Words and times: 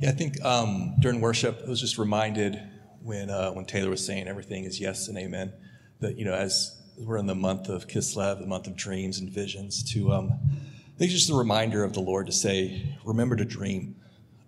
Yeah, 0.00 0.08
I 0.08 0.12
think 0.12 0.42
um, 0.42 0.94
during 0.98 1.20
worship, 1.20 1.60
I 1.66 1.68
was 1.68 1.78
just 1.78 1.98
reminded 1.98 2.58
when 3.02 3.28
uh, 3.28 3.50
when 3.50 3.66
Taylor 3.66 3.90
was 3.90 4.04
saying 4.04 4.28
everything 4.28 4.64
is 4.64 4.80
yes 4.80 5.08
and 5.08 5.18
amen. 5.18 5.52
That 6.00 6.16
you 6.16 6.24
know, 6.24 6.32
as 6.32 6.80
we're 6.96 7.18
in 7.18 7.26
the 7.26 7.34
month 7.34 7.68
of 7.68 7.86
Kislev, 7.86 8.40
the 8.40 8.46
month 8.46 8.66
of 8.66 8.76
dreams 8.76 9.18
and 9.18 9.28
visions, 9.28 9.82
to 9.92 10.10
um, 10.10 10.32
I 10.32 10.98
think 10.98 11.10
just 11.10 11.28
a 11.28 11.34
reminder 11.34 11.84
of 11.84 11.92
the 11.92 12.00
Lord 12.00 12.28
to 12.28 12.32
say, 12.32 12.96
remember 13.04 13.36
to 13.36 13.44
dream, 13.44 13.94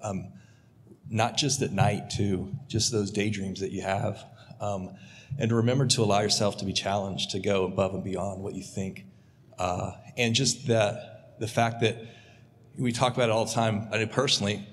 um, 0.01 0.33
not 1.11 1.37
just 1.37 1.61
at 1.61 1.71
night, 1.71 2.09
too, 2.09 2.57
just 2.67 2.91
those 2.91 3.11
daydreams 3.11 3.61
that 3.61 3.73
you 3.73 3.83
have, 3.83 4.25
um, 4.59 4.97
and 5.39 5.53
remember 5.53 5.87
to 5.87 6.01
allow 6.01 6.23
yourself 6.23 6.57
to 6.59 6.65
be 6.65 6.73
challenged 6.73 7.29
to 7.33 7.39
go 7.39 7.67
above 7.67 7.93
and 7.93 8.03
beyond 8.03 8.43
what 8.43 8.55
you 8.55 8.63
think, 8.63 9.05
uh, 9.59 9.93
and 10.17 10.35
just 10.35 10.67
that 10.69 11.37
the 11.41 11.47
fact 11.47 11.83
that 11.83 11.99
we 12.79 12.91
talk 12.91 13.15
about 13.15 13.29
it 13.29 13.33
all 13.33 13.45
the 13.45 13.53
time. 13.53 13.87
I 13.93 13.99
know 13.99 14.07
personally 14.07 14.67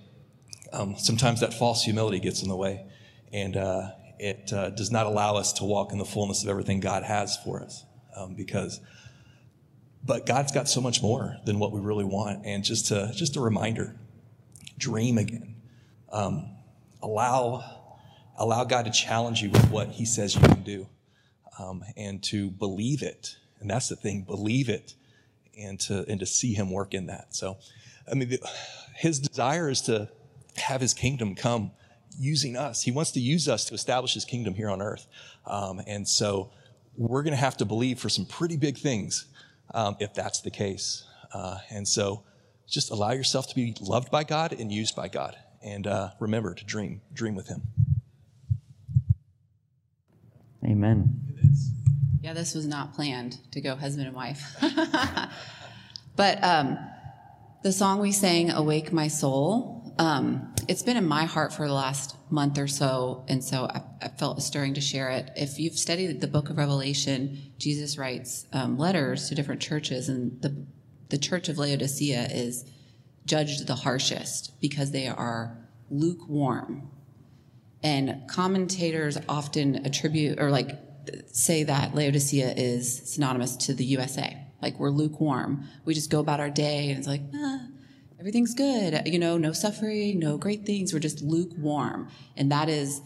um, 0.71 0.95
sometimes 0.97 1.39
that 1.41 1.53
false 1.53 1.83
humility 1.83 2.19
gets 2.19 2.43
in 2.43 2.49
the 2.49 2.55
way, 2.55 2.85
and 3.33 3.57
uh, 3.57 3.91
it 4.19 4.51
uh, 4.53 4.69
does 4.71 4.91
not 4.91 5.05
allow 5.05 5.35
us 5.35 5.53
to 5.53 5.63
walk 5.63 5.91
in 5.91 5.97
the 5.97 6.05
fullness 6.05 6.43
of 6.43 6.49
everything 6.49 6.79
God 6.79 7.03
has 7.03 7.37
for 7.43 7.61
us. 7.61 7.85
Um, 8.15 8.35
because, 8.35 8.81
but 10.03 10.25
God's 10.25 10.51
got 10.51 10.67
so 10.67 10.81
much 10.81 11.01
more 11.01 11.37
than 11.45 11.59
what 11.59 11.71
we 11.71 11.79
really 11.79 12.03
want, 12.03 12.45
and 12.45 12.63
just 12.63 12.87
to 12.87 13.11
just 13.15 13.35
a 13.35 13.41
reminder, 13.41 13.95
dream 14.77 15.17
again. 15.17 15.55
Um, 16.11 16.49
allow 17.01 17.63
allow 18.37 18.63
God 18.63 18.85
to 18.85 18.91
challenge 18.91 19.41
you 19.41 19.49
with 19.49 19.69
what 19.69 19.89
He 19.89 20.05
says 20.05 20.35
you 20.35 20.41
can 20.41 20.63
do, 20.63 20.87
um, 21.57 21.83
and 21.95 22.21
to 22.23 22.49
believe 22.49 23.01
it. 23.01 23.37
And 23.59 23.69
that's 23.69 23.89
the 23.89 23.95
thing, 23.95 24.21
believe 24.23 24.69
it, 24.69 24.95
and 25.57 25.79
to 25.81 26.05
and 26.07 26.19
to 26.19 26.25
see 26.25 26.53
Him 26.53 26.71
work 26.71 26.93
in 26.93 27.07
that. 27.07 27.35
So, 27.35 27.57
I 28.09 28.15
mean, 28.15 28.29
the, 28.29 28.39
His 28.95 29.19
desire 29.19 29.69
is 29.69 29.81
to 29.83 30.09
have 30.59 30.81
his 30.81 30.93
kingdom 30.93 31.35
come 31.35 31.71
using 32.17 32.57
us. 32.57 32.83
He 32.83 32.91
wants 32.91 33.11
to 33.11 33.19
use 33.19 33.47
us 33.47 33.65
to 33.65 33.73
establish 33.73 34.13
his 34.13 34.25
kingdom 34.25 34.53
here 34.53 34.69
on 34.69 34.81
earth. 34.81 35.07
Um, 35.45 35.81
and 35.87 36.07
so 36.07 36.51
we're 36.97 37.23
going 37.23 37.33
to 37.33 37.39
have 37.39 37.57
to 37.57 37.65
believe 37.65 37.99
for 37.99 38.09
some 38.09 38.25
pretty 38.25 38.57
big 38.57 38.77
things 38.77 39.25
um, 39.73 39.95
if 39.99 40.13
that's 40.13 40.41
the 40.41 40.51
case. 40.51 41.05
Uh, 41.33 41.59
and 41.69 41.87
so 41.87 42.23
just 42.67 42.91
allow 42.91 43.11
yourself 43.11 43.47
to 43.47 43.55
be 43.55 43.75
loved 43.81 44.11
by 44.11 44.23
God 44.23 44.53
and 44.53 44.71
used 44.71 44.95
by 44.95 45.07
God. 45.07 45.35
And 45.61 45.87
uh, 45.87 46.11
remember 46.19 46.53
to 46.53 46.65
dream, 46.65 47.01
dream 47.13 47.35
with 47.35 47.47
him. 47.47 47.61
Amen. 50.65 51.21
Yeah, 52.21 52.33
this 52.33 52.53
was 52.53 52.67
not 52.67 52.93
planned 52.93 53.37
to 53.51 53.61
go 53.61 53.75
husband 53.75 54.07
and 54.07 54.15
wife. 54.15 54.55
but 56.15 56.43
um, 56.43 56.77
the 57.63 57.71
song 57.71 57.99
we 57.99 58.11
sang, 58.11 58.51
Awake 58.51 58.91
My 58.91 59.07
Soul, 59.07 59.78
um, 59.99 60.55
it's 60.69 60.81
been 60.81 60.95
in 60.95 61.05
my 61.05 61.25
heart 61.25 61.51
for 61.51 61.67
the 61.67 61.73
last 61.73 62.15
month 62.29 62.57
or 62.57 62.67
so, 62.67 63.25
and 63.27 63.43
so 63.43 63.65
I, 63.65 63.83
I, 64.01 64.07
felt 64.07 64.41
stirring 64.41 64.73
to 64.75 64.81
share 64.81 65.09
it. 65.09 65.29
If 65.35 65.59
you've 65.59 65.77
studied 65.77 66.21
the 66.21 66.27
book 66.27 66.49
of 66.49 66.57
Revelation, 66.57 67.37
Jesus 67.57 67.97
writes 67.97 68.47
um, 68.53 68.77
letters 68.77 69.27
to 69.27 69.35
different 69.35 69.61
churches, 69.61 70.07
and 70.07 70.41
the 70.41 70.65
the 71.09 71.17
church 71.17 71.49
of 71.49 71.57
Laodicea 71.57 72.29
is 72.31 72.63
judged 73.25 73.67
the 73.67 73.75
harshest 73.75 74.59
because 74.61 74.91
they 74.91 75.07
are 75.07 75.57
lukewarm. 75.89 76.89
And 77.83 78.23
commentators 78.29 79.17
often 79.27 79.85
attribute 79.85 80.39
or 80.39 80.49
like 80.49 80.79
say 81.31 81.63
that 81.63 81.93
Laodicea 81.93 82.53
is 82.55 83.11
synonymous 83.11 83.57
to 83.57 83.73
the 83.73 83.85
USA. 83.85 84.37
Like 84.61 84.79
we're 84.79 84.91
lukewarm. 84.91 85.65
We 85.83 85.93
just 85.93 86.09
go 86.09 86.21
about 86.21 86.39
our 86.39 86.49
day 86.49 86.89
and 86.89 86.97
it's 86.97 87.07
like, 87.07 87.21
ah, 87.35 87.65
everything's 88.19 88.53
good, 88.53 89.01
you 89.05 89.17
know, 89.17 89.37
no 89.37 89.53
suffering, 89.53 90.19
no 90.19 90.37
great 90.37 90.65
things. 90.65 90.91
We're 90.93 90.99
just 90.99 91.21
lukewarm. 91.21 92.09
And 92.35 92.51
that 92.51 92.67
is 92.67 93.01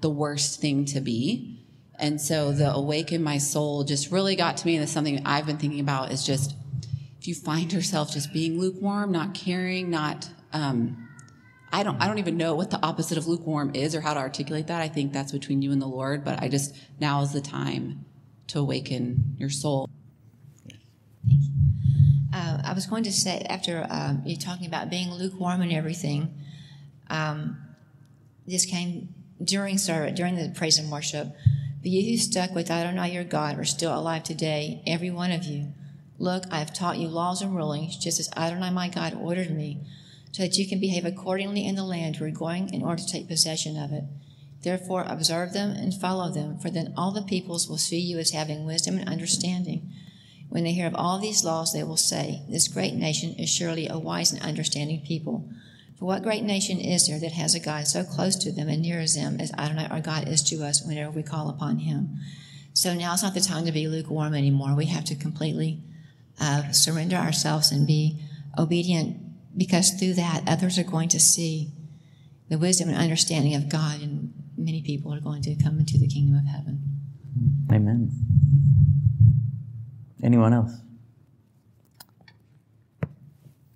the 0.00 0.08
worst 0.08 0.60
thing 0.60 0.86
to 0.86 1.00
be. 1.00 1.60
And 1.98 2.20
so 2.20 2.50
the 2.50 2.72
awaken 2.72 3.22
my 3.22 3.38
soul 3.38 3.84
just 3.84 4.10
really 4.10 4.36
got 4.36 4.56
to 4.56 4.66
me. 4.66 4.74
And 4.74 4.82
it's 4.82 4.92
something 4.92 5.20
I've 5.26 5.46
been 5.46 5.58
thinking 5.58 5.80
about 5.80 6.12
is 6.12 6.24
just 6.24 6.54
if 7.20 7.28
you 7.28 7.34
find 7.34 7.72
yourself 7.72 8.12
just 8.12 8.32
being 8.32 8.58
lukewarm, 8.58 9.12
not 9.12 9.34
caring, 9.34 9.90
not, 9.90 10.28
um, 10.52 11.08
I 11.70 11.82
don't, 11.82 12.00
I 12.00 12.06
don't 12.06 12.18
even 12.18 12.36
know 12.36 12.54
what 12.54 12.70
the 12.70 12.84
opposite 12.84 13.18
of 13.18 13.26
lukewarm 13.26 13.72
is 13.74 13.94
or 13.94 14.00
how 14.00 14.14
to 14.14 14.20
articulate 14.20 14.68
that. 14.68 14.80
I 14.80 14.88
think 14.88 15.12
that's 15.12 15.32
between 15.32 15.60
you 15.60 15.72
and 15.72 15.80
the 15.80 15.86
Lord, 15.86 16.24
but 16.24 16.42
I 16.42 16.48
just, 16.48 16.74
now 16.98 17.22
is 17.22 17.32
the 17.32 17.40
time 17.40 18.04
to 18.48 18.60
awaken 18.60 19.36
your 19.38 19.50
soul. 19.50 19.88
Uh, 22.34 22.60
I 22.64 22.72
was 22.72 22.86
going 22.86 23.04
to 23.04 23.12
say 23.12 23.46
after 23.48 23.86
um, 23.88 24.22
you 24.26 24.36
talking 24.36 24.66
about 24.66 24.90
being 24.90 25.12
lukewarm 25.12 25.62
and 25.62 25.72
everything, 25.72 26.34
um, 27.08 27.58
this 28.44 28.66
came 28.66 29.14
during 29.42 29.78
service, 29.78 30.16
during 30.16 30.34
the 30.34 30.52
praise 30.52 30.76
and 30.76 30.90
worship. 30.90 31.28
But 31.80 31.90
you 31.90 32.10
who 32.10 32.16
stuck 32.16 32.52
with 32.52 32.72
Adonai 32.72 33.12
your 33.12 33.22
God 33.22 33.56
are 33.56 33.64
still 33.64 33.96
alive 33.96 34.24
today, 34.24 34.82
every 34.84 35.12
one 35.12 35.30
of 35.30 35.44
you. 35.44 35.74
Look, 36.18 36.44
I 36.50 36.58
have 36.58 36.74
taught 36.74 36.98
you 36.98 37.06
laws 37.06 37.40
and 37.40 37.54
rulings, 37.54 37.96
just 37.96 38.18
as 38.18 38.28
Adonai 38.36 38.70
my 38.70 38.88
God 38.88 39.14
ordered 39.14 39.52
me, 39.52 39.82
so 40.32 40.42
that 40.42 40.56
you 40.56 40.66
can 40.66 40.80
behave 40.80 41.04
accordingly 41.04 41.64
in 41.64 41.76
the 41.76 41.84
land 41.84 42.16
you 42.16 42.26
are 42.26 42.30
going 42.30 42.74
in 42.74 42.82
order 42.82 43.00
to 43.00 43.08
take 43.08 43.28
possession 43.28 43.76
of 43.76 43.92
it. 43.92 44.04
Therefore, 44.62 45.04
observe 45.06 45.52
them 45.52 45.70
and 45.70 45.94
follow 45.94 46.32
them, 46.32 46.58
for 46.58 46.70
then 46.70 46.94
all 46.96 47.12
the 47.12 47.22
peoples 47.22 47.68
will 47.68 47.78
see 47.78 48.00
you 48.00 48.18
as 48.18 48.30
having 48.30 48.64
wisdom 48.64 48.98
and 48.98 49.08
understanding. 49.08 49.92
When 50.54 50.62
they 50.62 50.70
hear 50.70 50.86
of 50.86 50.94
all 50.94 51.18
these 51.18 51.42
laws, 51.42 51.72
they 51.72 51.82
will 51.82 51.96
say, 51.96 52.42
This 52.48 52.68
great 52.68 52.94
nation 52.94 53.34
is 53.34 53.50
surely 53.50 53.88
a 53.88 53.98
wise 53.98 54.30
and 54.30 54.40
understanding 54.40 55.02
people. 55.04 55.48
For 55.98 56.04
what 56.04 56.22
great 56.22 56.44
nation 56.44 56.78
is 56.78 57.08
there 57.08 57.18
that 57.18 57.32
has 57.32 57.56
a 57.56 57.60
God 57.60 57.88
so 57.88 58.04
close 58.04 58.36
to 58.36 58.52
them 58.52 58.68
and 58.68 58.80
near 58.80 59.00
as 59.00 59.16
them 59.16 59.40
as 59.40 59.50
Adonai 59.54 59.88
our 59.90 60.00
God 60.00 60.28
is 60.28 60.44
to 60.44 60.62
us 60.62 60.80
whenever 60.86 61.10
we 61.10 61.24
call 61.24 61.50
upon 61.50 61.78
him? 61.78 62.20
So 62.72 62.94
now 62.94 63.14
it's 63.14 63.22
not 63.24 63.34
the 63.34 63.40
time 63.40 63.66
to 63.66 63.72
be 63.72 63.88
lukewarm 63.88 64.32
anymore. 64.32 64.76
We 64.76 64.86
have 64.86 65.04
to 65.06 65.16
completely 65.16 65.82
uh, 66.40 66.70
surrender 66.70 67.16
ourselves 67.16 67.72
and 67.72 67.84
be 67.84 68.20
obedient 68.56 69.58
because 69.58 69.90
through 69.90 70.14
that, 70.14 70.44
others 70.46 70.78
are 70.78 70.84
going 70.84 71.08
to 71.08 71.18
see 71.18 71.72
the 72.48 72.58
wisdom 72.58 72.90
and 72.90 72.96
understanding 72.96 73.56
of 73.56 73.68
God, 73.68 74.00
and 74.00 74.32
many 74.56 74.82
people 74.82 75.12
are 75.12 75.20
going 75.20 75.42
to 75.42 75.56
come 75.56 75.80
into 75.80 75.98
the 75.98 76.06
kingdom 76.06 76.36
of 76.36 76.46
heaven. 76.46 76.80
Amen. 77.72 78.12
Anyone 80.24 80.54
else? 80.54 80.72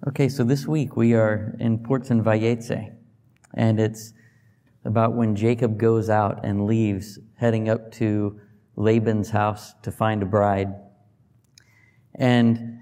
Okay, 0.09 0.31
so 0.31 0.45
this 0.45 0.67
week 0.67 0.97
we 0.97 1.13
are 1.13 1.55
in 1.61 1.81
Parashat 1.81 2.23
Vayetze, 2.23 2.91
and 3.53 3.79
it's 3.79 4.15
about 4.87 5.13
when 5.13 5.37
Jacob 5.37 5.77
goes 5.77 6.09
out 6.09 6.47
and 6.47 6.65
leaves, 6.65 7.19
heading 7.37 7.69
up 7.69 7.93
to 7.93 8.41
Laban's 8.77 9.29
house 9.29 9.75
to 9.83 9.93
find 9.93 10.23
a 10.23 10.25
bride. 10.25 10.73
And 12.15 12.79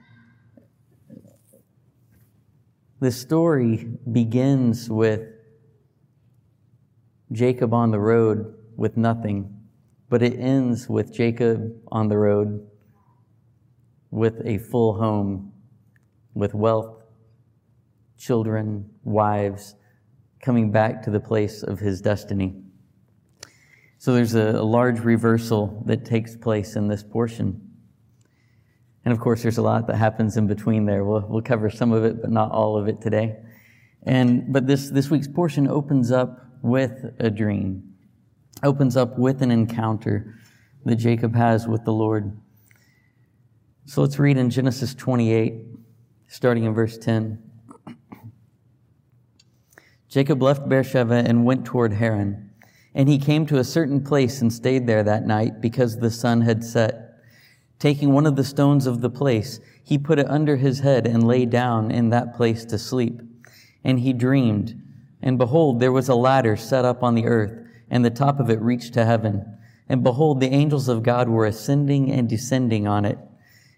the 3.00 3.10
story 3.10 3.88
begins 4.12 4.88
with 4.88 5.22
Jacob 7.32 7.74
on 7.74 7.90
the 7.90 7.98
road 7.98 8.54
with 8.76 8.96
nothing, 8.96 9.58
but 10.08 10.22
it 10.22 10.38
ends 10.38 10.88
with 10.88 11.12
Jacob 11.12 11.74
on 11.90 12.06
the 12.06 12.16
road 12.16 12.64
with 14.10 14.40
a 14.44 14.58
full 14.58 14.94
home, 14.94 15.52
with 16.34 16.54
wealth, 16.54 17.02
children, 18.18 18.88
wives, 19.04 19.74
coming 20.40 20.70
back 20.70 21.02
to 21.02 21.10
the 21.10 21.20
place 21.20 21.62
of 21.62 21.78
his 21.78 22.00
destiny. 22.00 22.54
So 23.98 24.14
there's 24.14 24.34
a, 24.34 24.50
a, 24.50 24.62
large 24.62 25.00
reversal 25.00 25.82
that 25.86 26.04
takes 26.04 26.36
place 26.36 26.76
in 26.76 26.86
this 26.86 27.02
portion. 27.02 27.60
And 29.04 29.12
of 29.12 29.18
course, 29.18 29.42
there's 29.42 29.58
a 29.58 29.62
lot 29.62 29.86
that 29.86 29.96
happens 29.96 30.36
in 30.36 30.46
between 30.46 30.84
there. 30.84 31.04
We'll, 31.04 31.26
we'll 31.26 31.42
cover 31.42 31.70
some 31.70 31.92
of 31.92 32.04
it, 32.04 32.20
but 32.20 32.30
not 32.30 32.50
all 32.50 32.76
of 32.76 32.88
it 32.88 33.00
today. 33.00 33.36
And, 34.04 34.52
but 34.52 34.66
this, 34.66 34.90
this 34.90 35.10
week's 35.10 35.28
portion 35.28 35.66
opens 35.66 36.12
up 36.12 36.46
with 36.62 37.14
a 37.18 37.30
dream, 37.30 37.94
opens 38.62 38.96
up 38.96 39.18
with 39.18 39.42
an 39.42 39.50
encounter 39.50 40.38
that 40.84 40.96
Jacob 40.96 41.34
has 41.34 41.66
with 41.66 41.84
the 41.84 41.92
Lord. 41.92 42.38
So 43.88 44.00
let's 44.00 44.18
read 44.18 44.36
in 44.36 44.50
Genesis 44.50 44.96
28, 44.96 45.64
starting 46.26 46.64
in 46.64 46.74
verse 46.74 46.98
10. 46.98 47.40
Jacob 50.08 50.42
left 50.42 50.68
Beersheba 50.68 51.22
and 51.24 51.44
went 51.44 51.64
toward 51.64 51.92
Haran. 51.92 52.50
And 52.96 53.08
he 53.08 53.16
came 53.16 53.46
to 53.46 53.58
a 53.58 53.64
certain 53.64 54.02
place 54.02 54.40
and 54.40 54.52
stayed 54.52 54.88
there 54.88 55.04
that 55.04 55.24
night 55.24 55.60
because 55.60 55.98
the 55.98 56.10
sun 56.10 56.40
had 56.40 56.64
set. 56.64 57.22
Taking 57.78 58.12
one 58.12 58.26
of 58.26 58.34
the 58.34 58.42
stones 58.42 58.88
of 58.88 59.02
the 59.02 59.10
place, 59.10 59.60
he 59.84 59.98
put 59.98 60.18
it 60.18 60.28
under 60.28 60.56
his 60.56 60.80
head 60.80 61.06
and 61.06 61.24
lay 61.24 61.46
down 61.46 61.92
in 61.92 62.10
that 62.10 62.34
place 62.34 62.64
to 62.64 62.78
sleep. 62.78 63.20
And 63.84 64.00
he 64.00 64.12
dreamed, 64.12 64.82
and 65.22 65.38
behold, 65.38 65.78
there 65.78 65.92
was 65.92 66.08
a 66.08 66.16
ladder 66.16 66.56
set 66.56 66.84
up 66.84 67.04
on 67.04 67.14
the 67.14 67.26
earth, 67.26 67.52
and 67.88 68.04
the 68.04 68.10
top 68.10 68.40
of 68.40 68.50
it 68.50 68.60
reached 68.60 68.94
to 68.94 69.04
heaven. 69.04 69.58
And 69.88 70.02
behold, 70.02 70.40
the 70.40 70.52
angels 70.52 70.88
of 70.88 71.04
God 71.04 71.28
were 71.28 71.46
ascending 71.46 72.10
and 72.10 72.28
descending 72.28 72.88
on 72.88 73.04
it. 73.04 73.18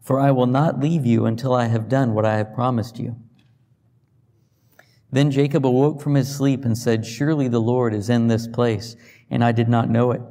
for 0.00 0.18
I 0.18 0.30
will 0.30 0.46
not 0.46 0.80
leave 0.80 1.04
you 1.04 1.26
until 1.26 1.54
I 1.54 1.66
have 1.66 1.88
done 1.88 2.14
what 2.14 2.24
I 2.24 2.36
have 2.36 2.54
promised 2.54 2.98
you. 2.98 3.16
Then 5.12 5.30
Jacob 5.30 5.66
awoke 5.66 6.00
from 6.00 6.14
his 6.14 6.34
sleep 6.34 6.64
and 6.64 6.78
said, 6.78 7.04
Surely 7.04 7.48
the 7.48 7.60
Lord 7.60 7.92
is 7.92 8.08
in 8.08 8.28
this 8.28 8.46
place, 8.46 8.96
and 9.28 9.44
I 9.44 9.52
did 9.52 9.68
not 9.68 9.90
know 9.90 10.12
it. 10.12 10.22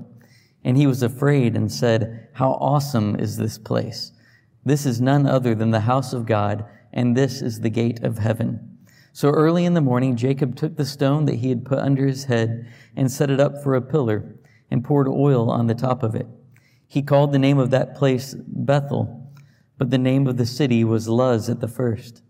And 0.64 0.78
he 0.78 0.88
was 0.88 1.04
afraid 1.04 1.56
and 1.56 1.72
said, 1.72 2.30
How 2.34 2.52
awesome 2.54 3.16
is 3.18 3.38
this 3.38 3.58
place! 3.58 4.12
This 4.66 4.86
is 4.86 5.02
none 5.02 5.26
other 5.26 5.54
than 5.54 5.72
the 5.72 5.82
house 5.82 6.14
of 6.14 6.26
God, 6.26 6.66
and 6.94 7.16
this 7.16 7.42
is 7.42 7.60
the 7.60 7.70
gate 7.70 8.02
of 8.04 8.20
heaven. 8.20 8.78
So 9.12 9.30
early 9.30 9.66
in 9.66 9.74
the 9.74 9.82
morning, 9.82 10.16
Jacob 10.16 10.56
took 10.56 10.78
the 10.78 10.86
stone 10.86 11.26
that 11.26 11.36
he 11.36 11.50
had 11.50 11.66
put 11.66 11.80
under 11.80 12.06
his 12.06 12.26
head 12.26 12.68
and 12.96 13.12
set 13.12 13.30
it 13.30 13.40
up 13.40 13.62
for 13.64 13.76
a 13.76 13.82
pillar 13.82 14.36
and 14.72 14.84
poured 14.84 15.08
oil 15.08 15.50
on 15.50 15.68
the 15.68 15.76
top 15.76 16.04
of 16.04 16.16
it. 16.16 16.28
He 16.88 17.02
called 17.02 17.32
the 17.32 17.40
name 17.40 17.58
of 17.58 17.70
that 17.72 17.96
place 17.96 18.36
Bethel 18.38 19.19
but 19.80 19.90
the 19.90 19.98
name 19.98 20.28
of 20.28 20.36
the 20.36 20.46
city 20.46 20.84
was 20.84 21.08
Luz 21.08 21.50
at 21.50 21.62
the 21.62 21.68
first. 21.68 22.22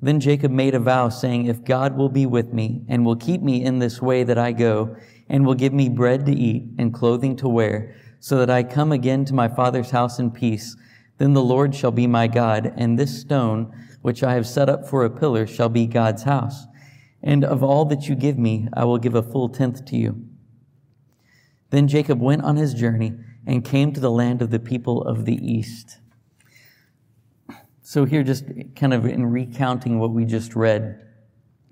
Then 0.00 0.20
Jacob 0.20 0.52
made 0.52 0.74
a 0.74 0.78
vow, 0.78 1.08
saying, 1.08 1.46
If 1.46 1.64
God 1.64 1.96
will 1.96 2.08
be 2.08 2.24
with 2.24 2.52
me, 2.52 2.84
and 2.88 3.04
will 3.04 3.16
keep 3.16 3.42
me 3.42 3.64
in 3.64 3.80
this 3.80 4.00
way 4.00 4.22
that 4.22 4.38
I 4.38 4.52
go, 4.52 4.96
and 5.28 5.44
will 5.44 5.54
give 5.54 5.72
me 5.72 5.88
bread 5.88 6.24
to 6.26 6.32
eat 6.32 6.68
and 6.78 6.94
clothing 6.94 7.36
to 7.36 7.48
wear, 7.48 7.94
so 8.20 8.38
that 8.38 8.48
I 8.48 8.62
come 8.62 8.92
again 8.92 9.24
to 9.24 9.34
my 9.34 9.48
father's 9.48 9.90
house 9.90 10.20
in 10.20 10.30
peace, 10.30 10.76
then 11.18 11.34
the 11.34 11.42
Lord 11.42 11.74
shall 11.74 11.90
be 11.90 12.06
my 12.06 12.28
God, 12.28 12.72
and 12.76 12.96
this 12.96 13.20
stone, 13.20 13.72
which 14.02 14.22
I 14.22 14.34
have 14.34 14.46
set 14.46 14.68
up 14.68 14.88
for 14.88 15.04
a 15.04 15.10
pillar, 15.10 15.48
shall 15.48 15.68
be 15.68 15.86
God's 15.86 16.22
house. 16.22 16.66
And 17.22 17.44
of 17.44 17.62
all 17.62 17.84
that 17.86 18.08
you 18.08 18.14
give 18.14 18.38
me, 18.38 18.68
I 18.72 18.84
will 18.84 18.98
give 18.98 19.16
a 19.16 19.22
full 19.22 19.48
tenth 19.48 19.84
to 19.86 19.96
you. 19.96 20.24
Then 21.70 21.88
Jacob 21.88 22.20
went 22.20 22.42
on 22.42 22.56
his 22.56 22.74
journey 22.74 23.14
and 23.46 23.64
came 23.64 23.92
to 23.92 24.00
the 24.00 24.10
land 24.10 24.42
of 24.42 24.50
the 24.50 24.58
people 24.58 25.02
of 25.02 25.24
the 25.24 25.34
east. 25.34 25.98
So, 27.82 28.04
here, 28.04 28.22
just 28.22 28.44
kind 28.76 28.94
of 28.94 29.04
in 29.04 29.26
recounting 29.26 29.98
what 29.98 30.12
we 30.12 30.24
just 30.24 30.54
read, 30.54 31.00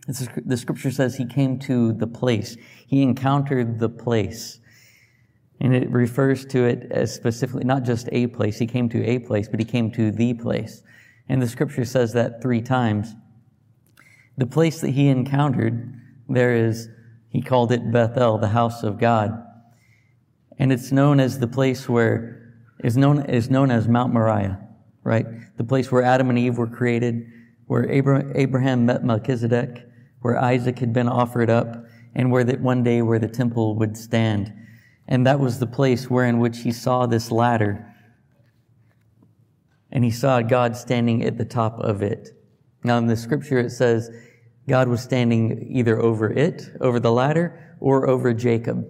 the 0.06 0.56
scripture 0.56 0.90
says 0.90 1.16
he 1.16 1.24
came 1.24 1.58
to 1.60 1.92
the 1.92 2.06
place, 2.06 2.56
he 2.86 3.02
encountered 3.02 3.78
the 3.78 3.88
place. 3.88 4.58
And 5.62 5.74
it 5.74 5.90
refers 5.90 6.46
to 6.46 6.64
it 6.64 6.90
as 6.90 7.14
specifically 7.14 7.64
not 7.64 7.82
just 7.82 8.08
a 8.12 8.26
place, 8.28 8.58
he 8.58 8.66
came 8.66 8.88
to 8.88 9.04
a 9.04 9.18
place, 9.18 9.46
but 9.46 9.60
he 9.60 9.66
came 9.66 9.90
to 9.92 10.10
the 10.10 10.34
place. 10.34 10.82
And 11.28 11.40
the 11.40 11.48
scripture 11.48 11.84
says 11.84 12.14
that 12.14 12.42
three 12.42 12.62
times. 12.62 13.14
The 14.38 14.46
place 14.46 14.80
that 14.80 14.90
he 14.90 15.08
encountered, 15.08 16.00
there 16.28 16.54
is, 16.54 16.88
he 17.28 17.42
called 17.42 17.72
it 17.72 17.92
Bethel, 17.92 18.38
the 18.38 18.48
house 18.48 18.82
of 18.82 18.98
God 18.98 19.44
and 20.60 20.70
it's 20.70 20.92
known 20.92 21.20
as 21.20 21.38
the 21.38 21.48
place 21.48 21.88
where 21.88 22.54
is 22.84 22.94
known 22.94 23.24
is 23.30 23.48
known 23.48 23.70
as 23.70 23.88
Mount 23.88 24.12
Moriah, 24.12 24.60
right? 25.02 25.26
The 25.56 25.64
place 25.64 25.90
where 25.90 26.02
Adam 26.02 26.28
and 26.28 26.38
Eve 26.38 26.58
were 26.58 26.66
created, 26.66 27.26
where 27.66 27.90
Abraham 27.90 28.84
met 28.84 29.02
Melchizedek, 29.02 29.86
where 30.20 30.38
Isaac 30.38 30.78
had 30.78 30.92
been 30.92 31.08
offered 31.08 31.48
up, 31.48 31.86
and 32.14 32.30
where 32.30 32.44
that 32.44 32.60
one 32.60 32.82
day 32.82 33.00
where 33.00 33.18
the 33.18 33.26
temple 33.26 33.74
would 33.76 33.96
stand. 33.96 34.52
And 35.08 35.26
that 35.26 35.40
was 35.40 35.58
the 35.58 35.66
place 35.66 36.10
where 36.10 36.26
in 36.26 36.40
which 36.40 36.58
he 36.58 36.72
saw 36.72 37.06
this 37.06 37.30
ladder. 37.30 37.86
And 39.90 40.04
he 40.04 40.10
saw 40.10 40.42
God 40.42 40.76
standing 40.76 41.24
at 41.24 41.38
the 41.38 41.46
top 41.46 41.80
of 41.80 42.02
it. 42.02 42.36
Now 42.84 42.98
in 42.98 43.06
the 43.06 43.16
scripture 43.16 43.58
it 43.58 43.70
says 43.70 44.10
God 44.68 44.88
was 44.88 45.00
standing 45.00 45.66
either 45.70 45.98
over 45.98 46.30
it, 46.30 46.68
over 46.82 47.00
the 47.00 47.12
ladder, 47.12 47.76
or 47.80 48.06
over 48.10 48.34
Jacob. 48.34 48.86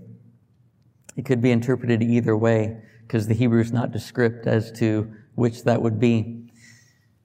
It 1.17 1.25
could 1.25 1.41
be 1.41 1.51
interpreted 1.51 2.03
either 2.03 2.37
way 2.37 2.83
because 3.03 3.27
the 3.27 3.35
Hebrew 3.35 3.61
is 3.61 3.73
not 3.73 3.93
descript 3.93 4.47
as 4.47 4.71
to 4.73 5.13
which 5.35 5.65
that 5.65 5.83
would 5.83 5.99
be. 5.99 6.49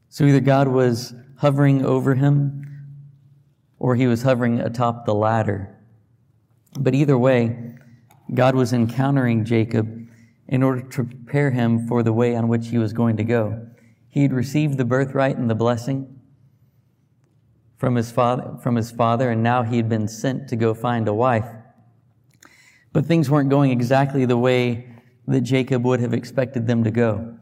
So 0.10 0.26
either 0.26 0.40
God 0.40 0.68
was 0.68 1.14
hovering 1.38 1.86
over 1.86 2.16
him 2.16 2.62
or 3.80 3.96
he 3.96 4.08
was 4.08 4.24
hovering 4.24 4.60
atop 4.60 5.06
the 5.06 5.14
ladder. 5.14 5.78
But 6.80 6.96
either 6.96 7.18
way, 7.18 7.76
God 8.34 8.56
was 8.56 8.74
encountering 8.74 9.46
Jacob 9.46 10.08
in 10.48 10.64
order 10.64 10.82
to 10.82 11.04
prepare 11.04 11.52
him 11.52 11.88
for 11.88 12.04
the 12.04 12.14
way 12.14 12.36
on 12.36 12.48
which 12.48 12.70
he 12.70 12.78
was 12.78 12.94
going 12.94 13.18
to 13.18 13.24
go. 13.24 13.68
He 14.10 14.24
had 14.24 14.34
received 14.34 14.78
the 14.78 14.86
birthright 14.86 15.38
and 15.38 15.50
the 15.50 15.56
blessing 15.56 16.20
from 17.78 17.96
his 17.96 18.12
father, 18.12 18.58
from 18.64 18.76
his 18.76 18.92
father, 18.92 19.30
and 19.30 19.44
now 19.44 19.64
he 19.64 19.78
had 19.78 19.90
been 19.90 20.08
sent 20.08 20.48
to 20.50 20.56
go 20.56 20.74
find 20.74 21.08
a 21.08 21.14
wife. 21.14 21.48
But 22.96 23.08
things 23.08 23.30
weren't 23.30 23.50
going 23.50 23.72
exactly 23.72 24.24
the 24.24 24.38
way 24.38 24.88
that 25.28 25.42
Jacob 25.42 25.84
would 25.84 26.00
have 26.00 26.14
expected 26.14 26.66
them 26.66 26.86
to 26.86 26.92
go. 26.92 27.38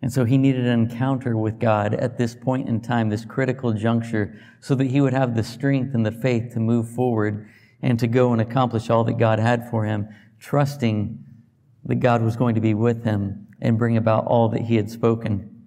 And 0.00 0.12
so 0.12 0.24
he 0.24 0.38
needed 0.38 0.64
an 0.64 0.78
encounter 0.78 1.36
with 1.36 1.58
God 1.58 1.92
at 1.92 2.18
this 2.18 2.36
point 2.36 2.68
in 2.68 2.80
time, 2.80 3.08
this 3.08 3.24
critical 3.24 3.72
juncture, 3.72 4.38
so 4.60 4.76
that 4.76 4.84
he 4.84 5.00
would 5.00 5.12
have 5.12 5.34
the 5.34 5.42
strength 5.42 5.92
and 5.92 6.06
the 6.06 6.12
faith 6.12 6.52
to 6.52 6.60
move 6.60 6.88
forward 6.88 7.48
and 7.82 7.98
to 7.98 8.06
go 8.06 8.30
and 8.30 8.40
accomplish 8.40 8.90
all 8.90 9.02
that 9.02 9.18
God 9.18 9.40
had 9.40 9.68
for 9.70 9.86
him, 9.86 10.08
trusting 10.38 11.18
that 11.86 11.96
God 11.96 12.22
was 12.22 12.36
going 12.36 12.54
to 12.54 12.60
be 12.60 12.74
with 12.74 13.02
him 13.02 13.48
and 13.60 13.76
bring 13.76 13.96
about 13.96 14.24
all 14.26 14.48
that 14.50 14.62
he 14.62 14.76
had 14.76 14.88
spoken. 14.88 15.64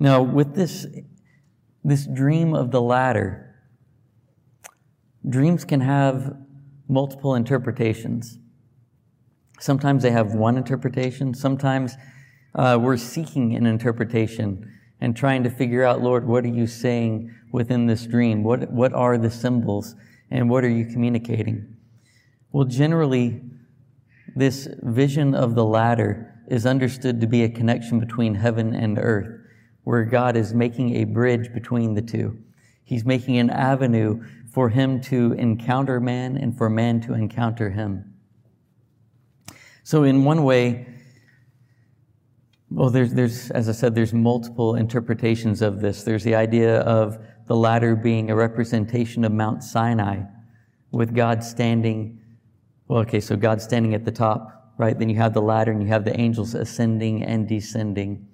Now, 0.00 0.22
with 0.22 0.56
this, 0.56 0.88
this 1.84 2.04
dream 2.04 2.52
of 2.52 2.72
the 2.72 2.82
ladder, 2.82 3.54
dreams 5.24 5.64
can 5.64 5.82
have 5.82 6.36
multiple 6.90 7.36
interpretations. 7.36 8.38
Sometimes 9.60 10.02
they 10.02 10.10
have 10.10 10.34
one 10.34 10.56
interpretation. 10.56 11.32
Sometimes 11.32 11.94
uh, 12.54 12.78
we're 12.80 12.96
seeking 12.96 13.54
an 13.54 13.64
interpretation 13.64 14.70
and 15.00 15.16
trying 15.16 15.44
to 15.44 15.50
figure 15.50 15.84
out, 15.84 16.02
Lord, 16.02 16.26
what 16.26 16.44
are 16.44 16.48
you 16.48 16.66
saying 16.66 17.32
within 17.52 17.86
this 17.86 18.06
dream? 18.06 18.42
What, 18.42 18.70
what 18.72 18.92
are 18.92 19.16
the 19.16 19.30
symbols 19.30 19.94
and 20.30 20.50
what 20.50 20.64
are 20.64 20.68
you 20.68 20.84
communicating? 20.84 21.76
Well, 22.52 22.64
generally, 22.64 23.40
this 24.34 24.68
vision 24.82 25.34
of 25.34 25.54
the 25.54 25.64
ladder 25.64 26.34
is 26.48 26.66
understood 26.66 27.20
to 27.20 27.26
be 27.26 27.44
a 27.44 27.48
connection 27.48 28.00
between 28.00 28.34
heaven 28.34 28.74
and 28.74 28.98
earth, 28.98 29.40
where 29.84 30.04
God 30.04 30.36
is 30.36 30.52
making 30.52 30.96
a 30.96 31.04
bridge 31.04 31.52
between 31.52 31.94
the 31.94 32.02
two. 32.02 32.38
He's 32.82 33.04
making 33.04 33.38
an 33.38 33.50
avenue 33.50 34.24
for 34.50 34.68
him 34.68 35.00
to 35.00 35.32
encounter 35.32 36.00
man 36.00 36.36
and 36.36 36.56
for 36.56 36.68
man 36.68 37.00
to 37.02 37.14
encounter 37.14 37.70
him. 37.70 38.14
So, 39.84 40.02
in 40.04 40.24
one 40.24 40.44
way, 40.44 40.86
well, 42.70 42.90
there's, 42.90 43.12
there's, 43.12 43.50
as 43.50 43.68
I 43.68 43.72
said, 43.72 43.94
there's 43.94 44.12
multiple 44.12 44.76
interpretations 44.76 45.62
of 45.62 45.80
this. 45.80 46.04
There's 46.04 46.22
the 46.22 46.34
idea 46.34 46.80
of 46.80 47.18
the 47.46 47.56
ladder 47.56 47.96
being 47.96 48.30
a 48.30 48.36
representation 48.36 49.24
of 49.24 49.32
Mount 49.32 49.64
Sinai, 49.64 50.22
with 50.92 51.14
God 51.14 51.42
standing, 51.42 52.20
well, 52.88 53.00
okay, 53.00 53.20
so 53.20 53.36
God 53.36 53.60
standing 53.60 53.94
at 53.94 54.04
the 54.04 54.12
top, 54.12 54.74
right? 54.78 54.98
Then 54.98 55.08
you 55.08 55.16
have 55.16 55.34
the 55.34 55.42
ladder 55.42 55.72
and 55.72 55.82
you 55.82 55.88
have 55.88 56.04
the 56.04 56.18
angels 56.18 56.54
ascending 56.54 57.22
and 57.24 57.48
descending. 57.48 58.26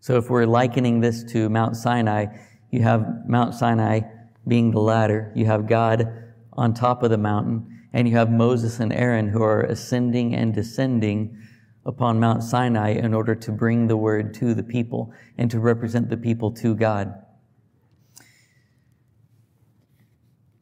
So 0.00 0.16
if 0.16 0.28
we're 0.30 0.46
likening 0.46 1.00
this 1.00 1.24
to 1.32 1.48
Mount 1.48 1.76
Sinai, 1.76 2.26
you 2.70 2.82
have 2.82 3.06
Mount 3.26 3.54
Sinai 3.54 4.00
being 4.46 4.70
the 4.70 4.80
ladder. 4.80 5.32
You 5.34 5.46
have 5.46 5.66
God 5.66 6.24
on 6.52 6.74
top 6.74 7.02
of 7.02 7.10
the 7.10 7.18
mountain, 7.18 7.82
and 7.92 8.08
you 8.08 8.16
have 8.16 8.30
Moses 8.30 8.80
and 8.80 8.92
Aaron 8.92 9.28
who 9.28 9.42
are 9.42 9.62
ascending 9.62 10.34
and 10.34 10.54
descending 10.54 11.38
upon 11.84 12.18
Mount 12.18 12.42
Sinai 12.42 12.90
in 12.90 13.14
order 13.14 13.34
to 13.34 13.52
bring 13.52 13.86
the 13.86 13.96
word 13.96 14.34
to 14.34 14.54
the 14.54 14.62
people 14.62 15.12
and 15.38 15.50
to 15.50 15.60
represent 15.60 16.08
the 16.08 16.16
people 16.16 16.50
to 16.52 16.74
God. 16.74 17.14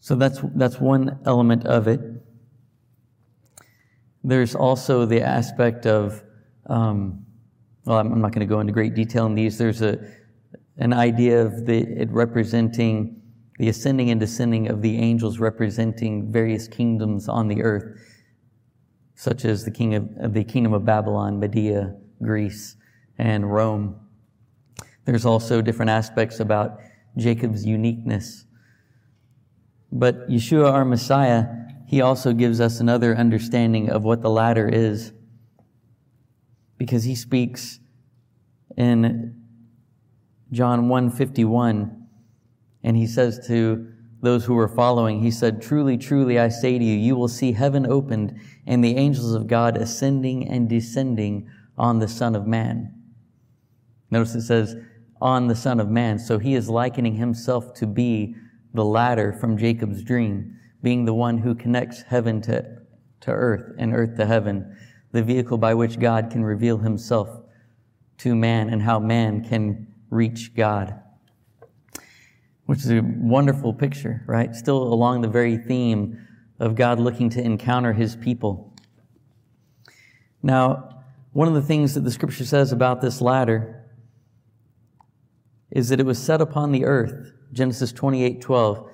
So 0.00 0.14
that's, 0.14 0.40
that's 0.54 0.78
one 0.78 1.18
element 1.24 1.64
of 1.64 1.88
it. 1.88 2.00
There's 4.22 4.54
also 4.54 5.06
the 5.06 5.22
aspect 5.22 5.86
of, 5.86 6.22
um, 6.66 7.24
well, 7.86 7.98
I'm 7.98 8.20
not 8.20 8.32
going 8.32 8.46
to 8.46 8.54
go 8.54 8.60
into 8.60 8.72
great 8.72 8.94
detail 8.94 9.24
in 9.26 9.34
these. 9.34 9.56
There's 9.56 9.80
a, 9.80 9.98
an 10.76 10.92
idea 10.92 11.40
of 11.40 11.64
the, 11.64 11.78
it 11.78 12.10
representing 12.10 13.22
the 13.58 13.68
ascending 13.68 14.10
and 14.10 14.18
descending 14.18 14.68
of 14.68 14.82
the 14.82 14.98
angels 14.98 15.38
representing 15.38 16.32
various 16.32 16.66
kingdoms 16.66 17.28
on 17.28 17.48
the 17.48 17.62
earth, 17.62 18.00
such 19.14 19.44
as 19.44 19.64
the, 19.64 19.70
king 19.70 19.94
of, 19.94 20.34
the 20.34 20.42
kingdom 20.42 20.72
of 20.72 20.84
Babylon, 20.84 21.38
Media, 21.38 21.94
Greece, 22.20 22.76
and 23.16 23.52
Rome. 23.52 23.96
There's 25.04 25.24
also 25.24 25.62
different 25.62 25.90
aspects 25.90 26.40
about 26.40 26.78
Jacob's 27.16 27.64
uniqueness. 27.64 28.44
But 29.92 30.28
Yeshua, 30.28 30.72
our 30.72 30.84
Messiah, 30.84 31.46
he 31.86 32.00
also 32.00 32.32
gives 32.32 32.60
us 32.60 32.80
another 32.80 33.16
understanding 33.16 33.90
of 33.90 34.02
what 34.02 34.22
the 34.22 34.30
ladder 34.30 34.68
is 34.68 35.12
because 36.76 37.04
he 37.04 37.14
speaks 37.14 37.78
in 38.76 39.40
John 40.50 40.88
151 40.88 42.03
and 42.84 42.96
he 42.96 43.06
says 43.06 43.44
to 43.48 43.90
those 44.20 44.44
who 44.44 44.54
were 44.54 44.68
following, 44.68 45.20
he 45.20 45.30
said, 45.30 45.60
Truly, 45.60 45.98
truly, 45.98 46.38
I 46.38 46.48
say 46.48 46.78
to 46.78 46.84
you, 46.84 46.96
you 46.96 47.16
will 47.16 47.28
see 47.28 47.52
heaven 47.52 47.86
opened 47.86 48.38
and 48.66 48.84
the 48.84 48.96
angels 48.96 49.34
of 49.34 49.46
God 49.46 49.76
ascending 49.76 50.48
and 50.48 50.68
descending 50.68 51.48
on 51.76 51.98
the 51.98 52.08
Son 52.08 52.36
of 52.36 52.46
Man. 52.46 52.94
Notice 54.10 54.34
it 54.34 54.42
says, 54.42 54.76
on 55.20 55.48
the 55.48 55.56
Son 55.56 55.80
of 55.80 55.88
Man. 55.88 56.18
So 56.18 56.38
he 56.38 56.54
is 56.54 56.68
likening 56.68 57.16
himself 57.16 57.74
to 57.74 57.86
be 57.86 58.36
the 58.74 58.84
ladder 58.84 59.32
from 59.32 59.56
Jacob's 59.56 60.02
dream, 60.02 60.56
being 60.82 61.04
the 61.04 61.14
one 61.14 61.38
who 61.38 61.54
connects 61.54 62.02
heaven 62.02 62.40
to, 62.42 62.64
to 63.20 63.30
earth 63.30 63.74
and 63.78 63.94
earth 63.94 64.16
to 64.16 64.26
heaven, 64.26 64.76
the 65.12 65.22
vehicle 65.22 65.58
by 65.58 65.74
which 65.74 65.98
God 65.98 66.30
can 66.30 66.44
reveal 66.44 66.78
himself 66.78 67.28
to 68.18 68.34
man 68.34 68.68
and 68.68 68.82
how 68.82 68.98
man 68.98 69.44
can 69.44 69.86
reach 70.10 70.54
God. 70.54 71.00
Which 72.66 72.78
is 72.78 72.90
a 72.90 73.00
wonderful 73.02 73.74
picture, 73.74 74.22
right? 74.26 74.54
Still 74.54 74.82
along 74.82 75.20
the 75.20 75.28
very 75.28 75.58
theme 75.58 76.26
of 76.58 76.74
God 76.74 76.98
looking 76.98 77.28
to 77.30 77.42
encounter 77.42 77.92
his 77.92 78.16
people. 78.16 78.74
Now, 80.42 81.02
one 81.32 81.48
of 81.48 81.54
the 81.54 81.62
things 81.62 81.94
that 81.94 82.04
the 82.04 82.10
scripture 82.10 82.44
says 82.44 82.72
about 82.72 83.00
this 83.00 83.20
ladder 83.20 83.84
is 85.70 85.88
that 85.88 86.00
it 86.00 86.06
was 86.06 86.18
set 86.18 86.40
upon 86.40 86.72
the 86.72 86.84
earth. 86.84 87.32
Genesis 87.52 87.92
28 87.92 88.40
12 88.40 88.90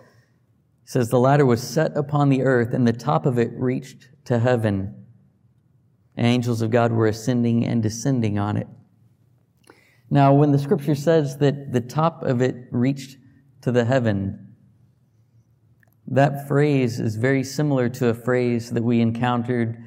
says, 0.85 1.09
The 1.09 1.19
ladder 1.19 1.47
was 1.47 1.62
set 1.62 1.97
upon 1.97 2.31
the 2.31 2.43
earth, 2.43 2.73
and 2.73 2.89
the 2.89 2.93
top 2.93 3.27
of 3.27 3.39
it 3.39 3.50
reached 3.55 4.09
to 4.25 4.39
heaven. 4.39 5.07
Angels 6.17 6.61
of 6.61 6.71
God 6.71 6.93
were 6.93 7.07
ascending 7.07 7.65
and 7.65 7.83
descending 7.83 8.39
on 8.39 8.57
it. 8.57 8.67
Now, 10.11 10.35
when 10.35 10.50
the 10.50 10.59
scripture 10.59 10.95
says 10.95 11.39
that 11.39 11.73
the 11.73 11.81
top 11.81 12.23
of 12.23 12.43
it 12.43 12.57
reached 12.71 13.17
to 13.62 13.73
the 13.73 13.85
heaven, 13.85 14.55
that 16.07 16.49
phrase 16.49 16.99
is 16.99 17.17
very 17.17 17.45
similar 17.45 17.88
to 17.88 18.09
a 18.09 18.14
phrase 18.14 18.71
that 18.71 18.83
we 18.83 19.00
encountered 19.00 19.83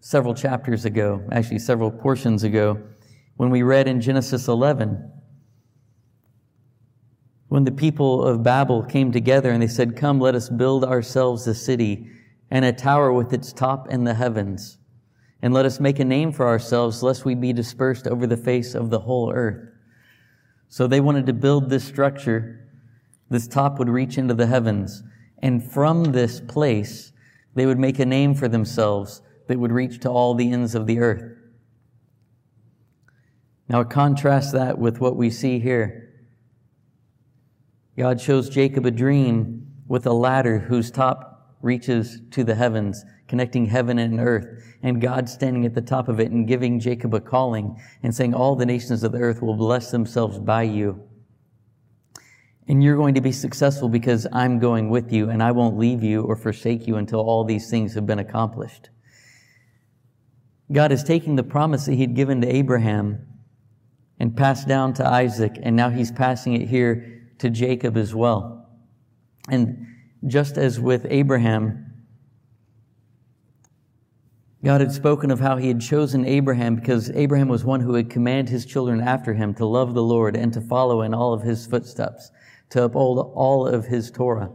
several 0.00 0.34
chapters 0.34 0.84
ago, 0.84 1.22
actually, 1.32 1.58
several 1.58 1.90
portions 1.90 2.42
ago, 2.42 2.80
when 3.36 3.50
we 3.50 3.62
read 3.62 3.88
in 3.88 4.00
Genesis 4.00 4.48
11 4.48 5.10
when 7.50 7.64
the 7.64 7.72
people 7.72 8.24
of 8.24 8.44
Babel 8.44 8.84
came 8.84 9.10
together 9.10 9.50
and 9.50 9.60
they 9.60 9.66
said, 9.66 9.96
Come, 9.96 10.20
let 10.20 10.36
us 10.36 10.48
build 10.48 10.84
ourselves 10.84 11.48
a 11.48 11.54
city 11.54 12.06
and 12.48 12.64
a 12.64 12.72
tower 12.72 13.12
with 13.12 13.32
its 13.32 13.52
top 13.52 13.88
in 13.88 14.04
the 14.04 14.14
heavens. 14.14 14.78
And 15.42 15.52
let 15.52 15.66
us 15.66 15.80
make 15.80 15.98
a 15.98 16.04
name 16.04 16.30
for 16.32 16.46
ourselves, 16.46 17.02
lest 17.02 17.24
we 17.24 17.34
be 17.34 17.52
dispersed 17.52 18.06
over 18.06 18.28
the 18.28 18.36
face 18.36 18.76
of 18.76 18.90
the 18.90 19.00
whole 19.00 19.32
earth. 19.32 19.68
So 20.70 20.86
they 20.86 21.00
wanted 21.00 21.26
to 21.26 21.32
build 21.32 21.68
this 21.68 21.84
structure. 21.84 22.66
This 23.28 23.48
top 23.48 23.78
would 23.78 23.88
reach 23.88 24.16
into 24.16 24.34
the 24.34 24.46
heavens. 24.46 25.02
And 25.42 25.62
from 25.62 26.04
this 26.04 26.40
place, 26.40 27.12
they 27.54 27.66
would 27.66 27.78
make 27.78 27.98
a 27.98 28.06
name 28.06 28.34
for 28.34 28.46
themselves 28.46 29.20
that 29.48 29.58
would 29.58 29.72
reach 29.72 29.98
to 30.00 30.08
all 30.08 30.34
the 30.34 30.52
ends 30.52 30.76
of 30.76 30.86
the 30.86 31.00
earth. 31.00 31.36
Now, 33.68 33.82
contrast 33.82 34.52
that 34.52 34.78
with 34.78 35.00
what 35.00 35.16
we 35.16 35.28
see 35.28 35.58
here. 35.58 36.08
God 37.98 38.20
shows 38.20 38.48
Jacob 38.48 38.86
a 38.86 38.90
dream 38.92 39.66
with 39.88 40.06
a 40.06 40.12
ladder 40.12 40.60
whose 40.60 40.90
top 40.92 41.56
reaches 41.62 42.20
to 42.30 42.44
the 42.44 42.54
heavens, 42.54 43.04
connecting 43.30 43.64
heaven 43.64 44.00
and 44.00 44.18
earth, 44.18 44.64
and 44.82 45.00
God 45.00 45.28
standing 45.28 45.64
at 45.64 45.72
the 45.72 45.80
top 45.80 46.08
of 46.08 46.18
it 46.18 46.32
and 46.32 46.48
giving 46.48 46.80
Jacob 46.80 47.14
a 47.14 47.20
calling 47.20 47.80
and 48.02 48.12
saying, 48.12 48.34
All 48.34 48.56
the 48.56 48.66
nations 48.66 49.04
of 49.04 49.12
the 49.12 49.18
earth 49.18 49.40
will 49.40 49.54
bless 49.54 49.92
themselves 49.92 50.40
by 50.40 50.64
you. 50.64 51.00
And 52.66 52.82
you're 52.82 52.96
going 52.96 53.14
to 53.14 53.20
be 53.20 53.30
successful 53.30 53.88
because 53.88 54.26
I'm 54.32 54.58
going 54.58 54.90
with 54.90 55.12
you, 55.12 55.30
and 55.30 55.44
I 55.44 55.52
won't 55.52 55.78
leave 55.78 56.02
you 56.02 56.22
or 56.22 56.34
forsake 56.34 56.88
you 56.88 56.96
until 56.96 57.20
all 57.20 57.44
these 57.44 57.70
things 57.70 57.94
have 57.94 58.04
been 58.04 58.18
accomplished. 58.18 58.90
God 60.72 60.90
is 60.90 61.04
taking 61.04 61.36
the 61.36 61.44
promise 61.44 61.86
that 61.86 61.94
He'd 61.94 62.16
given 62.16 62.40
to 62.40 62.52
Abraham 62.52 63.26
and 64.18 64.36
passed 64.36 64.66
down 64.66 64.92
to 64.94 65.06
Isaac, 65.06 65.52
and 65.62 65.76
now 65.76 65.88
He's 65.88 66.10
passing 66.10 66.54
it 66.54 66.68
here 66.68 67.28
to 67.38 67.48
Jacob 67.48 67.96
as 67.96 68.12
well. 68.12 68.68
And 69.48 69.86
just 70.26 70.58
as 70.58 70.80
with 70.80 71.06
Abraham, 71.08 71.89
God 74.62 74.82
had 74.82 74.92
spoken 74.92 75.30
of 75.30 75.40
how 75.40 75.56
he 75.56 75.68
had 75.68 75.80
chosen 75.80 76.26
Abraham 76.26 76.74
because 76.74 77.10
Abraham 77.10 77.48
was 77.48 77.64
one 77.64 77.80
who 77.80 77.92
would 77.92 78.10
command 78.10 78.48
his 78.48 78.66
children 78.66 79.00
after 79.00 79.32
him 79.32 79.54
to 79.54 79.64
love 79.64 79.94
the 79.94 80.02
Lord 80.02 80.36
and 80.36 80.52
to 80.52 80.60
follow 80.60 81.00
in 81.00 81.14
all 81.14 81.32
of 81.32 81.42
his 81.42 81.66
footsteps, 81.66 82.30
to 82.70 82.84
uphold 82.84 83.32
all 83.34 83.66
of 83.66 83.86
his 83.86 84.10
Torah. 84.10 84.50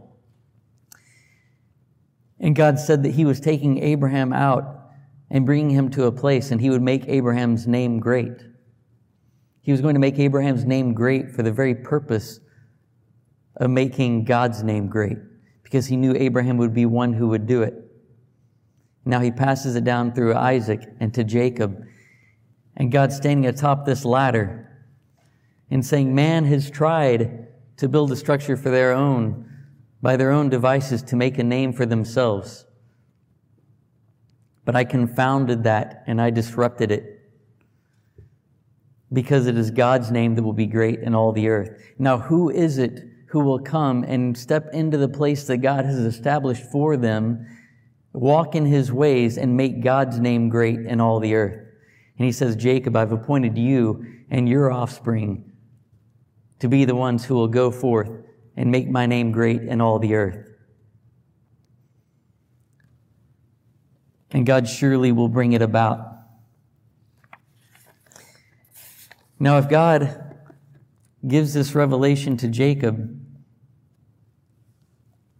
And 2.38 2.54
God 2.54 2.78
said 2.78 3.02
that 3.02 3.14
he 3.14 3.24
was 3.24 3.40
taking 3.40 3.82
Abraham 3.82 4.32
out 4.32 4.90
and 5.28 5.44
bringing 5.44 5.70
him 5.70 5.90
to 5.90 6.04
a 6.04 6.12
place 6.12 6.52
and 6.52 6.60
he 6.60 6.70
would 6.70 6.82
make 6.82 7.08
Abraham's 7.08 7.66
name 7.66 7.98
great. 7.98 8.44
He 9.62 9.72
was 9.72 9.80
going 9.80 9.94
to 9.94 10.00
make 10.00 10.20
Abraham's 10.20 10.64
name 10.64 10.94
great 10.94 11.32
for 11.32 11.42
the 11.42 11.50
very 11.50 11.74
purpose 11.74 12.38
of 13.56 13.70
making 13.70 14.24
God's 14.24 14.62
name 14.62 14.86
great 14.86 15.18
because 15.64 15.86
he 15.86 15.96
knew 15.96 16.14
Abraham 16.14 16.58
would 16.58 16.74
be 16.74 16.86
one 16.86 17.12
who 17.12 17.26
would 17.28 17.48
do 17.48 17.62
it. 17.62 17.74
Now 19.06 19.20
he 19.20 19.30
passes 19.30 19.76
it 19.76 19.84
down 19.84 20.12
through 20.12 20.34
Isaac 20.34 20.82
and 20.98 21.14
to 21.14 21.22
Jacob. 21.22 21.86
And 22.76 22.90
God's 22.90 23.16
standing 23.16 23.46
atop 23.46 23.86
this 23.86 24.04
ladder 24.04 24.68
and 25.70 25.86
saying, 25.86 26.14
Man 26.14 26.44
has 26.44 26.68
tried 26.68 27.46
to 27.76 27.88
build 27.88 28.10
a 28.10 28.16
structure 28.16 28.56
for 28.56 28.70
their 28.70 28.92
own, 28.92 29.48
by 30.02 30.16
their 30.16 30.32
own 30.32 30.48
devices, 30.48 31.02
to 31.04 31.16
make 31.16 31.38
a 31.38 31.44
name 31.44 31.72
for 31.72 31.86
themselves. 31.86 32.66
But 34.64 34.74
I 34.74 34.84
confounded 34.84 35.62
that 35.62 36.02
and 36.08 36.20
I 36.20 36.30
disrupted 36.30 36.90
it 36.90 37.16
because 39.12 39.46
it 39.46 39.56
is 39.56 39.70
God's 39.70 40.10
name 40.10 40.34
that 40.34 40.42
will 40.42 40.52
be 40.52 40.66
great 40.66 40.98
in 40.98 41.14
all 41.14 41.32
the 41.32 41.48
earth. 41.48 41.80
Now, 41.96 42.18
who 42.18 42.50
is 42.50 42.78
it 42.78 43.04
who 43.28 43.40
will 43.40 43.58
come 43.60 44.02
and 44.04 44.36
step 44.36 44.68
into 44.72 44.96
the 44.96 45.08
place 45.08 45.46
that 45.46 45.58
God 45.58 45.84
has 45.84 45.98
established 45.98 46.64
for 46.72 46.96
them, 46.96 47.46
walk 48.16 48.54
in 48.54 48.66
his 48.66 48.92
ways, 48.92 49.36
and 49.36 49.56
make 49.56 49.82
God's 49.82 50.18
name 50.18 50.48
great 50.48 50.80
in 50.80 51.00
all 51.00 51.20
the 51.20 51.34
earth. 51.34 51.66
And 52.18 52.24
he 52.24 52.32
says, 52.32 52.56
Jacob, 52.56 52.96
I've 52.96 53.12
appointed 53.12 53.58
you 53.58 54.04
and 54.30 54.48
your 54.48 54.72
offspring 54.72 55.52
to 56.58 56.68
be 56.68 56.84
the 56.84 56.94
ones 56.94 57.24
who 57.24 57.34
will 57.34 57.48
go 57.48 57.70
forth 57.70 58.10
and 58.56 58.70
make 58.70 58.88
my 58.88 59.04
name 59.04 59.32
great 59.32 59.62
in 59.62 59.80
all 59.80 59.98
the 59.98 60.14
earth. 60.14 60.48
And 64.30 64.46
God 64.46 64.66
surely 64.66 65.12
will 65.12 65.28
bring 65.28 65.52
it 65.52 65.62
about. 65.62 66.00
Now, 69.38 69.58
if 69.58 69.68
God 69.68 70.22
gives 71.26 71.52
this 71.52 71.74
revelation 71.74 72.38
to 72.38 72.48
Jacob 72.48 73.20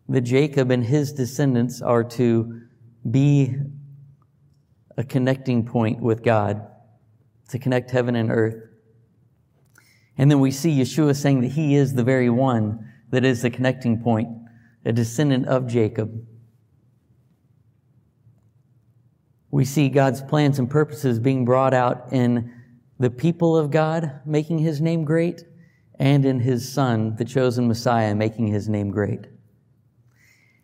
that 0.09 0.21
Jacob 0.21 0.71
and 0.71 0.85
his 0.85 1.13
descendants 1.13 1.83
are 1.83 2.05
to 2.05 2.63
be 3.11 3.55
a 4.97 5.05
connecting 5.05 5.65
point 5.65 6.01
with 6.01 6.23
God, 6.23 6.67
to 7.49 7.59
connect 7.59 7.91
heaven 7.91 8.17
and 8.17 8.31
earth. 8.31 8.63
And 10.19 10.31
then 10.31 10.41
we 10.41 10.51
see 10.51 10.79
Yeshua 10.79 11.15
saying 11.15 11.43
that 11.43 11.53
he 11.53 11.75
is 11.77 11.95
the 11.95 12.03
very 12.03 12.31
one 12.31 12.91
that 13.11 13.25
is 13.25 13.43
the 13.43 13.51
connecting 13.51 14.03
point, 14.03 14.29
a 14.85 14.93
descendant 14.93 15.47
of 15.47 15.67
Jacob. 15.67 16.27
We 19.51 19.65
see 19.65 19.89
God's 19.89 20.23
plans 20.23 20.59
and 20.59 20.71
purposes 20.71 21.19
being 21.19 21.45
brought 21.45 21.75
out 21.75 22.13
in 22.13 22.53
the 22.99 23.11
people 23.11 23.57
of 23.57 23.71
God 23.71 24.21
making 24.25 24.59
his 24.59 24.81
name 24.81 25.05
great 25.05 25.45
and 25.99 26.25
in 26.25 26.41
his 26.41 26.71
son, 26.71 27.17
the 27.17 27.25
chosen 27.25 27.69
Messiah, 27.69 28.15
making 28.15 28.49
his 28.49 28.69
name 28.69 28.91
great. 28.91 29.27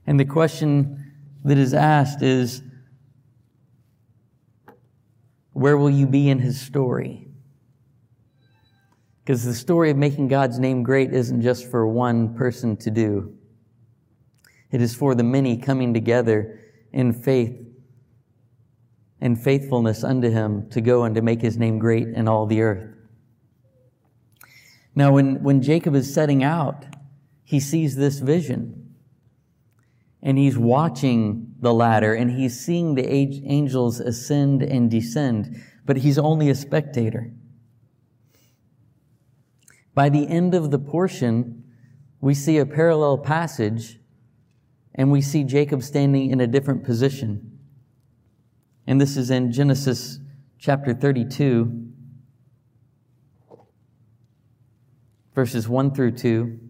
And 0.06 0.18
the 0.18 0.24
question 0.24 1.01
that 1.44 1.58
is 1.58 1.74
asked 1.74 2.22
is 2.22 2.62
where 5.52 5.76
will 5.76 5.90
you 5.90 6.06
be 6.06 6.28
in 6.28 6.38
his 6.38 6.60
story? 6.60 7.28
Because 9.24 9.44
the 9.44 9.54
story 9.54 9.90
of 9.90 9.96
making 9.96 10.28
God's 10.28 10.58
name 10.58 10.82
great 10.82 11.12
isn't 11.12 11.42
just 11.42 11.70
for 11.70 11.86
one 11.86 12.34
person 12.34 12.76
to 12.78 12.90
do. 12.90 13.36
It 14.70 14.80
is 14.80 14.94
for 14.94 15.14
the 15.14 15.22
many 15.22 15.58
coming 15.58 15.94
together 15.94 16.58
in 16.92 17.12
faith 17.12 17.58
and 19.20 19.40
faithfulness 19.40 20.02
unto 20.02 20.30
him 20.30 20.68
to 20.70 20.80
go 20.80 21.04
and 21.04 21.14
to 21.14 21.22
make 21.22 21.40
his 21.40 21.56
name 21.56 21.78
great 21.78 22.08
in 22.08 22.26
all 22.26 22.46
the 22.46 22.62
earth. 22.62 22.92
Now, 24.94 25.12
when, 25.12 25.42
when 25.42 25.62
Jacob 25.62 25.94
is 25.94 26.12
setting 26.12 26.42
out, 26.42 26.84
he 27.44 27.60
sees 27.60 27.96
this 27.96 28.18
vision. 28.18 28.81
And 30.22 30.38
he's 30.38 30.56
watching 30.56 31.54
the 31.58 31.74
ladder 31.74 32.14
and 32.14 32.30
he's 32.30 32.58
seeing 32.58 32.94
the 32.94 33.08
angels 33.10 33.98
ascend 33.98 34.62
and 34.62 34.90
descend, 34.90 35.60
but 35.84 35.98
he's 35.98 36.18
only 36.18 36.48
a 36.48 36.54
spectator. 36.54 37.32
By 39.94 40.08
the 40.08 40.26
end 40.28 40.54
of 40.54 40.70
the 40.70 40.78
portion, 40.78 41.64
we 42.20 42.34
see 42.34 42.58
a 42.58 42.66
parallel 42.66 43.18
passage 43.18 43.98
and 44.94 45.10
we 45.10 45.20
see 45.20 45.44
Jacob 45.44 45.82
standing 45.82 46.30
in 46.30 46.40
a 46.40 46.46
different 46.46 46.84
position. 46.84 47.58
And 48.86 49.00
this 49.00 49.16
is 49.16 49.30
in 49.30 49.52
Genesis 49.52 50.18
chapter 50.58 50.94
32, 50.94 51.88
verses 55.34 55.68
1 55.68 55.94
through 55.94 56.12
2, 56.12 56.60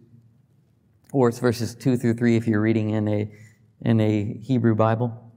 or 1.13 1.29
it's 1.29 1.39
verses 1.39 1.75
2 1.75 1.99
through 1.99 2.15
3 2.15 2.37
if 2.37 2.47
you're 2.47 2.61
reading 2.61 2.91
in 2.91 3.07
a, 3.07 3.31
in 3.83 4.01
a 4.01 4.39
Hebrew 4.43 4.75
Bible. 4.75 5.33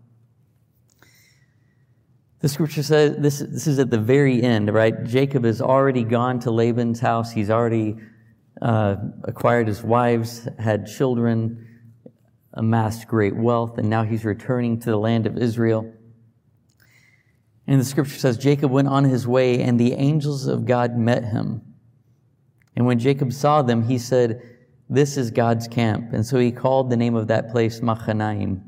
The 2.40 2.50
scripture 2.50 2.84
says 2.84 3.18
this, 3.18 3.40
this 3.40 3.68
is 3.68 3.80
at 3.80 3.90
the 3.90 4.00
very 4.00 4.42
end, 4.42 4.74
right? 4.74 5.04
Jacob 5.04 5.44
has 5.44 5.62
already 5.62 6.04
gone 6.04 6.40
to 6.42 6.52
Laban's 6.52 7.00
house. 7.00 7.32
He's 7.32 7.50
already 7.50 7.98
uh, 8.62 8.96
acquired 9.24 9.68
his 9.68 9.84
wives, 9.84 10.48
had 10.60 10.88
children, 10.88 11.68
amassed 12.54 13.08
great 13.08 13.36
wealth, 13.36 13.78
and 13.78 13.90
now 13.90 14.04
he's 14.04 14.24
returning 14.24 14.80
to 14.80 14.90
the 14.92 14.98
land 14.98 15.26
of 15.26 15.38
Israel. 15.38 15.92
And 17.68 17.82
the 17.82 17.86
scripture 17.86 18.18
says 18.18 18.38
Jacob 18.38 18.72
went 18.72 18.88
on 18.88 19.04
his 19.04 19.28
way, 19.28 19.62
and 19.62 19.78
the 19.78 19.94
angels 19.94 20.48
of 20.48 20.66
God 20.66 20.96
met 20.96 21.26
him. 21.26 21.62
And 22.78 22.86
when 22.86 23.00
Jacob 23.00 23.34
saw 23.34 23.62
them, 23.62 23.88
he 23.88 23.98
said, 23.98 24.55
This 24.90 25.18
is 25.18 25.32
God's 25.32 25.68
camp. 25.68 26.14
And 26.14 26.26
so 26.26 26.38
he 26.38 26.52
called 26.52 26.90
the 26.90 26.98
name 26.98 27.16
of 27.16 27.28
that 27.28 27.50
place 27.52 27.80
Machanaim. 27.82 28.62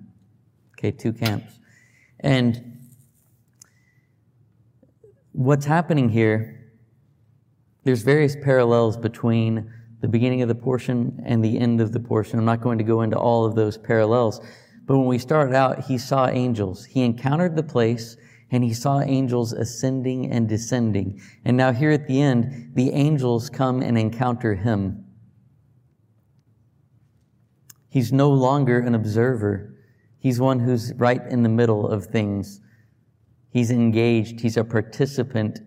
Okay, 0.77 0.91
two 0.91 1.13
camps. 1.13 1.59
And 2.19 2.87
what's 5.31 5.65
happening 5.65 6.09
here, 6.09 6.71
there's 7.83 8.01
various 8.01 8.35
parallels 8.35 8.97
between 8.97 9.71
the 10.01 10.07
beginning 10.07 10.41
of 10.41 10.47
the 10.47 10.55
portion 10.55 11.21
and 11.25 11.43
the 11.43 11.57
end 11.59 11.81
of 11.81 11.91
the 11.91 11.99
portion. 11.99 12.39
I'm 12.39 12.45
not 12.45 12.61
going 12.61 12.77
to 12.77 12.83
go 12.83 13.01
into 13.01 13.17
all 13.17 13.45
of 13.45 13.55
those 13.55 13.77
parallels. 13.77 14.41
But 14.85 14.97
when 14.97 15.07
we 15.07 15.19
started 15.19 15.53
out, 15.53 15.85
he 15.85 15.97
saw 15.97 16.27
angels. 16.27 16.85
He 16.85 17.03
encountered 17.03 17.55
the 17.55 17.63
place 17.63 18.17
and 18.51 18.63
he 18.63 18.73
saw 18.73 19.01
angels 19.01 19.51
ascending 19.53 20.31
and 20.31 20.47
descending. 20.47 21.21
And 21.43 21.57
now 21.57 21.73
here 21.73 21.91
at 21.91 22.07
the 22.07 22.21
end, 22.21 22.71
the 22.75 22.91
angels 22.91 23.49
come 23.49 23.81
and 23.81 23.97
encounter 23.97 24.55
him. 24.55 25.06
He's 27.97 28.13
no 28.13 28.29
longer 28.29 28.77
an 28.77 28.93
observer. 28.93 29.73
He's 30.19 30.39
one 30.39 30.59
who's 30.59 30.93
right 30.97 31.19
in 31.31 31.41
the 31.41 31.49
middle 31.49 31.87
of 31.89 32.05
things. 32.05 32.61
He's 33.49 33.71
engaged. 33.71 34.39
He's 34.39 34.55
a 34.55 34.63
participant 34.63 35.61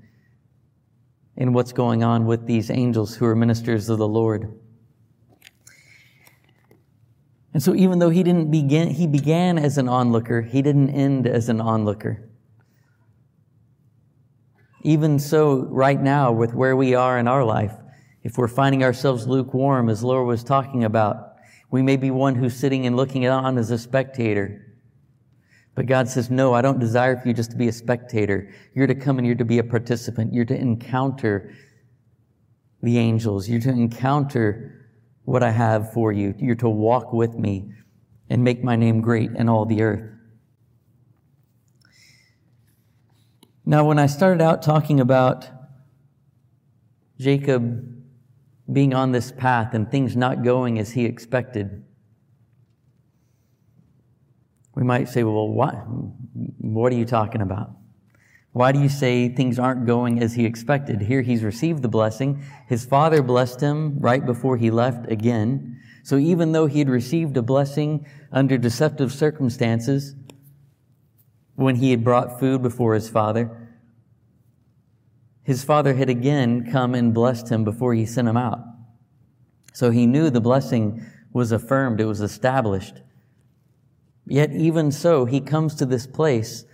in 1.36 1.52
what's 1.52 1.72
going 1.72 2.04
on 2.04 2.26
with 2.26 2.46
these 2.46 2.70
angels 2.70 3.16
who 3.16 3.26
are 3.26 3.34
ministers 3.34 3.88
of 3.88 3.98
the 3.98 4.06
Lord. 4.06 4.56
And 7.52 7.60
so 7.60 7.74
even 7.74 7.98
though 7.98 8.10
he 8.10 8.22
didn't 8.22 8.52
begin, 8.52 8.90
he 8.90 9.08
began 9.08 9.58
as 9.58 9.76
an 9.76 9.88
onlooker, 9.88 10.40
he 10.40 10.62
didn't 10.62 10.90
end 10.90 11.26
as 11.26 11.48
an 11.48 11.60
onlooker. 11.60 12.30
Even 14.84 15.18
so, 15.18 15.64
right 15.64 16.00
now, 16.00 16.30
with 16.30 16.54
where 16.54 16.76
we 16.76 16.94
are 16.94 17.18
in 17.18 17.26
our 17.26 17.44
life, 17.44 17.74
if 18.22 18.38
we're 18.38 18.46
finding 18.46 18.84
ourselves 18.84 19.26
lukewarm, 19.26 19.88
as 19.88 20.04
Laura 20.04 20.24
was 20.24 20.44
talking 20.44 20.84
about, 20.84 21.29
we 21.70 21.82
may 21.82 21.96
be 21.96 22.10
one 22.10 22.34
who's 22.34 22.54
sitting 22.54 22.86
and 22.86 22.96
looking 22.96 23.26
on 23.26 23.58
as 23.58 23.70
a 23.70 23.78
spectator. 23.78 24.66
But 25.74 25.86
God 25.86 26.08
says, 26.08 26.30
No, 26.30 26.52
I 26.52 26.62
don't 26.62 26.80
desire 26.80 27.16
for 27.16 27.28
you 27.28 27.34
just 27.34 27.52
to 27.52 27.56
be 27.56 27.68
a 27.68 27.72
spectator. 27.72 28.52
You're 28.74 28.86
to 28.86 28.94
come 28.94 29.18
and 29.18 29.26
you're 29.26 29.36
to 29.36 29.44
be 29.44 29.58
a 29.58 29.64
participant. 29.64 30.34
You're 30.34 30.44
to 30.46 30.56
encounter 30.56 31.54
the 32.82 32.98
angels. 32.98 33.48
You're 33.48 33.60
to 33.60 33.70
encounter 33.70 34.88
what 35.24 35.42
I 35.42 35.50
have 35.50 35.92
for 35.92 36.12
you. 36.12 36.34
You're 36.38 36.56
to 36.56 36.68
walk 36.68 37.12
with 37.12 37.34
me 37.34 37.72
and 38.28 38.42
make 38.42 38.64
my 38.64 38.76
name 38.76 39.00
great 39.00 39.30
in 39.32 39.48
all 39.48 39.64
the 39.64 39.82
earth. 39.82 40.10
Now, 43.64 43.86
when 43.86 43.98
I 43.98 44.06
started 44.06 44.42
out 44.42 44.62
talking 44.62 44.98
about 44.98 45.48
Jacob 47.18 47.99
being 48.72 48.94
on 48.94 49.12
this 49.12 49.32
path 49.32 49.74
and 49.74 49.90
things 49.90 50.16
not 50.16 50.42
going 50.42 50.78
as 50.78 50.92
he 50.92 51.04
expected, 51.04 51.84
we 54.74 54.82
might 54.82 55.08
say, 55.08 55.22
well, 55.24 55.48
what, 55.48 55.74
what 56.58 56.92
are 56.92 56.96
you 56.96 57.04
talking 57.04 57.42
about? 57.42 57.72
Why 58.52 58.72
do 58.72 58.80
you 58.80 58.88
say 58.88 59.28
things 59.28 59.58
aren't 59.58 59.86
going 59.86 60.22
as 60.22 60.34
he 60.34 60.44
expected? 60.44 61.02
Here 61.02 61.22
he's 61.22 61.44
received 61.44 61.82
the 61.82 61.88
blessing. 61.88 62.42
His 62.66 62.84
father 62.84 63.22
blessed 63.22 63.60
him 63.60 63.98
right 63.98 64.24
before 64.24 64.56
he 64.56 64.70
left 64.70 65.10
again. 65.10 65.80
So 66.02 66.16
even 66.16 66.52
though 66.52 66.66
he 66.66 66.80
had 66.80 66.88
received 66.88 67.36
a 67.36 67.42
blessing 67.42 68.06
under 68.32 68.58
deceptive 68.58 69.12
circumstances, 69.12 70.14
when 71.54 71.76
he 71.76 71.90
had 71.90 72.02
brought 72.02 72.40
food 72.40 72.62
before 72.62 72.94
his 72.94 73.08
father, 73.08 73.59
his 75.50 75.64
father 75.64 75.94
had 75.94 76.08
again 76.08 76.70
come 76.70 76.94
and 76.94 77.12
blessed 77.12 77.48
him 77.48 77.64
before 77.64 77.92
he 77.92 78.06
sent 78.06 78.28
him 78.28 78.36
out. 78.36 78.60
So 79.72 79.90
he 79.90 80.06
knew 80.06 80.30
the 80.30 80.40
blessing 80.40 81.04
was 81.32 81.50
affirmed, 81.50 82.00
it 82.00 82.04
was 82.04 82.20
established. 82.20 83.02
Yet, 84.28 84.52
even 84.52 84.92
so, 84.92 85.24
he 85.24 85.40
comes 85.40 85.74
to 85.74 85.86
this 85.86 86.06
place 86.06 86.64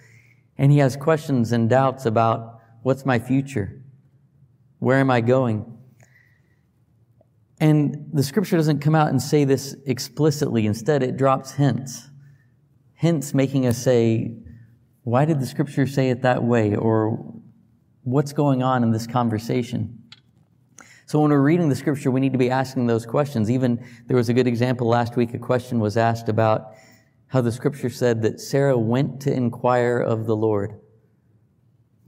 and 0.59 0.71
he 0.71 0.77
has 0.77 0.95
questions 0.95 1.53
and 1.53 1.71
doubts 1.71 2.05
about 2.05 2.61
what's 2.83 3.07
my 3.07 3.19
future? 3.19 3.81
Where 4.79 4.99
am 4.99 5.11
I 5.11 5.23
going? 5.23 5.79
And 7.59 8.11
the 8.12 8.23
scripture 8.23 8.59
doesn't 8.59 8.81
come 8.81 8.95
out 8.95 9.09
and 9.09 9.23
say 9.23 9.45
this 9.45 9.75
explicitly. 9.87 10.67
Instead, 10.67 11.03
it 11.03 11.17
drops 11.17 11.53
hints. 11.53 12.11
Hints 12.93 13.33
making 13.33 13.67
us 13.67 13.79
say, 13.79 14.37
why 15.05 15.25
did 15.25 15.41
the 15.41 15.47
scripture 15.47 15.87
say 15.87 16.11
it 16.11 16.21
that 16.21 16.45
way? 16.45 16.77
Or 16.77 17.36
what's 18.07 18.33
going 18.33 18.62
on 18.62 18.85
in 18.85 18.92
this 18.92 19.07
conversation? 19.07 20.01
So 21.07 21.21
when 21.21 21.33
we're 21.33 21.42
reading 21.42 21.69
the 21.69 21.75
scripture, 21.75 22.12
we 22.12 22.21
need 22.21 22.33
to 22.33 22.38
be 22.38 22.51
asking 22.51 22.87
those 22.87 23.05
questions. 23.05 23.51
Even 23.51 23.85
there 24.07 24.16
was 24.16 24.29
a 24.29 24.33
good 24.33 24.47
example 24.47 24.87
last 24.87 25.16
week. 25.16 25.35
A 25.35 25.38
question 25.38 25.81
was 25.81 25.97
asked 25.97 26.29
about 26.29 26.75
how 27.27 27.40
the 27.40 27.51
scripture 27.51 27.90
said 27.90 28.23
that 28.23 28.40
Sarah 28.40 28.79
went 28.79 29.21
to 29.23 29.33
inquire 29.33 29.99
of 29.99 30.27
the 30.27 30.37
Lord. 30.37 30.81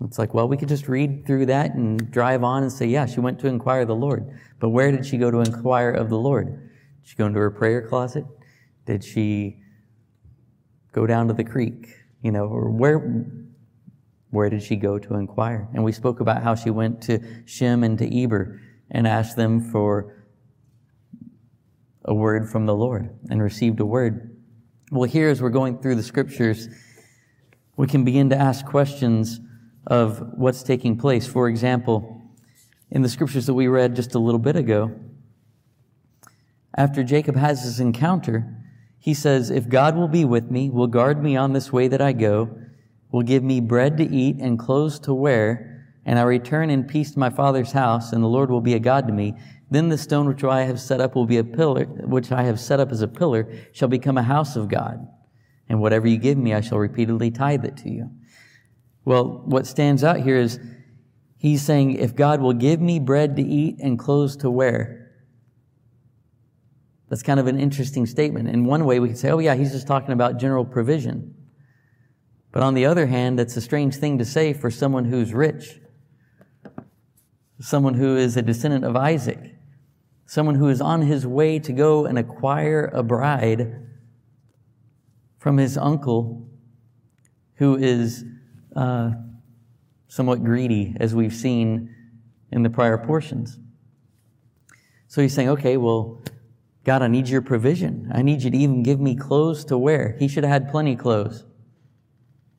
It's 0.04 0.20
like, 0.20 0.34
well, 0.34 0.46
we 0.46 0.56
could 0.56 0.68
just 0.68 0.86
read 0.86 1.26
through 1.26 1.46
that 1.46 1.74
and 1.74 2.08
drive 2.12 2.44
on 2.44 2.62
and 2.62 2.70
say, 2.70 2.86
yeah, 2.86 3.04
she 3.04 3.18
went 3.18 3.40
to 3.40 3.48
inquire 3.48 3.80
of 3.80 3.88
the 3.88 3.96
Lord. 3.96 4.38
But 4.60 4.68
where 4.68 4.92
did 4.92 5.04
she 5.04 5.18
go 5.18 5.32
to 5.32 5.40
inquire 5.40 5.90
of 5.90 6.10
the 6.10 6.18
Lord? 6.18 6.46
Did 6.46 7.08
she 7.10 7.16
go 7.16 7.26
into 7.26 7.40
her 7.40 7.50
prayer 7.50 7.82
closet? 7.82 8.24
Did 8.86 9.02
she 9.02 9.58
go 10.92 11.08
down 11.08 11.26
to 11.26 11.34
the 11.34 11.42
creek? 11.42 11.88
You 12.22 12.30
know, 12.30 12.44
or 12.44 12.70
where, 12.70 13.24
where 14.30 14.50
did 14.50 14.62
she 14.62 14.76
go 14.76 14.98
to 14.98 15.14
inquire? 15.14 15.68
And 15.72 15.82
we 15.84 15.92
spoke 15.92 16.20
about 16.20 16.42
how 16.42 16.54
she 16.54 16.70
went 16.70 17.02
to 17.02 17.20
Shem 17.46 17.82
and 17.82 17.98
to 17.98 18.22
Eber 18.22 18.60
and 18.90 19.06
asked 19.06 19.36
them 19.36 19.60
for 19.60 20.26
a 22.04 22.14
word 22.14 22.50
from 22.50 22.66
the 22.66 22.74
Lord 22.74 23.18
and 23.30 23.42
received 23.42 23.80
a 23.80 23.86
word. 23.86 24.36
Well, 24.90 25.08
here 25.08 25.28
as 25.28 25.42
we're 25.42 25.50
going 25.50 25.78
through 25.78 25.96
the 25.96 26.02
scriptures, 26.02 26.68
we 27.76 27.86
can 27.86 28.04
begin 28.04 28.30
to 28.30 28.36
ask 28.36 28.64
questions 28.64 29.40
of 29.86 30.20
what's 30.34 30.62
taking 30.62 30.96
place. 30.96 31.26
For 31.26 31.48
example, 31.48 32.22
in 32.90 33.02
the 33.02 33.08
scriptures 33.08 33.46
that 33.46 33.54
we 33.54 33.68
read 33.68 33.96
just 33.96 34.14
a 34.14 34.18
little 34.18 34.38
bit 34.38 34.56
ago, 34.56 34.98
after 36.76 37.02
Jacob 37.02 37.36
has 37.36 37.62
his 37.62 37.80
encounter, 37.80 38.54
he 38.98 39.14
says, 39.14 39.50
If 39.50 39.68
God 39.68 39.96
will 39.96 40.08
be 40.08 40.24
with 40.24 40.50
me, 40.50 40.70
will 40.70 40.86
guard 40.86 41.22
me 41.22 41.36
on 41.36 41.52
this 41.52 41.72
way 41.72 41.88
that 41.88 42.00
I 42.00 42.12
go, 42.12 42.56
will 43.10 43.22
give 43.22 43.42
me 43.42 43.60
bread 43.60 43.96
to 43.96 44.04
eat 44.04 44.36
and 44.38 44.58
clothes 44.58 44.98
to 45.00 45.14
wear, 45.14 45.86
and 46.04 46.18
I 46.18 46.22
return 46.22 46.70
in 46.70 46.84
peace 46.84 47.12
to 47.12 47.18
my 47.18 47.30
father's 47.30 47.72
house, 47.72 48.12
and 48.12 48.22
the 48.22 48.28
Lord 48.28 48.50
will 48.50 48.60
be 48.60 48.74
a 48.74 48.78
God 48.78 49.06
to 49.06 49.12
me, 49.12 49.34
Then 49.70 49.88
the 49.88 49.98
stone 49.98 50.26
which 50.26 50.42
I 50.44 50.62
have 50.62 50.80
set 50.80 51.00
up 51.00 51.14
will 51.14 51.26
be 51.26 51.36
a 51.36 51.44
pillar, 51.44 51.84
which 51.84 52.32
I 52.32 52.42
have 52.42 52.58
set 52.58 52.80
up 52.80 52.90
as 52.90 53.02
a 53.02 53.08
pillar, 53.08 53.52
shall 53.72 53.88
become 53.88 54.16
a 54.16 54.22
house 54.22 54.56
of 54.56 54.68
God. 54.68 55.06
And 55.68 55.80
whatever 55.80 56.06
you 56.08 56.16
give 56.16 56.38
me, 56.38 56.54
I 56.54 56.62
shall 56.62 56.78
repeatedly 56.78 57.30
tithe 57.30 57.64
it 57.64 57.76
to 57.78 57.90
you. 57.90 58.10
Well, 59.04 59.42
what 59.44 59.66
stands 59.66 60.02
out 60.02 60.20
here 60.20 60.36
is 60.36 60.58
he's 61.36 61.62
saying, 61.62 61.92
if 61.92 62.16
God 62.16 62.40
will 62.40 62.54
give 62.54 62.80
me 62.80 62.98
bread 62.98 63.36
to 63.36 63.42
eat 63.42 63.76
and 63.78 63.98
clothes 63.98 64.36
to 64.38 64.50
wear, 64.50 65.12
that's 67.10 67.22
kind 67.22 67.40
of 67.40 67.46
an 67.46 67.58
interesting 67.58 68.06
statement. 68.06 68.48
In 68.48 68.64
one 68.64 68.84
way, 68.84 69.00
we 69.00 69.08
could 69.08 69.18
say, 69.18 69.30
oh, 69.30 69.38
yeah, 69.38 69.54
he's 69.54 69.72
just 69.72 69.86
talking 69.86 70.12
about 70.12 70.38
general 70.38 70.64
provision. 70.64 71.34
But 72.58 72.64
on 72.64 72.74
the 72.74 72.86
other 72.86 73.06
hand, 73.06 73.38
that's 73.38 73.56
a 73.56 73.60
strange 73.60 73.94
thing 73.94 74.18
to 74.18 74.24
say 74.24 74.52
for 74.52 74.68
someone 74.68 75.04
who's 75.04 75.32
rich, 75.32 75.78
someone 77.60 77.94
who 77.94 78.16
is 78.16 78.36
a 78.36 78.42
descendant 78.42 78.84
of 78.84 78.96
Isaac, 78.96 79.54
someone 80.26 80.56
who 80.56 80.66
is 80.66 80.80
on 80.80 81.02
his 81.02 81.24
way 81.24 81.60
to 81.60 81.72
go 81.72 82.04
and 82.04 82.18
acquire 82.18 82.90
a 82.92 83.04
bride 83.04 83.86
from 85.38 85.56
his 85.56 85.78
uncle 85.78 86.50
who 87.58 87.76
is 87.76 88.24
uh, 88.74 89.12
somewhat 90.08 90.42
greedy, 90.42 90.96
as 90.98 91.14
we've 91.14 91.34
seen 91.34 91.94
in 92.50 92.64
the 92.64 92.70
prior 92.70 92.98
portions. 92.98 93.56
So 95.06 95.22
he's 95.22 95.32
saying, 95.32 95.50
okay, 95.50 95.76
well, 95.76 96.24
God, 96.82 97.02
I 97.02 97.06
need 97.06 97.28
your 97.28 97.40
provision. 97.40 98.10
I 98.12 98.22
need 98.22 98.42
you 98.42 98.50
to 98.50 98.56
even 98.56 98.82
give 98.82 98.98
me 98.98 99.14
clothes 99.14 99.64
to 99.66 99.78
wear. 99.78 100.16
He 100.18 100.26
should 100.26 100.42
have 100.42 100.52
had 100.52 100.72
plenty 100.72 100.94
of 100.94 100.98
clothes. 100.98 101.44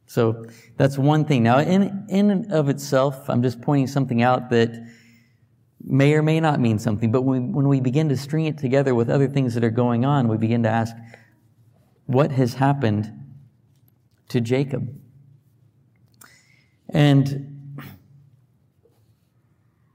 So 0.09 0.43
that's 0.75 0.97
one 0.97 1.23
thing. 1.23 1.43
Now, 1.43 1.59
in, 1.59 2.07
in 2.09 2.31
and 2.31 2.51
of 2.51 2.67
itself, 2.67 3.29
I'm 3.29 3.43
just 3.43 3.61
pointing 3.61 3.85
something 3.85 4.23
out 4.23 4.49
that 4.49 4.71
may 5.83 6.15
or 6.15 6.23
may 6.23 6.39
not 6.39 6.59
mean 6.59 6.79
something, 6.79 7.11
but 7.11 7.21
when 7.21 7.43
we, 7.43 7.53
when 7.53 7.67
we 7.67 7.79
begin 7.79 8.09
to 8.09 8.17
string 8.17 8.47
it 8.47 8.57
together 8.57 8.95
with 8.95 9.07
other 9.07 9.27
things 9.27 9.53
that 9.53 9.63
are 9.63 9.69
going 9.69 10.05
on, 10.05 10.27
we 10.27 10.35
begin 10.35 10.63
to 10.63 10.69
ask, 10.69 10.95
what 12.07 12.31
has 12.31 12.55
happened 12.55 13.07
to 14.29 14.41
Jacob? 14.41 14.99
And, 16.89 17.77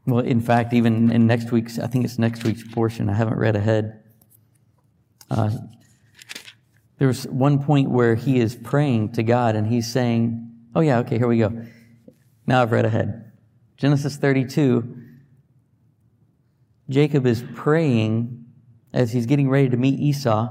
well, 0.06 0.24
in 0.24 0.40
fact, 0.40 0.72
even 0.74 1.10
in 1.10 1.26
next 1.26 1.50
week's, 1.50 1.80
I 1.80 1.88
think 1.88 2.04
it's 2.04 2.20
next 2.20 2.44
week's 2.44 2.62
portion, 2.72 3.10
I 3.10 3.14
haven't 3.14 3.36
read 3.36 3.56
ahead. 3.56 4.00
Uh, 5.28 5.50
there 6.98 7.08
was 7.08 7.24
one 7.26 7.62
point 7.62 7.90
where 7.90 8.14
he 8.14 8.38
is 8.38 8.54
praying 8.54 9.12
to 9.12 9.22
God 9.22 9.56
and 9.56 9.66
he's 9.66 9.90
saying, 9.90 10.40
Oh, 10.74 10.80
yeah, 10.80 10.98
okay, 10.98 11.18
here 11.18 11.28
we 11.28 11.38
go. 11.38 11.64
Now 12.46 12.62
I've 12.62 12.72
read 12.72 12.84
ahead. 12.84 13.32
Genesis 13.76 14.16
32, 14.16 14.96
Jacob 16.88 17.26
is 17.26 17.44
praying 17.54 18.44
as 18.92 19.12
he's 19.12 19.26
getting 19.26 19.48
ready 19.48 19.68
to 19.68 19.76
meet 19.76 19.98
Esau, 19.98 20.48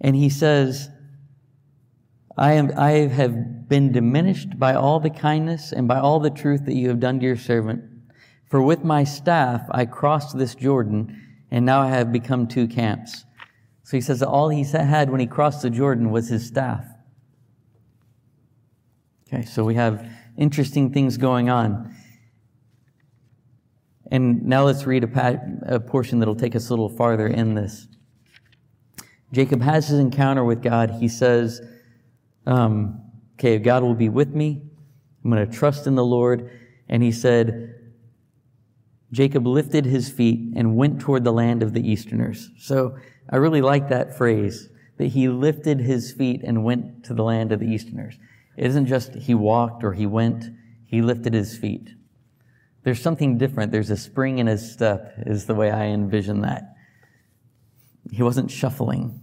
and 0.00 0.16
he 0.16 0.28
says, 0.28 0.90
I, 2.36 2.52
am, 2.52 2.72
I 2.76 2.90
have 2.90 3.68
been 3.68 3.92
diminished 3.92 4.58
by 4.58 4.74
all 4.74 5.00
the 5.00 5.10
kindness 5.10 5.72
and 5.72 5.86
by 5.86 5.98
all 5.98 6.20
the 6.20 6.30
truth 6.30 6.64
that 6.66 6.74
you 6.74 6.88
have 6.88 7.00
done 7.00 7.20
to 7.20 7.26
your 7.26 7.36
servant. 7.36 7.84
For 8.48 8.60
with 8.60 8.84
my 8.84 9.04
staff 9.04 9.62
I 9.70 9.86
crossed 9.86 10.36
this 10.36 10.54
Jordan, 10.54 11.46
and 11.50 11.64
now 11.64 11.80
I 11.82 11.88
have 11.88 12.12
become 12.12 12.46
two 12.46 12.66
camps. 12.66 13.24
So 13.90 13.96
he 13.96 14.00
says 14.02 14.20
that 14.20 14.28
all 14.28 14.50
he 14.50 14.62
had 14.62 15.10
when 15.10 15.18
he 15.18 15.26
crossed 15.26 15.62
the 15.62 15.68
Jordan 15.68 16.12
was 16.12 16.28
his 16.28 16.46
staff. 16.46 16.86
Okay, 19.26 19.44
so 19.44 19.64
we 19.64 19.74
have 19.74 20.08
interesting 20.36 20.92
things 20.92 21.16
going 21.16 21.50
on. 21.50 21.92
And 24.08 24.44
now 24.44 24.62
let's 24.62 24.86
read 24.86 25.02
a, 25.02 25.08
pa- 25.08 25.40
a 25.66 25.80
portion 25.80 26.20
that'll 26.20 26.36
take 26.36 26.54
us 26.54 26.68
a 26.68 26.72
little 26.72 26.88
farther 26.88 27.26
in 27.26 27.54
this. 27.54 27.88
Jacob 29.32 29.60
has 29.60 29.88
his 29.88 29.98
encounter 29.98 30.44
with 30.44 30.62
God. 30.62 30.90
He 31.00 31.08
says, 31.08 31.60
um, 32.46 33.02
Okay, 33.40 33.58
God 33.58 33.82
will 33.82 33.96
be 33.96 34.08
with 34.08 34.32
me. 34.32 34.62
I'm 35.24 35.32
going 35.32 35.50
to 35.50 35.52
trust 35.52 35.88
in 35.88 35.96
the 35.96 36.04
Lord. 36.04 36.48
And 36.88 37.02
he 37.02 37.10
said, 37.10 37.74
Jacob 39.10 39.48
lifted 39.48 39.84
his 39.84 40.08
feet 40.08 40.52
and 40.54 40.76
went 40.76 41.00
toward 41.00 41.24
the 41.24 41.32
land 41.32 41.64
of 41.64 41.72
the 41.72 41.90
Easterners. 41.90 42.50
So 42.56 42.96
I 43.30 43.36
really 43.36 43.62
like 43.62 43.88
that 43.88 44.16
phrase 44.16 44.68
that 44.98 45.06
he 45.06 45.28
lifted 45.28 45.80
his 45.80 46.12
feet 46.12 46.42
and 46.42 46.64
went 46.64 47.04
to 47.04 47.14
the 47.14 47.24
land 47.24 47.52
of 47.52 47.60
the 47.60 47.66
Easterners. 47.66 48.18
It 48.56 48.66
isn't 48.66 48.86
just 48.86 49.14
he 49.14 49.34
walked 49.34 49.84
or 49.84 49.92
he 49.92 50.06
went, 50.06 50.46
he 50.84 51.00
lifted 51.00 51.32
his 51.32 51.56
feet. 51.56 51.90
There's 52.82 53.00
something 53.00 53.38
different. 53.38 53.72
There's 53.72 53.90
a 53.90 53.96
spring 53.96 54.38
in 54.38 54.46
his 54.46 54.72
step, 54.72 55.14
is 55.18 55.46
the 55.46 55.54
way 55.54 55.70
I 55.70 55.86
envision 55.86 56.40
that. 56.42 56.74
He 58.10 58.22
wasn't 58.22 58.50
shuffling. 58.50 59.20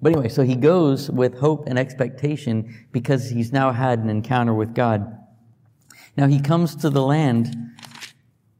But 0.00 0.12
anyway, 0.12 0.28
so 0.28 0.42
he 0.42 0.54
goes 0.54 1.10
with 1.10 1.38
hope 1.38 1.66
and 1.66 1.78
expectation 1.78 2.86
because 2.92 3.30
he's 3.30 3.52
now 3.52 3.72
had 3.72 3.98
an 3.98 4.08
encounter 4.08 4.54
with 4.54 4.74
God. 4.74 5.18
Now 6.16 6.26
he 6.26 6.40
comes 6.40 6.76
to 6.76 6.90
the 6.90 7.02
land 7.02 7.56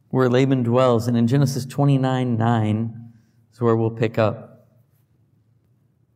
where 0.09 0.29
Laban 0.29 0.63
dwells, 0.63 1.07
and 1.07 1.17
in 1.17 1.27
Genesis 1.27 1.65
29 1.65 2.37
9 2.37 3.13
is 3.53 3.61
where 3.61 3.75
we'll 3.75 3.91
pick 3.91 4.17
up. 4.17 4.54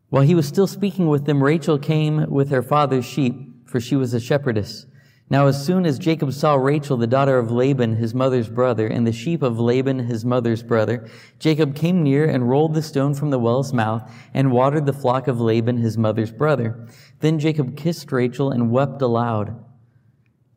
While 0.10 0.24
he 0.24 0.36
was 0.36 0.48
still 0.48 0.68
speaking 0.68 1.08
with 1.08 1.26
them, 1.26 1.44
Rachel 1.44 1.78
came 1.78 2.30
with 2.30 2.50
her 2.50 2.64
father's 2.64 3.06
sheep, 3.06 3.68
for 3.68 3.80
she 3.80 3.96
was 3.96 4.14
a 4.14 4.20
shepherdess. 4.20 4.88
Now, 5.32 5.46
as 5.46 5.64
soon 5.64 5.86
as 5.86 6.00
Jacob 6.00 6.34
saw 6.34 6.56
Rachel, 6.56 6.98
the 6.98 7.06
daughter 7.06 7.38
of 7.38 7.52
Laban, 7.52 7.98
his 7.98 8.16
mother's 8.16 8.50
brother, 8.50 8.88
and 8.88 9.06
the 9.06 9.12
sheep 9.12 9.44
of 9.44 9.60
Laban, 9.60 10.00
his 10.00 10.26
mother's 10.26 10.64
brother, 10.64 11.08
Jacob 11.38 11.76
came 11.76 12.02
near 12.02 12.28
and 12.28 12.50
rolled 12.50 12.74
the 12.74 12.82
stone 12.82 13.14
from 13.14 13.30
the 13.30 13.38
well's 13.38 13.72
mouth 13.72 14.12
and 14.34 14.52
watered 14.52 14.88
the 14.88 14.94
flock 14.94 15.28
of 15.28 15.40
Laban, 15.40 15.78
his 15.78 16.00
mother's 16.00 16.32
brother. 16.32 16.88
Then 17.20 17.38
Jacob 17.38 17.78
kissed 17.78 18.12
Rachel 18.12 18.50
and 18.50 18.72
wept 18.72 19.04
aloud. 19.04 19.64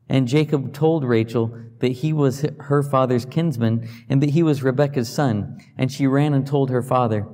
And 0.08 0.26
Jacob 0.26 0.72
told 0.72 1.04
Rachel 1.04 1.54
that 1.80 1.92
he 1.92 2.14
was 2.14 2.46
her 2.60 2.82
father's 2.82 3.26
kinsman 3.26 3.86
and 4.08 4.22
that 4.22 4.30
he 4.30 4.42
was 4.42 4.62
Rebekah's 4.62 5.10
son. 5.10 5.58
And 5.76 5.92
she 5.92 6.06
ran 6.06 6.32
and 6.32 6.46
told 6.46 6.70
her 6.70 6.82
father. 6.82 7.26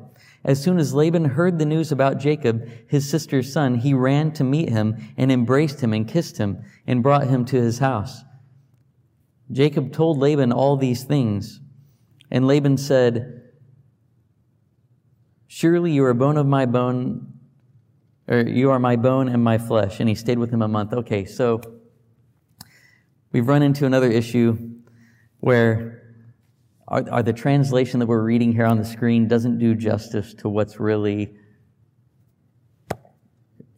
As 0.49 0.63
soon 0.63 0.79
as 0.79 0.95
Laban 0.95 1.27
heard 1.27 1.59
the 1.59 1.67
news 1.67 1.93
about 1.93 2.17
Jacob, 2.17 2.67
his 2.89 3.07
sister's 3.07 3.53
son, 3.53 3.75
he 3.75 3.93
ran 3.93 4.33
to 4.33 4.43
meet 4.43 4.71
him 4.71 4.97
and 5.19 5.31
embraced 5.31 5.83
him 5.83 5.93
and 5.93 6.09
kissed 6.09 6.39
him 6.39 6.65
and 6.87 7.03
brought 7.03 7.27
him 7.27 7.45
to 7.45 7.57
his 7.61 7.81
house. 7.81 8.23
Jacob 9.53 9.93
told 9.93 10.17
Laban 10.17 10.51
all 10.51 10.79
these 10.79 11.05
things. 11.05 11.61
And 12.31 12.47
Laban 12.47 12.79
said, 12.79 13.43
Surely 15.49 15.93
you 15.93 16.03
are 16.07 16.15
bone 16.15 16.39
of 16.39 16.47
my 16.47 16.65
bone, 16.65 17.35
or 18.27 18.41
you 18.41 18.71
are 18.71 18.79
my 18.79 18.97
bone 18.97 19.29
and 19.29 19.45
my 19.45 19.59
flesh. 19.59 20.01
And 20.01 20.09
he 20.09 20.15
stayed 20.15 20.39
with 20.39 20.51
him 20.51 20.63
a 20.63 20.69
month. 20.69 20.95
Okay, 20.95 21.27
so 21.27 21.61
we've 23.33 23.49
run 23.49 23.61
into 23.61 23.85
another 23.85 24.11
issue 24.11 24.57
where 25.41 25.98
are, 26.89 27.05
are 27.11 27.23
the 27.23 27.35
translation 27.35 28.01
that 28.01 28.07
we're 28.07 28.23
reading 28.23 28.53
here 28.53 28.65
on 28.65 28.79
the 28.79 28.85
screen 28.85 29.29
doesn't 29.29 29.59
do 29.59 29.75
justice 29.75 30.33
to 30.35 30.49
what's 30.49 30.81
really 30.81 31.35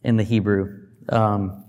in 0.03 0.15
the 0.15 0.23
Hebrew. 0.23 0.87
Um, 1.09 1.65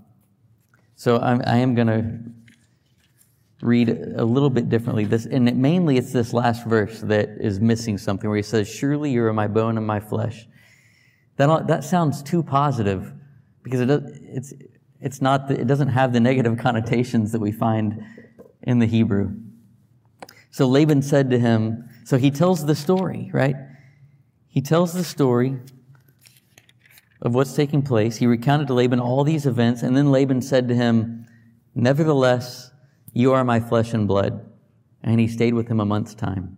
so 0.95 1.19
I'm, 1.19 1.41
I 1.45 1.57
am 1.57 1.75
going 1.75 1.87
to 1.87 3.65
read 3.65 3.89
a 3.89 4.23
little 4.23 4.49
bit 4.49 4.69
differently. 4.69 5.03
This, 5.03 5.25
and 5.25 5.49
it, 5.49 5.55
mainly 5.55 5.97
it's 5.97 6.13
this 6.13 6.33
last 6.33 6.65
verse 6.65 7.01
that 7.01 7.29
is 7.39 7.59
missing 7.59 7.97
something 7.97 8.29
where 8.29 8.37
he 8.37 8.43
says, 8.43 8.67
"Surely 8.67 9.11
you 9.11 9.23
are 9.25 9.33
my 9.33 9.47
bone 9.47 9.77
and 9.77 9.85
my 9.85 9.99
flesh." 9.99 10.47
That 11.37 11.67
that 11.67 11.83
sounds 11.83 12.23
too 12.23 12.41
positive 12.41 13.11
because 13.63 13.81
it 13.81 13.85
does, 13.87 14.03
it's 14.21 14.53
it's 15.01 15.21
not 15.21 15.47
the, 15.47 15.59
it 15.59 15.67
doesn't 15.67 15.89
have 15.89 16.13
the 16.13 16.19
negative 16.19 16.57
connotations 16.59 17.31
that 17.33 17.39
we 17.39 17.51
find 17.51 18.01
in 18.61 18.79
the 18.79 18.85
Hebrew. 18.85 19.35
So 20.53 20.67
Laban 20.67 21.01
said 21.01 21.31
to 21.31 21.39
him, 21.39 21.89
so 22.05 22.19
he 22.19 22.29
tells 22.29 22.67
the 22.67 22.75
story, 22.75 23.31
right? 23.33 23.55
He 24.47 24.61
tells 24.61 24.93
the 24.93 25.03
story 25.03 25.57
of 27.23 27.33
what's 27.33 27.55
taking 27.55 27.81
place. 27.81 28.17
He 28.17 28.27
recounted 28.27 28.67
to 28.67 28.75
Laban 28.75 28.99
all 28.99 29.23
these 29.23 29.47
events, 29.47 29.81
and 29.81 29.97
then 29.97 30.11
Laban 30.11 30.43
said 30.43 30.67
to 30.67 30.75
him, 30.75 31.25
Nevertheless, 31.73 32.69
you 33.13 33.33
are 33.33 33.43
my 33.43 33.59
flesh 33.59 33.95
and 33.95 34.07
blood. 34.07 34.47
And 35.01 35.19
he 35.19 35.27
stayed 35.27 35.55
with 35.55 35.69
him 35.69 35.79
a 35.79 35.85
month's 35.85 36.13
time. 36.13 36.55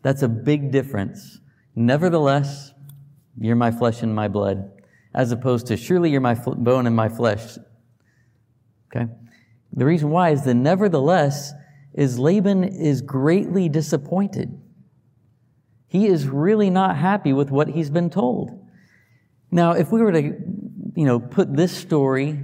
That's 0.00 0.22
a 0.22 0.28
big 0.28 0.72
difference. 0.72 1.38
Nevertheless, 1.74 2.72
you're 3.38 3.56
my 3.56 3.70
flesh 3.70 4.02
and 4.02 4.14
my 4.14 4.28
blood, 4.28 4.70
as 5.14 5.32
opposed 5.32 5.66
to 5.66 5.76
surely 5.76 6.08
you're 6.08 6.22
my 6.22 6.34
bone 6.34 6.86
and 6.86 6.96
my 6.96 7.10
flesh. 7.10 7.58
Okay? 8.86 9.12
The 9.74 9.84
reason 9.84 10.08
why 10.08 10.30
is 10.30 10.44
the 10.44 10.54
nevertheless 10.54 11.52
is 11.94 12.18
Laban 12.18 12.64
is 12.64 13.02
greatly 13.02 13.68
disappointed. 13.68 14.60
He 15.86 16.06
is 16.06 16.26
really 16.26 16.70
not 16.70 16.96
happy 16.96 17.32
with 17.32 17.50
what 17.50 17.68
he's 17.68 17.90
been 17.90 18.10
told. 18.10 18.66
Now, 19.50 19.72
if 19.72 19.90
we 19.90 20.02
were 20.02 20.12
to, 20.12 20.36
you 20.94 21.04
know, 21.04 21.18
put 21.18 21.56
this 21.56 21.74
story 21.74 22.38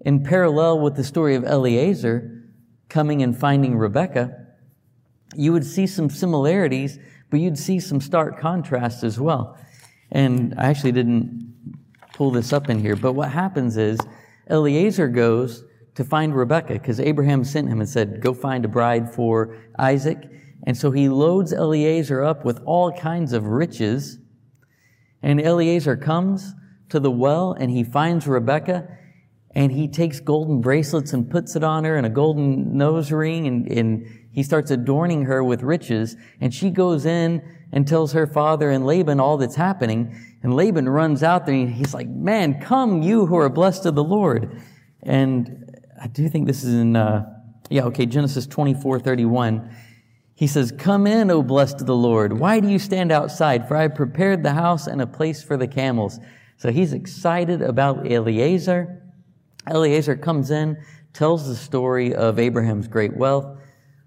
in 0.00 0.22
parallel 0.22 0.80
with 0.80 0.96
the 0.96 1.04
story 1.04 1.34
of 1.34 1.44
Eliezer 1.44 2.44
coming 2.88 3.22
and 3.22 3.36
finding 3.36 3.76
Rebekah, 3.76 4.36
you 5.34 5.52
would 5.52 5.64
see 5.64 5.86
some 5.86 6.10
similarities, 6.10 6.98
but 7.30 7.40
you'd 7.40 7.58
see 7.58 7.80
some 7.80 8.00
stark 8.00 8.38
contrasts 8.38 9.02
as 9.02 9.18
well. 9.18 9.58
And 10.12 10.54
I 10.58 10.66
actually 10.66 10.92
didn't 10.92 11.54
pull 12.12 12.30
this 12.30 12.52
up 12.52 12.68
in 12.68 12.78
here, 12.78 12.94
but 12.94 13.14
what 13.14 13.30
happens 13.30 13.76
is 13.76 13.98
Eliezer 14.50 15.08
goes 15.08 15.64
to 15.94 16.04
find 16.04 16.34
Rebekah 16.34 16.74
because 16.74 17.00
Abraham 17.00 17.44
sent 17.44 17.68
him 17.68 17.80
and 17.80 17.88
said, 17.88 18.20
Go 18.20 18.34
find 18.34 18.64
a 18.64 18.68
bride 18.68 19.12
for 19.12 19.56
Isaac. 19.78 20.18
And 20.66 20.76
so 20.76 20.90
he 20.90 21.08
loads 21.08 21.52
Eliezer 21.52 22.22
up 22.24 22.44
with 22.44 22.60
all 22.64 22.90
kinds 22.92 23.32
of 23.32 23.46
riches. 23.46 24.18
And 25.22 25.40
Eliezer 25.40 25.96
comes 25.96 26.54
to 26.88 26.98
the 26.98 27.10
well 27.10 27.52
and 27.52 27.70
he 27.70 27.84
finds 27.84 28.26
Rebekah 28.26 28.88
and 29.54 29.70
he 29.70 29.86
takes 29.88 30.20
golden 30.20 30.60
bracelets 30.60 31.12
and 31.12 31.30
puts 31.30 31.54
it 31.54 31.62
on 31.62 31.84
her 31.84 31.96
and 31.96 32.06
a 32.06 32.10
golden 32.10 32.76
nose 32.76 33.12
ring 33.12 33.46
and, 33.46 33.70
and 33.70 34.06
he 34.32 34.42
starts 34.42 34.70
adorning 34.70 35.24
her 35.26 35.44
with 35.44 35.62
riches. 35.62 36.16
And 36.40 36.52
she 36.52 36.70
goes 36.70 37.06
in 37.06 37.42
and 37.72 37.86
tells 37.86 38.12
her 38.12 38.26
father 38.26 38.70
and 38.70 38.84
Laban 38.84 39.20
all 39.20 39.36
that's 39.36 39.54
happening. 39.54 40.18
And 40.42 40.54
Laban 40.54 40.88
runs 40.88 41.22
out 41.22 41.46
there 41.46 41.54
and 41.54 41.72
he's 41.72 41.94
like, 41.94 42.08
man, 42.08 42.60
come 42.60 43.02
you 43.02 43.26
who 43.26 43.36
are 43.36 43.48
blessed 43.48 43.86
of 43.86 43.94
the 43.94 44.04
Lord. 44.04 44.60
And 45.02 45.73
I 46.04 46.06
do 46.08 46.28
think 46.28 46.46
this 46.46 46.62
is 46.62 46.74
in, 46.74 46.96
uh, 46.96 47.24
yeah, 47.70 47.84
okay, 47.84 48.04
Genesis 48.04 48.46
24, 48.46 49.00
31. 49.00 49.74
He 50.34 50.46
says, 50.46 50.70
Come 50.70 51.06
in, 51.06 51.30
O 51.30 51.42
blessed 51.42 51.80
of 51.80 51.86
the 51.86 51.96
Lord. 51.96 52.38
Why 52.38 52.60
do 52.60 52.68
you 52.68 52.78
stand 52.78 53.10
outside? 53.10 53.66
For 53.66 53.74
I 53.74 53.82
have 53.82 53.94
prepared 53.94 54.42
the 54.42 54.52
house 54.52 54.86
and 54.86 55.00
a 55.00 55.06
place 55.06 55.42
for 55.42 55.56
the 55.56 55.66
camels. 55.66 56.20
So 56.58 56.70
he's 56.70 56.92
excited 56.92 57.62
about 57.62 58.06
Eliezer. 58.06 59.02
Eliezer 59.66 60.14
comes 60.14 60.50
in, 60.50 60.76
tells 61.14 61.48
the 61.48 61.56
story 61.56 62.14
of 62.14 62.38
Abraham's 62.38 62.86
great 62.86 63.16
wealth 63.16 63.58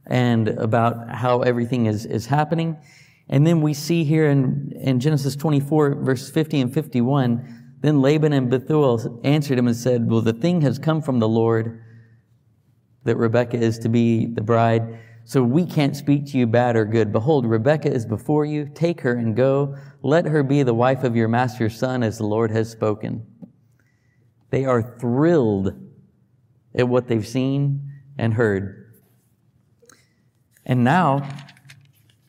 and 0.06 0.50
about 0.50 1.10
how 1.10 1.42
everything 1.42 1.88
is, 1.88 2.06
is 2.06 2.28
happening. 2.28 2.78
And 3.28 3.46
then 3.46 3.62
we 3.62 3.74
see 3.74 4.04
here 4.04 4.30
in, 4.30 4.72
in 4.80 5.00
Genesis 5.00 5.36
24, 5.36 5.96
verse 5.96 6.30
50 6.30 6.62
and 6.62 6.72
51, 6.72 7.74
then 7.80 8.04
Laban 8.04 8.34
and 8.34 8.52
Bethuel 8.52 9.20
answered 9.24 9.58
him 9.58 9.66
and 9.66 9.76
said, 9.76 10.08
Well, 10.08 10.22
the 10.22 10.34
thing 10.34 10.62
has 10.62 10.78
come 10.78 11.02
from 11.02 11.18
the 11.18 11.28
Lord 11.28 11.82
that 13.08 13.18
Rebekah 13.18 13.58
is 13.58 13.80
to 13.80 13.90
be 13.90 14.28
the 14.28 14.42
bride. 14.42 15.00
So 15.26 15.44
we 15.44 15.66
can't 15.66 15.96
speak 15.96 16.28
to 16.28 16.38
you 16.38 16.46
bad 16.46 16.76
or 16.76 16.86
good. 16.86 17.12
Behold, 17.12 17.46
Rebekah 17.46 17.92
is 17.92 18.06
before 18.06 18.46
you. 18.46 18.70
Take 18.74 19.02
her 19.02 19.14
and 19.16 19.36
go. 19.36 19.76
Let 20.02 20.26
her 20.26 20.44
be 20.44 20.64
the 20.64 20.74
wife 20.74 21.04
of 21.04 21.16
your 21.16 21.28
master's 21.28 21.78
son, 21.78 22.04
as 22.04 22.18
the 22.18 22.26
Lord 22.26 22.52
has 22.52 22.70
spoken. 22.70 23.26
They 24.52 24.64
are 24.64 24.98
thrilled 25.00 25.74
at 26.76 26.88
what 26.88 27.08
they've 27.08 27.28
seen 27.28 27.92
and 28.18 28.36
heard. 28.36 28.94
And 30.66 30.84
now, 30.84 31.28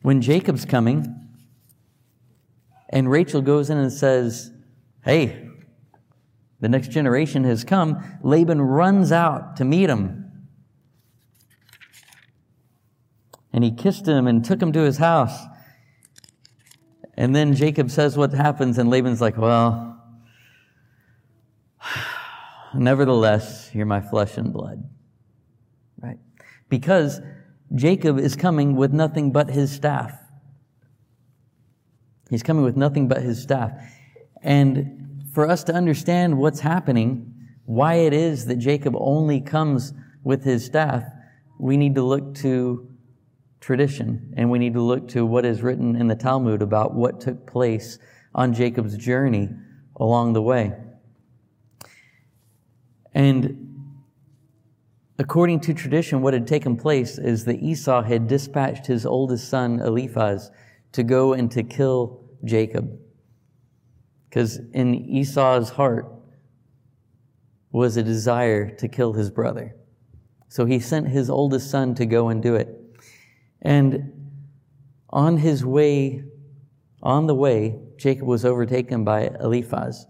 when 0.03 0.21
Jacob's 0.23 0.65
coming, 0.65 1.15
and 2.89 3.11
Rachel 3.11 3.43
goes 3.43 3.71
in 3.71 3.79
and 3.79 3.93
says, 3.93 4.51
Hey, 5.05 5.49
the 6.61 6.69
next 6.69 6.91
generation 6.91 7.45
has 7.45 7.63
come, 7.65 8.19
Laban 8.23 8.61
runs 8.61 9.13
out 9.13 9.57
to 9.57 9.65
meet 9.65 9.89
him. 9.89 10.28
And 13.59 13.65
he 13.65 13.73
kissed 13.73 14.07
him 14.07 14.29
and 14.29 14.45
took 14.45 14.63
him 14.63 14.71
to 14.71 14.79
his 14.83 14.99
house. 14.99 15.37
And 17.15 17.35
then 17.35 17.57
Jacob 17.57 17.91
says 17.91 18.17
what 18.17 18.33
happens, 18.33 18.79
and 18.79 18.89
Laban's 18.89 19.21
like, 19.21 19.37
Well, 19.37 20.01
nevertheless, 22.73 23.69
you're 23.75 23.85
my 23.85 24.01
flesh 24.01 24.37
and 24.37 24.53
blood. 24.53 24.89
Right? 26.01 26.19
Because 26.69 27.21
Jacob 27.75 28.21
is 28.21 28.37
coming 28.37 28.77
with 28.77 28.93
nothing 28.93 29.33
but 29.33 29.51
his 29.51 29.73
staff. 29.73 30.17
He's 32.31 32.45
coming 32.45 32.63
with 32.63 32.77
nothing 32.77 33.09
but 33.09 33.23
his 33.23 33.43
staff. 33.43 33.73
And 34.41 35.25
for 35.35 35.49
us 35.49 35.65
to 35.65 35.75
understand 35.75 36.39
what's 36.39 36.61
happening, 36.61 37.35
why 37.65 37.95
it 37.95 38.13
is 38.13 38.47
that 38.47 38.61
Jacob 38.61 38.95
only 38.97 39.41
comes 39.41 39.95
with 40.23 40.45
his 40.45 40.65
staff, 40.65 41.03
we 41.59 41.77
need 41.77 41.97
to 41.97 42.05
look 42.05 42.37
to 42.37 42.89
tradition 43.61 44.35
and 44.37 44.51
we 44.51 44.59
need 44.59 44.75
to 44.75 44.83
look 44.83 45.09
to 45.09 45.27
what 45.27 45.45
is 45.45 45.63
written 45.63 45.97
in 45.97 46.09
the 46.09 46.15
Talmud 46.15 46.63
about 46.63 46.95
what 46.95 47.21
took 47.21 47.47
place 47.47 47.99
on 48.35 48.55
Jacob's 48.55 48.97
journey 48.97 49.51
along 49.97 50.33
the 50.33 50.43
way. 50.43 50.73
And 53.15 53.69
According 55.21 55.61
to 55.61 55.75
tradition, 55.75 56.23
what 56.23 56.33
had 56.33 56.47
taken 56.47 56.77
place 56.77 57.19
is 57.19 57.45
that 57.47 57.61
Esau 57.61 58.03
had 58.03 58.29
dispatched 58.29 58.87
his 58.87 59.05
oldest 59.05 59.49
son, 59.49 59.81
Eliphaz, 59.81 60.53
to 60.93 61.03
go 61.03 61.33
and 61.33 61.51
to 61.51 61.65
kill 61.65 62.25
Jacob. 62.45 62.97
Because 64.29 64.61
in 64.73 64.95
Esau's 64.95 65.71
heart 65.71 66.07
was 67.73 67.97
a 67.97 68.03
desire 68.03 68.71
to 68.77 68.87
kill 68.87 69.13
his 69.13 69.29
brother. 69.29 69.75
So 70.49 70.67
he 70.67 70.79
sent 70.79 71.09
his 71.09 71.29
oldest 71.29 71.69
son 71.69 71.97
to 71.97 72.07
go 72.07 72.29
and 72.29 72.41
do 72.41 72.55
it. 72.55 72.78
And 73.63 74.13
on 75.11 75.39
his 75.39 75.65
way, 75.65 76.25
on 77.03 77.27
the 77.27 77.35
way, 77.35 77.79
Jacob 77.97 78.27
was 78.27 78.45
overtaken 78.45 79.05
by 79.05 79.31
Eliphaz. 79.41 80.07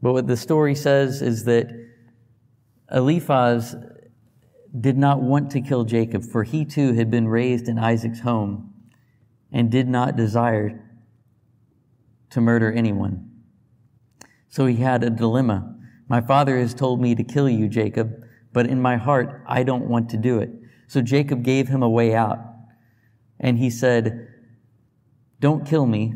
But 0.00 0.12
what 0.12 0.26
the 0.26 0.36
story 0.36 0.74
says 0.74 1.22
is 1.22 1.44
that 1.44 1.68
Eliphaz 2.90 3.74
did 4.80 4.96
not 4.96 5.20
want 5.20 5.50
to 5.52 5.60
kill 5.60 5.84
Jacob, 5.84 6.22
for 6.22 6.44
he 6.44 6.64
too 6.64 6.92
had 6.92 7.10
been 7.10 7.26
raised 7.26 7.68
in 7.68 7.78
Isaac's 7.78 8.20
home 8.20 8.72
and 9.50 9.70
did 9.70 9.88
not 9.88 10.16
desire 10.16 10.84
to 12.30 12.40
murder 12.40 12.70
anyone. 12.70 13.30
So 14.48 14.66
he 14.66 14.76
had 14.76 15.02
a 15.02 15.10
dilemma. 15.10 15.74
My 16.08 16.20
father 16.20 16.58
has 16.58 16.74
told 16.74 17.00
me 17.00 17.14
to 17.14 17.24
kill 17.24 17.48
you, 17.48 17.68
Jacob, 17.68 18.22
but 18.52 18.66
in 18.66 18.80
my 18.80 18.96
heart, 18.96 19.42
I 19.46 19.62
don't 19.62 19.88
want 19.88 20.10
to 20.10 20.16
do 20.16 20.38
it. 20.38 20.50
So 20.88 21.00
Jacob 21.00 21.44
gave 21.44 21.68
him 21.68 21.82
a 21.82 21.88
way 21.88 22.14
out. 22.14 22.40
And 23.38 23.58
he 23.58 23.70
said, 23.70 24.28
Don't 25.38 25.64
kill 25.64 25.86
me, 25.86 26.14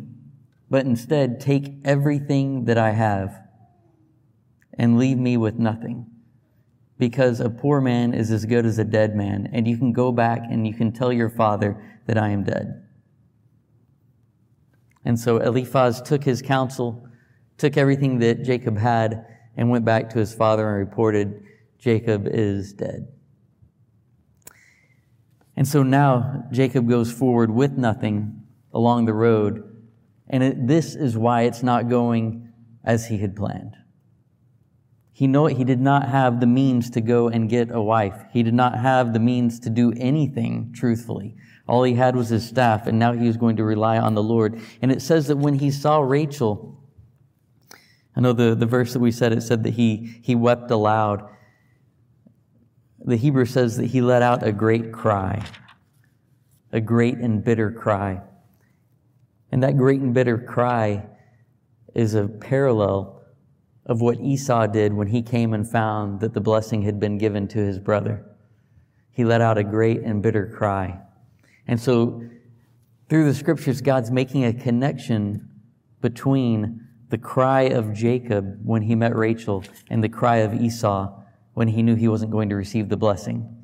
but 0.69 0.85
instead 0.85 1.39
take 1.39 1.75
everything 1.85 2.65
that 2.65 2.79
I 2.79 2.91
have 2.91 3.41
and 4.77 4.99
leave 4.99 5.19
me 5.19 5.37
with 5.37 5.59
nothing 5.59 6.07
because 6.99 7.41
a 7.41 7.51
poor 7.51 7.81
man 7.81 8.15
is 8.15 8.31
as 8.31 8.45
good 8.45 8.65
as 8.65 8.79
a 8.79 8.85
dead 8.85 9.17
man, 9.17 9.49
and 9.53 9.67
you 9.67 9.77
can 9.77 9.93
go 9.93 10.13
back 10.13 10.41
and 10.49 10.67
you 10.67 10.73
can 10.73 10.93
tell 10.93 11.13
your 11.13 11.29
father 11.29 11.83
that 12.07 12.17
I 12.17 12.29
am 12.29 12.45
dead. 12.45 12.87
And 15.05 15.19
so 15.19 15.39
Eliphaz 15.39 16.01
took 16.01 16.23
his 16.23 16.41
counsel, 16.41 17.09
took 17.59 17.77
everything 17.77 18.21
that 18.21 18.45
Jacob 18.45 18.79
had, 18.79 19.27
and 19.57 19.69
went 19.69 19.85
back 19.85 20.11
to 20.11 20.19
his 20.21 20.33
father 20.33 20.69
and 20.69 20.79
reported, 20.79 21.43
Jacob 21.79 22.29
is 22.29 22.73
dead. 22.73 23.09
And 25.57 25.69
so 25.69 25.83
now 25.83 26.45
Jacob 26.51 26.89
goes 26.89 27.13
forward 27.13 27.51
with 27.51 27.73
nothing 27.73 28.43
along 28.73 29.05
the 29.05 29.13
road, 29.13 29.69
and 30.29 30.43
it, 30.43 30.67
this 30.67 30.95
is 30.95 31.17
why 31.17 31.43
it's 31.43 31.63
not 31.63 31.89
going 31.89 32.53
as 32.85 33.09
he 33.09 33.19
had 33.19 33.37
planned. 33.37 33.77
He 35.13 35.27
know 35.27 35.47
he 35.47 35.65
did 35.65 35.81
not 35.81 36.09
have 36.09 36.41
the 36.41 36.47
means 36.47 36.89
to 36.91 37.01
go 37.03 37.29
and 37.29 37.49
get 37.49 37.71
a 37.71 37.83
wife. 37.83 38.25
He 38.33 38.43
did 38.43 38.55
not 38.55 38.79
have 38.79 39.13
the 39.13 39.21
means 39.21 39.61
to 39.61 39.71
do 39.71 39.93
anything 39.97 40.73
truthfully. 40.75 41.37
All 41.69 41.83
he 41.85 41.95
had 41.95 42.17
was 42.17 42.31
his 42.31 42.49
staff, 42.49 42.87
and 42.87 42.99
now 42.99 43.13
he 43.13 43.27
was 43.27 43.37
going 43.37 43.57
to 43.57 43.65
rely 43.65 43.99
on 43.99 44.15
the 44.15 44.23
Lord. 44.23 44.59
And 44.81 44.91
it 44.91 45.03
says 45.03 45.29
that 45.29 45.37
when 45.37 45.55
he 45.59 45.71
saw 45.71 46.01
Rachel, 46.01 46.81
I 48.17 48.21
know 48.21 48.33
the, 48.33 48.55
the 48.55 48.67
verse 48.67 48.95
that 48.95 49.01
we 49.01 49.13
said, 49.13 49.33
it 49.33 49.43
said 49.43 49.63
that 49.65 49.75
he, 49.75 50.19
he 50.23 50.35
wept 50.35 50.71
aloud. 50.71 51.29
The 53.05 53.17
Hebrew 53.17 53.47
says 53.47 53.77
that 53.79 53.87
he 53.87 54.01
let 54.01 54.23
out 54.23 54.47
a 54.47 54.53
great 54.53 54.93
cry, 54.93 55.45
a 56.71 56.81
great 56.81 57.17
and 57.19 57.43
bitter 57.43 57.71
cry. 57.73 58.21
And 59.51 59.63
that 59.63 59.77
great 59.77 60.01
and 60.01 60.15
bitter 60.15 60.39
cry 60.39 61.07
is 61.95 62.15
a 62.15 62.29
parallel 62.29 63.23
of 63.87 64.01
what 64.01 64.21
Esau 64.21 64.69
did 64.69 64.95
when 64.95 65.09
he 65.09 65.21
came 65.21 65.53
and 65.53 65.69
found 65.69 66.21
that 66.21 66.33
the 66.33 66.41
blessing 66.41 66.83
had 66.83 67.01
been 67.01 67.19
given 67.19 67.49
to 67.49 67.59
his 67.59 67.81
brother. 67.81 68.25
He 69.11 69.25
let 69.25 69.41
out 69.41 69.59
a 69.59 69.65
great 69.65 70.01
and 70.03 70.23
bitter 70.23 70.47
cry. 70.57 71.01
And 71.67 71.81
so, 71.81 72.23
through 73.09 73.25
the 73.25 73.35
scriptures, 73.35 73.81
God's 73.81 74.11
making 74.11 74.45
a 74.45 74.55
connection 74.55 75.51
between 76.01 76.87
the 77.11 77.19
cry 77.19 77.63
of 77.63 77.93
Jacob 77.93 78.61
when 78.63 78.83
he 78.83 78.95
met 78.95 79.15
Rachel 79.15 79.65
and 79.91 80.03
the 80.03 80.09
cry 80.09 80.39
of 80.39 80.55
Esau 80.55 81.22
when 81.55 81.69
he 81.69 81.83
knew 81.83 81.95
he 81.95 82.09
wasn't 82.09 82.31
going 82.31 82.49
to 82.49 82.57
receive 82.57 82.89
the 82.89 82.97
blessing. 82.97 83.63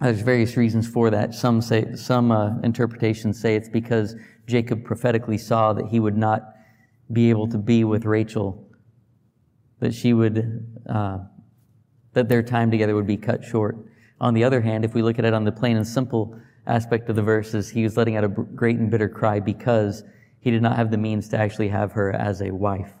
There's 0.00 0.20
various 0.20 0.56
reasons 0.56 0.88
for 0.88 1.10
that. 1.10 1.32
Some 1.32 1.60
say, 1.60 1.94
some 1.94 2.32
uh, 2.32 2.58
interpretations 2.62 3.40
say 3.40 3.54
it's 3.54 3.68
because 3.68 4.16
Jacob 4.46 4.84
prophetically 4.84 5.38
saw 5.38 5.72
that 5.74 5.86
he 5.86 6.00
would 6.00 6.16
not 6.16 6.54
be 7.12 7.30
able 7.30 7.48
to 7.48 7.58
be 7.58 7.84
with 7.84 8.04
Rachel, 8.04 8.68
that 9.78 9.94
she 9.94 10.12
would, 10.12 10.82
uh, 10.88 11.18
that 12.14 12.28
their 12.28 12.42
time 12.42 12.70
together 12.70 12.94
would 12.94 13.06
be 13.06 13.16
cut 13.16 13.44
short. 13.44 13.76
On 14.20 14.34
the 14.34 14.42
other 14.42 14.60
hand, 14.60 14.84
if 14.84 14.94
we 14.94 15.02
look 15.02 15.18
at 15.18 15.24
it 15.24 15.34
on 15.34 15.44
the 15.44 15.52
plain 15.52 15.76
and 15.76 15.86
simple 15.86 16.36
aspect 16.66 17.08
of 17.08 17.16
the 17.16 17.22
verses, 17.22 17.70
he 17.70 17.82
was 17.82 17.96
letting 17.96 18.16
out 18.16 18.24
a 18.24 18.28
great 18.28 18.78
and 18.78 18.90
bitter 18.90 19.08
cry 19.08 19.40
because 19.40 20.04
he 20.40 20.50
did 20.50 20.62
not 20.62 20.76
have 20.76 20.90
the 20.90 20.98
means 20.98 21.28
to 21.28 21.38
actually 21.38 21.68
have 21.68 21.92
her 21.92 22.12
as 22.12 22.42
a 22.42 22.50
wife, 22.50 22.92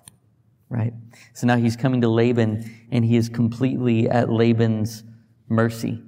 right? 0.72 0.94
So 1.34 1.46
now 1.46 1.56
he's 1.56 1.76
coming 1.76 2.00
to 2.00 2.08
Laban 2.08 2.88
and 2.90 3.04
he 3.04 3.16
is 3.16 3.28
completely 3.28 4.08
at 4.08 4.30
Laban's 4.30 5.04
mercy. 5.48 6.02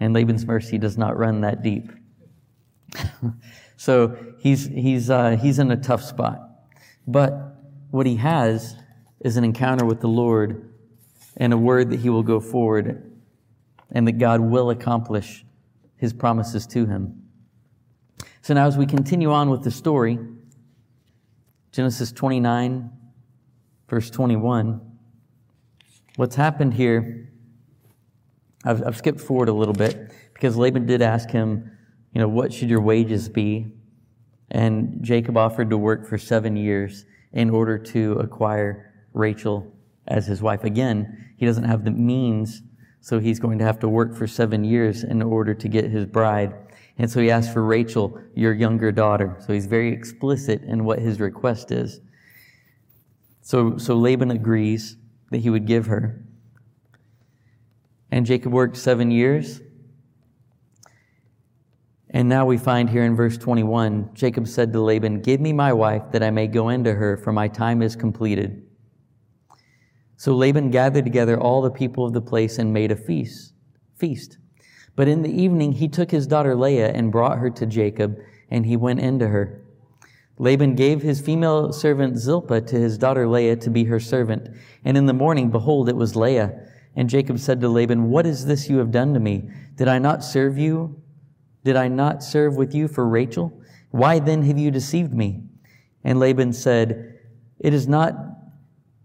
And 0.00 0.14
Laban's 0.14 0.46
mercy 0.46 0.78
does 0.78 0.96
not 0.96 1.18
run 1.18 1.42
that 1.42 1.62
deep. 1.62 1.92
so 3.76 4.16
he's, 4.38 4.66
he's, 4.66 5.10
uh, 5.10 5.36
he's 5.40 5.58
in 5.58 5.70
a 5.70 5.76
tough 5.76 6.02
spot. 6.02 6.40
But 7.06 7.58
what 7.90 8.06
he 8.06 8.16
has 8.16 8.74
is 9.20 9.36
an 9.36 9.44
encounter 9.44 9.84
with 9.84 10.00
the 10.00 10.08
Lord 10.08 10.72
and 11.36 11.52
a 11.52 11.58
word 11.58 11.90
that 11.90 12.00
he 12.00 12.08
will 12.08 12.22
go 12.22 12.40
forward 12.40 13.12
and 13.90 14.08
that 14.08 14.12
God 14.12 14.40
will 14.40 14.70
accomplish 14.70 15.44
his 15.96 16.14
promises 16.14 16.66
to 16.68 16.86
him. 16.86 17.22
So 18.40 18.54
now, 18.54 18.66
as 18.66 18.78
we 18.78 18.86
continue 18.86 19.30
on 19.30 19.50
with 19.50 19.62
the 19.62 19.70
story, 19.70 20.18
Genesis 21.72 22.10
29, 22.12 22.90
verse 23.90 24.08
21, 24.08 24.80
what's 26.14 26.36
happened 26.36 26.72
here, 26.72 27.28
I've, 28.64 28.86
I've 28.86 28.96
skipped 28.96 29.20
forward 29.20 29.48
a 29.48 29.52
little 29.52 29.74
bit 29.74 30.12
because 30.32 30.56
Laban 30.56 30.86
did 30.86 31.02
ask 31.02 31.28
him, 31.28 31.76
you 32.14 32.20
know, 32.20 32.28
what 32.28 32.52
should 32.52 32.70
your 32.70 32.80
wages 32.80 33.28
be? 33.28 33.72
And 34.52 35.02
Jacob 35.02 35.36
offered 35.36 35.70
to 35.70 35.76
work 35.76 36.06
for 36.06 36.18
seven 36.18 36.56
years 36.56 37.04
in 37.32 37.50
order 37.50 37.78
to 37.78 38.12
acquire 38.14 38.94
Rachel 39.12 39.76
as 40.06 40.24
his 40.24 40.40
wife. 40.40 40.62
Again, 40.62 41.32
he 41.36 41.44
doesn't 41.44 41.64
have 41.64 41.84
the 41.84 41.90
means, 41.90 42.62
so 43.00 43.18
he's 43.18 43.40
going 43.40 43.58
to 43.58 43.64
have 43.64 43.80
to 43.80 43.88
work 43.88 44.14
for 44.14 44.28
seven 44.28 44.62
years 44.62 45.02
in 45.02 45.20
order 45.20 45.52
to 45.52 45.68
get 45.68 45.86
his 45.86 46.06
bride. 46.06 46.54
And 46.98 47.10
so 47.10 47.20
he 47.20 47.30
asks 47.30 47.52
for 47.52 47.64
Rachel, 47.64 48.20
your 48.36 48.52
younger 48.52 48.92
daughter. 48.92 49.36
So 49.44 49.52
he's 49.52 49.66
very 49.66 49.92
explicit 49.92 50.62
in 50.62 50.84
what 50.84 51.00
his 51.00 51.18
request 51.18 51.72
is. 51.72 52.00
So, 53.42 53.78
so 53.78 53.96
Laban 53.96 54.30
agrees 54.30 54.96
that 55.30 55.38
he 55.38 55.50
would 55.50 55.66
give 55.66 55.86
her. 55.86 56.24
And 58.10 58.26
Jacob 58.26 58.52
worked 58.52 58.76
seven 58.76 59.10
years. 59.10 59.60
And 62.10 62.28
now 62.28 62.44
we 62.44 62.58
find 62.58 62.90
here 62.90 63.04
in 63.04 63.14
verse 63.14 63.38
21 63.38 64.10
Jacob 64.14 64.48
said 64.48 64.72
to 64.72 64.80
Laban, 64.80 65.20
Give 65.20 65.40
me 65.40 65.52
my 65.52 65.72
wife 65.72 66.02
that 66.12 66.22
I 66.22 66.30
may 66.30 66.48
go 66.48 66.68
into 66.68 66.92
her, 66.92 67.16
for 67.16 67.32
my 67.32 67.46
time 67.46 67.82
is 67.82 67.94
completed. 67.94 68.66
So 70.16 70.34
Laban 70.34 70.70
gathered 70.70 71.04
together 71.04 71.40
all 71.40 71.62
the 71.62 71.70
people 71.70 72.04
of 72.04 72.12
the 72.12 72.20
place 72.20 72.58
and 72.58 72.72
made 72.72 72.90
a 72.90 72.96
feast. 72.96 73.54
Feast. 73.96 74.38
But 74.96 75.08
in 75.08 75.22
the 75.22 75.30
evening 75.30 75.72
he 75.72 75.88
took 75.88 76.10
his 76.10 76.26
daughter 76.26 76.54
Leah 76.54 76.90
and 76.90 77.12
brought 77.12 77.38
her 77.38 77.48
to 77.50 77.64
Jacob, 77.64 78.18
and 78.50 78.66
he 78.66 78.76
went 78.76 79.00
into 79.00 79.28
her. 79.28 79.62
Laban 80.40 80.74
gave 80.74 81.02
his 81.02 81.20
female 81.20 81.72
servant 81.72 82.18
Zilpah 82.18 82.62
to 82.62 82.76
his 82.76 82.98
daughter 82.98 83.28
Leah 83.28 83.56
to 83.56 83.70
be 83.70 83.84
her 83.84 84.00
servant. 84.00 84.48
And 84.84 84.96
in 84.96 85.06
the 85.06 85.12
morning, 85.12 85.50
behold, 85.50 85.88
it 85.88 85.96
was 85.96 86.16
Leah. 86.16 86.66
And 86.96 87.08
Jacob 87.08 87.38
said 87.38 87.60
to 87.60 87.68
Laban, 87.68 88.10
What 88.10 88.26
is 88.26 88.46
this 88.46 88.68
you 88.68 88.78
have 88.78 88.90
done 88.90 89.14
to 89.14 89.20
me? 89.20 89.50
Did 89.76 89.86
I 89.86 89.98
not 89.98 90.24
serve 90.24 90.58
you 90.58 91.00
did 91.64 91.76
I 91.76 91.88
not 91.88 92.22
serve 92.22 92.56
with 92.56 92.74
you 92.74 92.88
for 92.88 93.06
Rachel? 93.06 93.52
Why 93.90 94.18
then 94.18 94.42
have 94.44 94.58
you 94.58 94.70
deceived 94.70 95.12
me? 95.12 95.42
And 96.04 96.18
Laban 96.18 96.52
said, 96.52 97.18
It 97.58 97.74
is 97.74 97.86
not, 97.86 98.14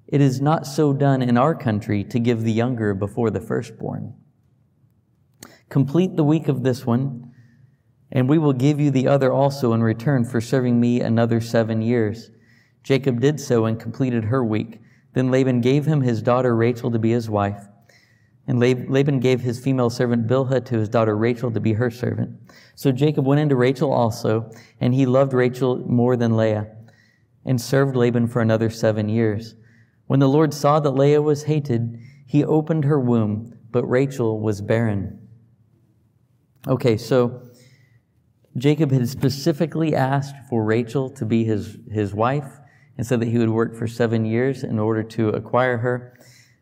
it 0.07 0.21
is 0.21 0.39
not 0.39 0.65
so 0.65 0.93
done 0.93 1.21
in 1.21 1.37
our 1.37 1.53
country 1.53 2.03
to 2.05 2.19
give 2.19 2.43
the 2.43 2.51
younger 2.51 2.93
before 2.93 3.29
the 3.29 3.41
firstborn. 3.41 4.13
Complete 5.69 6.15
the 6.15 6.23
week 6.23 6.47
of 6.47 6.63
this 6.63 6.85
one, 6.85 7.33
and 8.15 8.29
we 8.29 8.37
will 8.37 8.53
give 8.53 8.79
you 8.79 8.89
the 8.89 9.09
other 9.09 9.31
also 9.33 9.73
in 9.73 9.83
return 9.83 10.23
for 10.23 10.39
serving 10.39 10.79
me 10.79 11.01
another 11.01 11.41
seven 11.41 11.81
years. 11.81 12.31
Jacob 12.81 13.19
did 13.19 13.41
so 13.41 13.65
and 13.65 13.77
completed 13.77 14.23
her 14.23 14.41
week. 14.41 14.79
Then 15.13 15.31
Laban 15.31 15.59
gave 15.59 15.85
him 15.85 15.99
his 15.99 16.21
daughter 16.21 16.55
Rachel 16.55 16.89
to 16.91 16.97
be 16.97 17.11
his 17.11 17.29
wife. 17.29 17.67
And 18.47 18.57
Laban 18.57 19.19
gave 19.19 19.41
his 19.41 19.59
female 19.59 19.89
servant 19.89 20.27
Bilhah 20.27 20.63
to 20.63 20.77
his 20.77 20.87
daughter 20.87 21.17
Rachel 21.17 21.51
to 21.51 21.59
be 21.59 21.73
her 21.73 21.91
servant. 21.91 22.39
So 22.75 22.93
Jacob 22.93 23.25
went 23.25 23.41
into 23.41 23.57
Rachel 23.57 23.91
also, 23.91 24.49
and 24.79 24.93
he 24.93 25.05
loved 25.05 25.33
Rachel 25.33 25.79
more 25.79 26.15
than 26.15 26.37
Leah, 26.37 26.67
and 27.43 27.59
served 27.59 27.97
Laban 27.97 28.27
for 28.27 28.41
another 28.41 28.69
seven 28.69 29.09
years. 29.09 29.55
When 30.07 30.21
the 30.21 30.29
Lord 30.29 30.53
saw 30.53 30.79
that 30.79 30.91
Leah 30.91 31.21
was 31.21 31.43
hated, 31.43 31.99
he 32.25 32.45
opened 32.45 32.85
her 32.85 32.99
womb, 32.99 33.59
but 33.71 33.83
Rachel 33.83 34.39
was 34.39 34.61
barren. 34.61 35.27
Okay, 36.67 36.95
so 36.95 37.41
Jacob 38.57 38.91
had 38.91 39.07
specifically 39.09 39.93
asked 39.93 40.35
for 40.49 40.63
Rachel 40.63 41.09
to 41.11 41.25
be 41.25 41.43
his, 41.43 41.77
his 41.91 42.13
wife, 42.13 42.59
and 42.97 43.05
said 43.05 43.19
that 43.19 43.27
he 43.27 43.37
would 43.37 43.49
work 43.49 43.75
for 43.75 43.87
seven 43.87 44.25
years 44.25 44.63
in 44.63 44.79
order 44.79 45.03
to 45.03 45.29
acquire 45.29 45.77
her. 45.77 46.17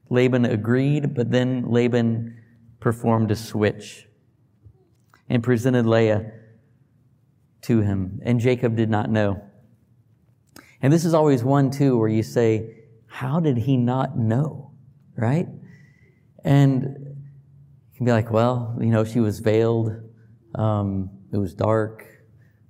Laban 0.09 0.45
agreed, 0.45 1.13
but 1.13 1.31
then 1.31 1.69
Laban 1.69 2.35
performed 2.79 3.29
a 3.31 3.35
switch 3.35 4.07
and 5.29 5.43
presented 5.43 5.85
Leah 5.85 6.31
to 7.61 7.81
him, 7.81 8.19
and 8.23 8.39
Jacob 8.39 8.75
did 8.75 8.89
not 8.89 9.09
know. 9.09 9.41
And 10.81 10.91
this 10.91 11.05
is 11.05 11.13
always 11.13 11.43
one, 11.43 11.71
too, 11.71 11.97
where 11.97 12.09
you 12.09 12.23
say, 12.23 12.75
How 13.07 13.39
did 13.39 13.57
he 13.57 13.77
not 13.77 14.17
know? 14.17 14.73
Right? 15.15 15.47
And 16.43 16.83
you 16.83 17.97
can 17.97 18.05
be 18.05 18.11
like, 18.11 18.31
Well, 18.31 18.77
you 18.81 18.87
know, 18.87 19.05
she 19.05 19.21
was 19.21 19.39
veiled, 19.39 19.93
um, 20.55 21.09
it 21.33 21.37
was 21.37 21.53
dark. 21.53 22.05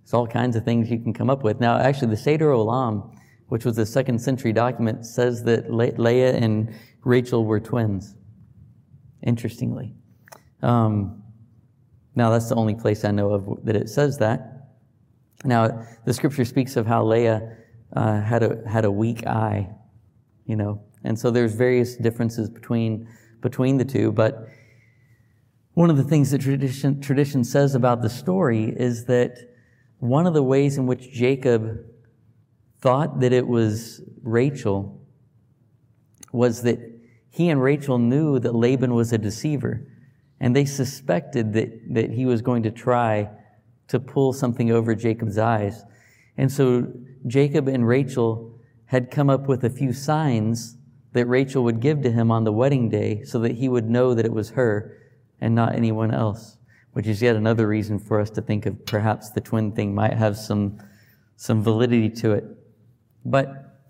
It's 0.02 0.14
all 0.14 0.28
kinds 0.28 0.56
of 0.56 0.64
things 0.64 0.90
you 0.90 1.00
can 1.00 1.14
come 1.14 1.30
up 1.30 1.44
with. 1.44 1.60
Now, 1.60 1.78
actually, 1.78 2.10
the 2.10 2.18
Seder 2.18 2.50
Olam, 2.50 3.16
which 3.48 3.66
was 3.66 3.78
a 3.78 3.86
second 3.86 4.20
century 4.20 4.54
document, 4.54 5.06
says 5.06 5.44
that 5.44 5.72
Le- 5.72 5.96
Leah 5.98 6.36
and 6.36 6.74
Rachel 7.04 7.46
were 7.46 7.60
twins, 7.60 8.16
interestingly. 9.22 9.94
Um, 10.62 11.24
now, 12.16 12.30
that's 12.30 12.50
the 12.50 12.56
only 12.56 12.76
place 12.76 13.04
I 13.06 13.12
know 13.12 13.32
of 13.32 13.66
that 13.66 13.76
it 13.76 13.90
says 13.90 14.18
that. 14.20 14.70
Now, 15.46 15.86
the 16.06 16.14
scripture 16.14 16.46
speaks 16.46 16.78
of 16.78 16.86
how 16.86 17.04
Leah 17.06 17.58
uh, 17.96 18.22
had, 18.22 18.44
a, 18.44 18.62
had 18.68 18.86
a 18.86 18.92
weak 18.92 19.26
eye, 19.28 19.70
you 20.46 20.56
know, 20.56 20.82
and 21.04 21.20
so 21.20 21.32
there's 21.32 21.54
various 21.54 21.96
differences 21.98 22.50
between, 22.50 23.08
between 23.42 23.78
the 23.78 23.86
two, 23.86 24.12
but 24.12 24.48
one 25.74 25.90
of 25.90 25.98
the 25.98 26.04
things 26.04 26.32
that 26.32 26.42
tradition, 26.42 27.02
tradition 27.02 27.44
says 27.44 27.74
about 27.74 28.02
the 28.02 28.10
story 28.10 28.66
is 28.66 29.06
that 29.06 29.38
one 30.00 30.28
of 30.28 30.34
the 30.34 30.44
ways 30.44 30.78
in 30.78 30.86
which 30.86 31.12
Jacob 31.12 31.80
thought 32.80 33.22
that 33.22 33.34
it 33.34 33.48
was 33.48 34.02
Rachel 34.22 35.02
was 36.32 36.64
that 36.64 36.80
he 37.30 37.50
and 37.50 37.62
Rachel 37.62 37.98
knew 37.98 38.38
that 38.40 38.54
Laban 38.54 38.94
was 38.94 39.12
a 39.14 39.18
deceiver, 39.18 39.88
and 40.40 40.56
they 40.56 40.66
suspected 40.66 41.54
that, 41.54 41.94
that 41.94 42.12
he 42.12 42.26
was 42.26 42.42
going 42.42 42.64
to 42.64 42.72
try 42.72 43.30
to 43.88 44.00
pull 44.00 44.34
something 44.34 44.72
over 44.72 44.94
Jacob's 44.94 45.38
eyes. 45.38 45.84
And 46.38 46.52
so 46.52 46.92
Jacob 47.26 47.68
and 47.68 47.88
Rachel 47.88 48.60
had 48.86 49.10
come 49.10 49.30
up 49.30 49.48
with 49.48 49.64
a 49.64 49.70
few 49.70 49.94
signs 49.94 50.78
that 51.14 51.26
Rachel 51.26 51.64
would 51.64 51.80
give 51.80 52.02
to 52.02 52.12
him 52.12 52.30
on 52.30 52.44
the 52.44 52.52
wedding 52.52 52.90
day 52.90 53.24
so 53.24 53.40
that 53.40 53.54
he 53.54 53.70
would 53.70 53.90
know 53.90 54.14
that 54.14 54.26
it 54.26 54.34
was 54.34 54.52
her 54.52 54.98
and 55.44 55.54
not 55.54 55.76
anyone 55.76 56.10
else, 56.10 56.58
which 56.94 57.06
is 57.06 57.22
yet 57.22 57.36
another 57.36 57.68
reason 57.68 58.00
for 58.00 58.22
us 58.22 58.30
to 58.30 58.42
think 58.42 58.66
of 58.66 58.86
perhaps 58.86 59.30
the 59.32 59.42
twin 59.42 59.74
thing 59.74 59.94
might 59.94 60.14
have 60.14 60.38
some, 60.38 60.82
some 61.36 61.62
validity 61.62 62.10
to 62.10 62.32
it. 62.32 62.46
But, 63.26 63.82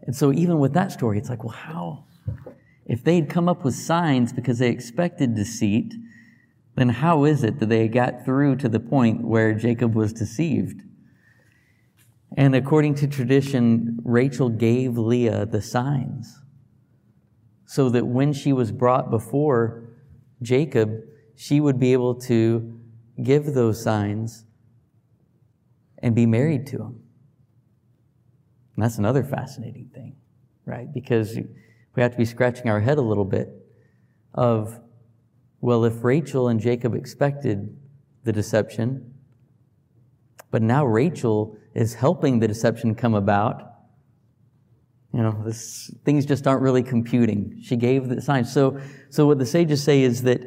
and 0.00 0.16
so 0.16 0.32
even 0.32 0.58
with 0.58 0.72
that 0.72 0.90
story, 0.90 1.18
it's 1.18 1.28
like, 1.28 1.44
well, 1.44 1.52
how, 1.52 2.04
if 2.86 3.04
they'd 3.04 3.28
come 3.28 3.46
up 3.46 3.62
with 3.62 3.74
signs 3.74 4.32
because 4.32 4.58
they 4.58 4.70
expected 4.70 5.34
deceit, 5.34 5.92
then 6.76 6.88
how 6.88 7.24
is 7.24 7.44
it 7.44 7.58
that 7.58 7.68
they 7.68 7.86
got 7.86 8.24
through 8.24 8.56
to 8.56 8.70
the 8.70 8.80
point 8.80 9.20
where 9.20 9.52
Jacob 9.52 9.94
was 9.94 10.14
deceived? 10.14 10.80
And 12.38 12.54
according 12.54 12.94
to 12.96 13.06
tradition, 13.06 13.98
Rachel 14.02 14.48
gave 14.48 14.96
Leah 14.96 15.44
the 15.44 15.60
signs 15.60 16.38
so 17.66 17.90
that 17.90 18.06
when 18.06 18.32
she 18.32 18.54
was 18.54 18.72
brought 18.72 19.10
before 19.10 19.91
Jacob, 20.42 21.00
she 21.36 21.60
would 21.60 21.78
be 21.78 21.92
able 21.92 22.14
to 22.16 22.78
give 23.22 23.54
those 23.54 23.82
signs 23.82 24.44
and 25.98 26.14
be 26.14 26.26
married 26.26 26.66
to 26.66 26.76
him. 26.78 27.00
And 28.74 28.84
that's 28.84 28.98
another 28.98 29.22
fascinating 29.22 29.90
thing, 29.94 30.16
right? 30.66 30.92
Because 30.92 31.36
we 31.94 32.02
have 32.02 32.12
to 32.12 32.18
be 32.18 32.24
scratching 32.24 32.68
our 32.68 32.80
head 32.80 32.98
a 32.98 33.02
little 33.02 33.24
bit 33.24 33.48
of, 34.34 34.80
well, 35.60 35.84
if 35.84 36.02
Rachel 36.02 36.48
and 36.48 36.58
Jacob 36.58 36.94
expected 36.94 37.76
the 38.24 38.32
deception, 38.32 39.14
but 40.50 40.62
now 40.62 40.84
Rachel 40.84 41.56
is 41.74 41.94
helping 41.94 42.38
the 42.38 42.48
deception 42.48 42.94
come 42.94 43.14
about, 43.14 43.71
you 45.12 45.22
know, 45.22 45.42
this, 45.44 45.94
things 46.04 46.24
just 46.24 46.46
aren't 46.46 46.62
really 46.62 46.82
computing. 46.82 47.60
She 47.62 47.76
gave 47.76 48.08
the 48.08 48.20
signs. 48.20 48.52
So, 48.52 48.80
so 49.10 49.26
what 49.26 49.38
the 49.38 49.46
sages 49.46 49.82
say 49.82 50.02
is 50.02 50.22
that 50.22 50.40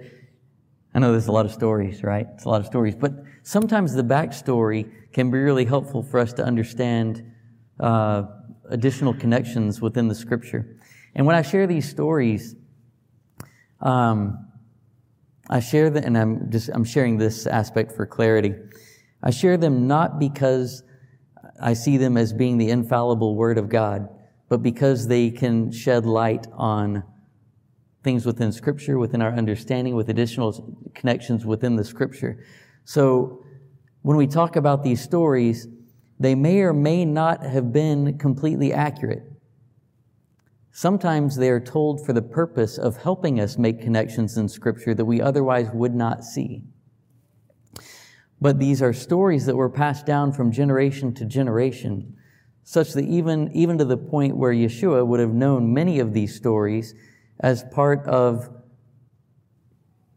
I 0.93 0.99
know 0.99 1.11
there's 1.11 1.28
a 1.28 1.32
lot 1.32 1.45
of 1.45 1.51
stories, 1.51 2.03
right? 2.03 2.26
It's 2.34 2.45
a 2.45 2.49
lot 2.49 2.61
of 2.61 2.68
stories, 2.68 2.95
but 2.95 3.11
sometimes 3.43 3.93
the 3.93 4.03
backstory 4.03 4.89
can 5.11 5.30
be 5.30 5.38
really 5.38 5.66
helpful 5.66 6.01
for 6.01 6.20
us 6.20 6.34
to 6.34 6.43
understand 6.43 7.32
uh, 7.80 8.24
additional 8.70 9.13
connections 9.13 9.82
within 9.82 10.07
the 10.07 10.16
scripture. 10.16 10.78
And 11.13 11.28
when 11.28 11.36
I 11.36 11.41
share 11.41 11.68
these 11.68 11.89
stories, 11.89 12.55
um, 13.82 14.47
I 15.49 15.59
share 15.59 15.89
them, 15.89 16.03
and 16.03 16.18
I'm 16.18 16.49
just 16.49 16.70
I'm 16.70 16.84
sharing 16.84 17.18
this 17.18 17.45
aspect 17.45 17.91
for 17.91 18.05
clarity. 18.05 18.55
I 19.22 19.30
share 19.32 19.57
them 19.57 19.88
not 19.88 20.18
because 20.20 20.84
I 21.61 21.74
see 21.74 21.97
them 21.97 22.18
as 22.18 22.34
being 22.34 22.57
the 22.57 22.70
infallible 22.70 23.36
Word 23.36 23.57
of 23.57 23.70
God, 23.70 24.09
but 24.50 24.62
because 24.62 25.08
they 25.08 25.32
can 25.32 25.72
shed 25.72 26.06
light 26.06 26.48
on 26.54 27.04
things 28.04 28.26
within 28.26 28.52
Scripture, 28.52 29.00
within 29.00 29.22
our 29.22 29.34
understanding, 29.34 29.96
with 29.96 30.10
additional 30.10 30.78
connections 30.93 31.46
within 31.46 31.76
the 31.76 31.84
Scripture. 31.84 32.43
So 32.84 33.43
when 34.04 34.18
we 34.18 34.28
talk 34.28 34.56
about 34.56 34.84
these 34.84 35.02
stories, 35.02 35.68
they 36.20 36.36
may 36.36 36.60
or 36.60 36.74
may 36.74 37.04
not 37.04 37.43
have 37.43 37.74
been 37.74 38.18
completely 38.18 38.72
accurate. 38.72 39.24
Sometimes 40.72 41.36
they 41.36 41.50
are 41.50 41.60
told 41.60 42.06
for 42.06 42.14
the 42.14 42.22
purpose 42.22 42.78
of 42.78 42.98
helping 42.98 43.39
us 43.39 43.58
make 43.58 43.82
connections 43.82 44.38
in 44.38 44.48
Scripture 44.48 44.93
that 44.93 45.06
we 45.06 45.22
otherwise 45.22 45.70
would 45.74 45.96
not 45.96 46.24
see. 46.24 46.64
But 48.39 48.60
these 48.60 48.82
are 48.82 48.93
stories 48.93 49.46
that 49.46 49.56
were 49.56 49.70
passed 49.70 50.06
down 50.06 50.34
from 50.34 50.52
generation 50.52 51.14
to 51.16 51.26
generation, 51.26 52.16
such 52.66 52.93
that 52.93 53.05
even, 53.05 53.51
even 53.53 53.78
to 53.78 53.86
the 53.86 53.95
point 53.95 54.36
where 54.36 54.51
Yeshua 54.51 55.05
would 55.05 55.20
have 55.20 55.34
known 55.34 55.72
many 55.72 55.99
of 55.99 56.13
these 56.13 56.36
stories 56.36 56.95
as 57.39 57.63
part 57.72 58.03
of 58.07 58.49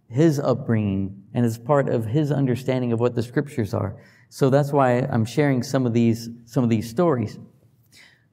his 0.08 0.40
upbringing 0.40 1.22
and 1.34 1.44
as 1.44 1.58
part 1.58 1.90
of 1.90 2.06
his 2.06 2.32
understanding 2.32 2.90
of 2.90 3.00
what 3.00 3.14
the 3.14 3.22
scriptures 3.22 3.74
are. 3.74 4.02
So 4.30 4.48
that's 4.48 4.72
why 4.72 5.00
I'm 5.00 5.26
sharing 5.26 5.62
some 5.62 5.84
of 5.84 5.92
these, 5.92 6.30
some 6.46 6.64
of 6.64 6.70
these 6.70 6.88
stories. 6.88 7.38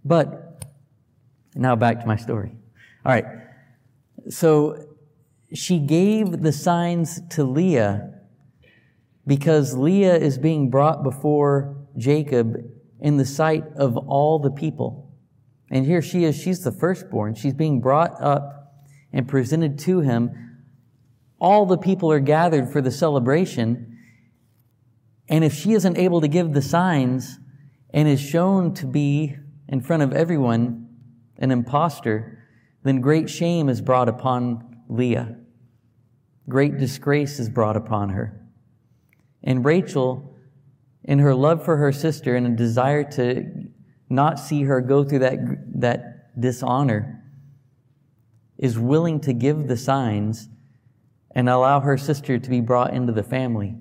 But 0.05 0.66
now 1.53 1.76
back 1.76 1.99
to 1.99 2.07
my 2.07 2.16
story. 2.16 2.55
All 3.05 3.11
right. 3.11 3.26
So 4.30 4.95
she 5.53 5.78
gave 5.78 6.41
the 6.41 6.53
signs 6.53 7.20
to 7.32 7.43
Leah 7.43 8.13
because 9.28 9.76
Leah 9.76 10.16
is 10.16 10.38
being 10.38 10.70
brought 10.70 11.03
before 11.03 11.76
Jacob 11.97 12.75
in 13.00 13.18
the 13.18 13.26
sight 13.26 13.64
of 13.76 13.98
all 13.98 14.39
the 14.39 14.52
people. 14.52 15.14
And 15.70 15.86
here 15.86 16.02
she 16.02 16.24
is, 16.24 16.39
she's 16.39 16.64
the 16.64 16.72
firstborn. 16.72 17.36
She's 17.36 17.54
being 17.54 17.82
brought 17.82 18.22
up 18.22 18.74
and 19.12 19.28
presented 19.28 19.80
to 19.80 20.00
him. 20.02 20.62
All 21.39 21.66
the 21.66 21.78
people 21.78 22.12
are 22.12 22.20
gathered 22.20 22.72
for 22.72 22.82
the 22.82 22.91
celebration. 22.91 23.98
And 25.28 25.43
if 25.43 25.54
she 25.54 25.74
isn't 25.74 25.98
able 25.98 26.22
to 26.22 26.28
give 26.28 26.54
the 26.54 26.62
signs 26.62 27.39
and 27.89 28.08
is 28.08 28.22
shown 28.22 28.74
to 28.76 28.86
be 28.86 29.36
in 29.68 29.82
front 29.82 30.04
of 30.04 30.14
everyone 30.14 30.88
an 31.38 31.52
impostor, 31.52 32.43
then 32.84 33.02
great 33.02 33.30
shame 33.30 33.68
is 33.68 33.82
brought 33.82 34.08
upon 34.08 34.84
Leah. 34.88 35.38
Great 36.48 36.78
disgrace 36.78 37.39
is 37.39 37.50
brought 37.50 37.76
upon 37.76 38.10
her. 38.10 38.46
And 39.43 39.66
Rachel, 39.66 40.35
in 41.06 41.20
her 41.20 41.34
love 41.34 41.64
for 41.64 41.78
her 41.78 41.91
sister 41.91 42.36
and 42.36 42.47
a 42.47 42.49
desire 42.49 43.03
to 43.03 43.45
not 44.10 44.39
see 44.39 44.64
her 44.64 44.82
go 44.82 45.03
through 45.03 45.20
that, 45.20 45.38
that 45.80 46.39
dishonor, 46.39 47.24
is 48.58 48.78
willing 48.78 49.20
to 49.20 49.34
give 49.34 49.68
the 49.68 49.78
signs 49.78 50.49
and 51.32 51.47
allow 51.47 51.80
her 51.80 51.97
sister 51.97 52.39
to 52.39 52.49
be 52.49 52.62
brought 52.62 52.93
into 52.93 53.14
the 53.14 53.24
family. 53.24 53.76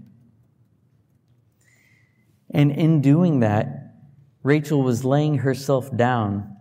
And 2.50 2.70
in 2.70 3.00
doing 3.00 3.40
that, 3.40 3.94
Rachel 4.42 4.82
was 4.82 5.04
laying 5.04 5.38
herself 5.38 5.94
down 5.96 6.54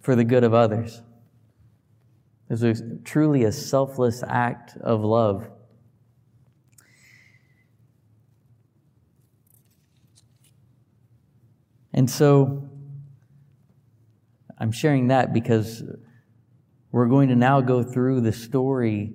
for 0.00 0.14
the 0.14 0.24
good 0.24 0.44
of 0.44 0.52
others. 0.52 1.00
It 2.50 2.60
was 2.60 2.82
truly 3.04 3.44
a 3.44 3.52
selfless 3.52 4.22
act 4.26 4.76
of 4.76 5.02
love. 5.02 5.48
And 11.92 12.10
so 12.10 12.68
I'm 14.58 14.72
sharing 14.72 15.08
that 15.08 15.32
because 15.32 15.82
we're 16.90 17.06
going 17.06 17.28
to 17.28 17.36
now 17.36 17.60
go 17.60 17.82
through 17.82 18.20
the 18.20 18.32
story 18.32 19.14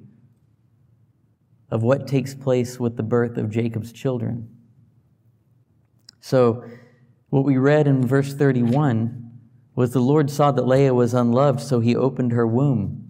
of 1.69 1.83
what 1.83 2.07
takes 2.07 2.33
place 2.33 2.79
with 2.79 2.97
the 2.97 3.03
birth 3.03 3.37
of 3.37 3.49
Jacob's 3.49 3.91
children. 3.91 4.49
So, 6.19 6.63
what 7.29 7.43
we 7.43 7.57
read 7.57 7.87
in 7.87 8.05
verse 8.07 8.33
31 8.33 9.31
was 9.75 9.91
the 9.91 9.99
Lord 9.99 10.31
saw 10.31 10.51
that 10.51 10.65
Leah 10.65 10.93
was 10.93 11.13
unloved, 11.13 11.59
so 11.59 11.79
he 11.81 11.95
opened 11.95 12.31
her 12.31 12.47
womb. 12.47 13.07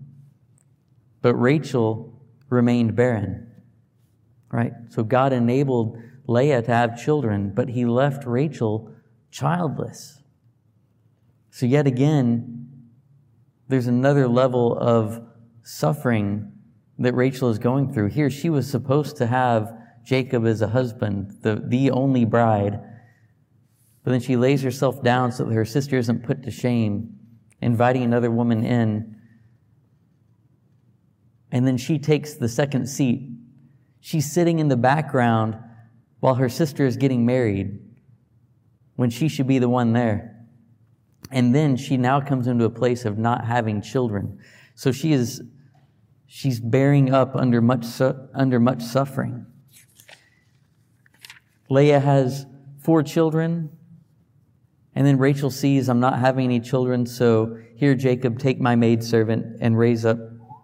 But 1.21 1.35
Rachel 1.35 2.21
remained 2.49 2.95
barren. 2.95 3.49
Right? 4.51 4.73
So 4.89 5.03
God 5.03 5.33
enabled 5.33 5.97
Leah 6.27 6.61
to 6.63 6.71
have 6.71 7.01
children, 7.01 7.51
but 7.53 7.69
he 7.69 7.85
left 7.85 8.25
Rachel 8.25 8.91
childless. 9.31 10.21
So, 11.51 11.65
yet 11.65 11.87
again, 11.87 12.69
there's 13.67 13.87
another 13.87 14.27
level 14.27 14.77
of 14.77 15.21
suffering 15.63 16.51
that 16.99 17.13
Rachel 17.13 17.49
is 17.49 17.59
going 17.59 17.93
through. 17.93 18.09
Here, 18.09 18.29
she 18.29 18.49
was 18.49 18.69
supposed 18.69 19.17
to 19.17 19.27
have 19.27 19.73
Jacob 20.03 20.45
as 20.45 20.61
a 20.61 20.67
husband, 20.67 21.37
the, 21.41 21.61
the 21.65 21.91
only 21.91 22.25
bride. 22.25 22.79
But 24.03 24.11
then 24.11 24.21
she 24.21 24.37
lays 24.37 24.61
herself 24.61 25.03
down 25.03 25.31
so 25.31 25.43
that 25.43 25.53
her 25.53 25.65
sister 25.65 25.97
isn't 25.97 26.23
put 26.23 26.43
to 26.43 26.51
shame, 26.51 27.17
inviting 27.61 28.03
another 28.03 28.31
woman 28.31 28.63
in. 28.63 29.15
And 31.51 31.67
then 31.67 31.77
she 31.77 31.99
takes 31.99 32.35
the 32.35 32.47
second 32.47 32.87
seat. 32.87 33.29
She's 33.99 34.31
sitting 34.31 34.59
in 34.59 34.69
the 34.69 34.77
background 34.77 35.57
while 36.19 36.35
her 36.35 36.49
sister 36.49 36.85
is 36.85 36.97
getting 36.97 37.25
married 37.25 37.79
when 38.97 39.09
she 39.09 39.29
should 39.29 39.47
be 39.47 39.59
the 39.59 39.69
one 39.69 39.93
there. 39.93 40.35
And 41.31 41.55
then 41.55 41.77
she 41.77 41.95
now 41.97 42.19
comes 42.19 42.47
into 42.47 42.65
a 42.65 42.69
place 42.69 43.05
of 43.05 43.17
not 43.17 43.45
having 43.45 43.81
children. 43.81 44.39
So 44.75 44.91
she 44.91 45.13
is, 45.13 45.41
she's 46.25 46.59
bearing 46.59 47.13
up 47.13 47.35
under 47.35 47.61
much, 47.61 47.85
su- 47.85 48.27
under 48.33 48.59
much 48.59 48.81
suffering. 48.81 49.45
Leah 51.69 51.99
has 51.99 52.45
four 52.79 53.03
children. 53.03 53.69
And 54.95 55.05
then 55.05 55.19
Rachel 55.19 55.51
sees, 55.51 55.89
I'm 55.89 55.99
not 55.99 56.17
having 56.17 56.45
any 56.45 56.59
children, 56.59 57.05
so 57.05 57.55
here, 57.75 57.93
Jacob, 57.93 58.39
take 58.39 58.59
my 58.59 58.75
maidservant 58.75 59.57
and 59.61 59.77
raise 59.77 60.05
up 60.05 60.17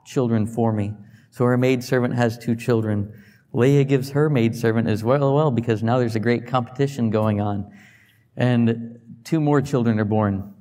children 0.07 0.47
for 0.47 0.73
me. 0.73 0.93
So 1.29 1.45
her 1.45 1.57
maidservant 1.57 2.15
has 2.15 2.39
two 2.39 2.55
children. 2.55 3.13
Leah 3.51 3.83
gives 3.83 4.09
her 4.11 4.31
maidservant 4.31 4.87
as 4.87 5.03
well, 5.03 5.35
well, 5.35 5.51
because 5.51 5.83
now 5.83 5.99
there's 5.99 6.15
a 6.15 6.19
great 6.19 6.47
competition 6.47 7.11
going 7.11 7.39
on 7.39 7.71
and 8.35 8.99
two 9.23 9.39
more 9.39 9.61
children 9.61 9.99
are 9.99 10.05
born. 10.05 10.53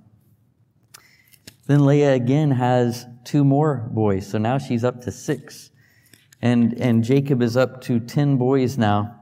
Then 1.66 1.86
Leah 1.86 2.14
again 2.14 2.50
has 2.50 3.06
two 3.24 3.44
more 3.44 3.88
boys, 3.90 4.26
so 4.26 4.38
now 4.38 4.58
she's 4.58 4.84
up 4.84 5.02
to 5.02 5.12
six. 5.12 5.70
And, 6.40 6.74
and 6.74 7.04
Jacob 7.04 7.40
is 7.40 7.56
up 7.56 7.82
to 7.82 8.00
10 8.00 8.36
boys 8.36 8.76
now. 8.76 9.20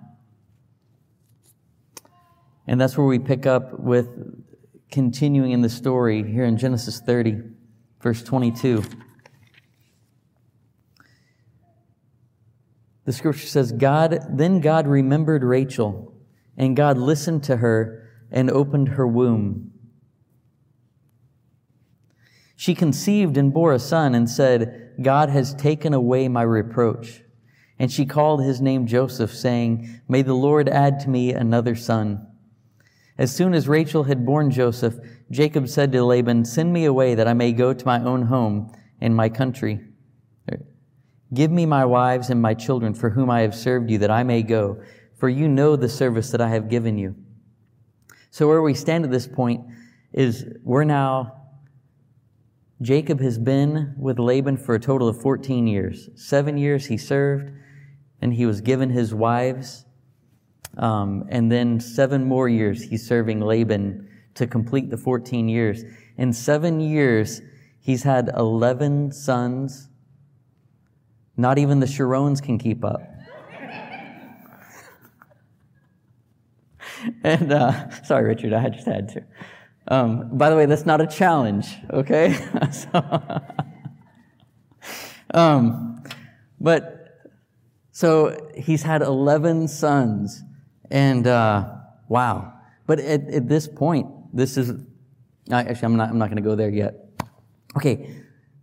And 2.66 2.80
that's 2.80 2.96
where 2.96 3.06
we 3.06 3.18
pick 3.18 3.44
up 3.44 3.78
with 3.78 4.08
continuing 4.90 5.52
in 5.52 5.60
the 5.60 5.68
story 5.68 6.22
here 6.22 6.44
in 6.44 6.56
Genesis 6.56 7.00
30, 7.00 7.42
verse 8.00 8.22
22. 8.22 8.82
The 13.04 13.12
scripture 13.12 13.46
says, 13.46 13.72
God, 13.72 14.18
then 14.30 14.60
God 14.60 14.86
remembered 14.86 15.42
Rachel, 15.42 16.14
and 16.56 16.76
God 16.76 16.96
listened 16.96 17.44
to 17.44 17.56
her 17.56 18.09
and 18.30 18.50
opened 18.50 18.90
her 18.90 19.06
womb. 19.06 19.72
She 22.56 22.74
conceived 22.74 23.36
and 23.36 23.52
bore 23.54 23.72
a 23.72 23.78
son 23.78 24.14
and 24.14 24.28
said, 24.28 24.94
God 25.00 25.30
has 25.30 25.54
taken 25.54 25.94
away 25.94 26.28
my 26.28 26.42
reproach. 26.42 27.22
And 27.78 27.90
she 27.90 28.04
called 28.04 28.42
his 28.42 28.60
name 28.60 28.86
Joseph, 28.86 29.34
saying, 29.34 30.02
May 30.06 30.20
the 30.20 30.34
Lord 30.34 30.68
add 30.68 31.00
to 31.00 31.08
me 31.08 31.32
another 31.32 31.74
son. 31.74 32.26
As 33.16 33.34
soon 33.34 33.54
as 33.54 33.66
Rachel 33.66 34.04
had 34.04 34.26
borne 34.26 34.50
Joseph, 34.50 34.96
Jacob 35.30 35.68
said 35.68 35.90
to 35.92 36.04
Laban, 36.04 36.44
Send 36.44 36.72
me 36.72 36.84
away 36.84 37.14
that 37.14 37.26
I 37.26 37.32
may 37.32 37.52
go 37.52 37.72
to 37.72 37.86
my 37.86 38.02
own 38.02 38.22
home 38.22 38.70
and 39.00 39.16
my 39.16 39.30
country. 39.30 39.80
Give 41.32 41.50
me 41.50 41.64
my 41.64 41.84
wives 41.84 42.28
and 42.28 42.42
my 42.42 42.54
children 42.54 42.92
for 42.92 43.10
whom 43.10 43.30
I 43.30 43.40
have 43.40 43.54
served 43.54 43.90
you, 43.90 43.98
that 43.98 44.10
I 44.10 44.22
may 44.22 44.42
go, 44.42 44.82
for 45.16 45.28
you 45.28 45.48
know 45.48 45.76
the 45.76 45.88
service 45.88 46.30
that 46.32 46.40
I 46.40 46.48
have 46.48 46.68
given 46.68 46.98
you. 46.98 47.14
So, 48.30 48.46
where 48.46 48.62
we 48.62 48.74
stand 48.74 49.04
at 49.04 49.10
this 49.10 49.26
point 49.26 49.64
is 50.12 50.46
we're 50.62 50.84
now, 50.84 51.36
Jacob 52.80 53.20
has 53.20 53.38
been 53.38 53.94
with 53.98 54.18
Laban 54.18 54.56
for 54.56 54.74
a 54.74 54.80
total 54.80 55.08
of 55.08 55.20
14 55.20 55.66
years. 55.66 56.08
Seven 56.14 56.56
years 56.56 56.86
he 56.86 56.96
served, 56.96 57.50
and 58.22 58.32
he 58.32 58.46
was 58.46 58.60
given 58.60 58.90
his 58.90 59.12
wives. 59.12 59.84
Um, 60.76 61.24
and 61.28 61.50
then 61.50 61.80
seven 61.80 62.24
more 62.24 62.48
years 62.48 62.82
he's 62.82 63.06
serving 63.06 63.40
Laban 63.40 64.08
to 64.34 64.46
complete 64.46 64.90
the 64.90 64.96
14 64.96 65.48
years. 65.48 65.84
In 66.16 66.32
seven 66.32 66.80
years, 66.80 67.42
he's 67.80 68.04
had 68.04 68.30
11 68.36 69.12
sons. 69.12 69.88
Not 71.36 71.58
even 71.58 71.80
the 71.80 71.86
Sharons 71.86 72.42
can 72.42 72.58
keep 72.58 72.84
up. 72.84 73.02
and 77.24 77.52
uh, 77.52 78.02
sorry, 78.02 78.24
Richard, 78.24 78.52
I 78.52 78.68
just 78.68 78.86
had 78.86 79.08
to. 79.10 79.24
Um, 79.88 80.36
by 80.36 80.50
the 80.50 80.56
way, 80.56 80.66
that's 80.66 80.86
not 80.86 81.00
a 81.00 81.06
challenge, 81.06 81.66
okay? 81.90 82.34
so, 82.72 83.42
um, 85.34 86.02
but 86.60 87.30
so 87.92 88.50
he's 88.56 88.82
had 88.82 89.02
11 89.02 89.68
sons, 89.68 90.42
and 90.90 91.26
uh, 91.26 91.68
wow. 92.08 92.52
But 92.86 93.00
at, 93.00 93.28
at, 93.28 93.48
this 93.48 93.68
point, 93.68 94.08
this 94.32 94.56
is 94.56 94.72
actually, 95.50 95.86
I'm 95.86 95.96
not, 95.96 96.10
I'm 96.10 96.18
not 96.18 96.26
going 96.26 96.42
to 96.42 96.48
go 96.48 96.54
there 96.54 96.70
yet. 96.70 96.94
Okay, 97.76 98.14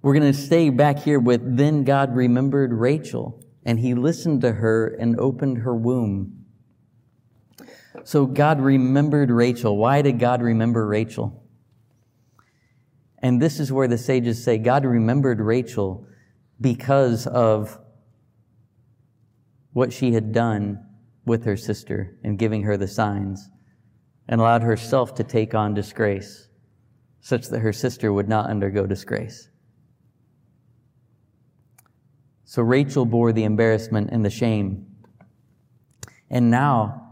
we're 0.01 0.13
going 0.13 0.31
to 0.31 0.37
stay 0.37 0.69
back 0.69 0.99
here 0.99 1.19
with 1.19 1.57
then 1.57 1.83
God 1.83 2.15
remembered 2.15 2.73
Rachel, 2.73 3.43
and 3.65 3.79
he 3.79 3.93
listened 3.93 4.41
to 4.41 4.53
her 4.53 4.87
and 4.87 5.19
opened 5.19 5.59
her 5.59 5.75
womb. 5.75 6.36
So 8.03 8.25
God 8.25 8.61
remembered 8.61 9.29
Rachel. 9.29 9.77
Why 9.77 10.01
did 10.01 10.19
God 10.19 10.41
remember 10.41 10.87
Rachel? 10.87 11.43
And 13.19 13.41
this 13.41 13.59
is 13.59 13.71
where 13.71 13.87
the 13.87 13.97
sages 13.97 14.43
say 14.43 14.57
God 14.57 14.85
remembered 14.85 15.39
Rachel 15.39 16.07
because 16.61 17.27
of 17.27 17.79
what 19.73 19.91
she 19.91 20.13
had 20.13 20.31
done 20.31 20.83
with 21.25 21.43
her 21.45 21.57
sister 21.57 22.17
and 22.23 22.39
giving 22.39 22.63
her 22.63 22.77
the 22.77 22.87
signs 22.87 23.49
and 24.27 24.39
allowed 24.39 24.63
herself 24.63 25.15
to 25.15 25.23
take 25.23 25.53
on 25.53 25.73
disgrace 25.73 26.47
such 27.19 27.47
that 27.47 27.59
her 27.59 27.73
sister 27.73 28.13
would 28.13 28.29
not 28.29 28.49
undergo 28.49 28.85
disgrace. 28.85 29.49
So 32.45 32.61
Rachel 32.61 33.05
bore 33.05 33.33
the 33.33 33.43
embarrassment 33.43 34.09
and 34.11 34.23
the 34.23 34.29
shame. 34.29 34.85
And 36.29 36.49
now, 36.49 37.06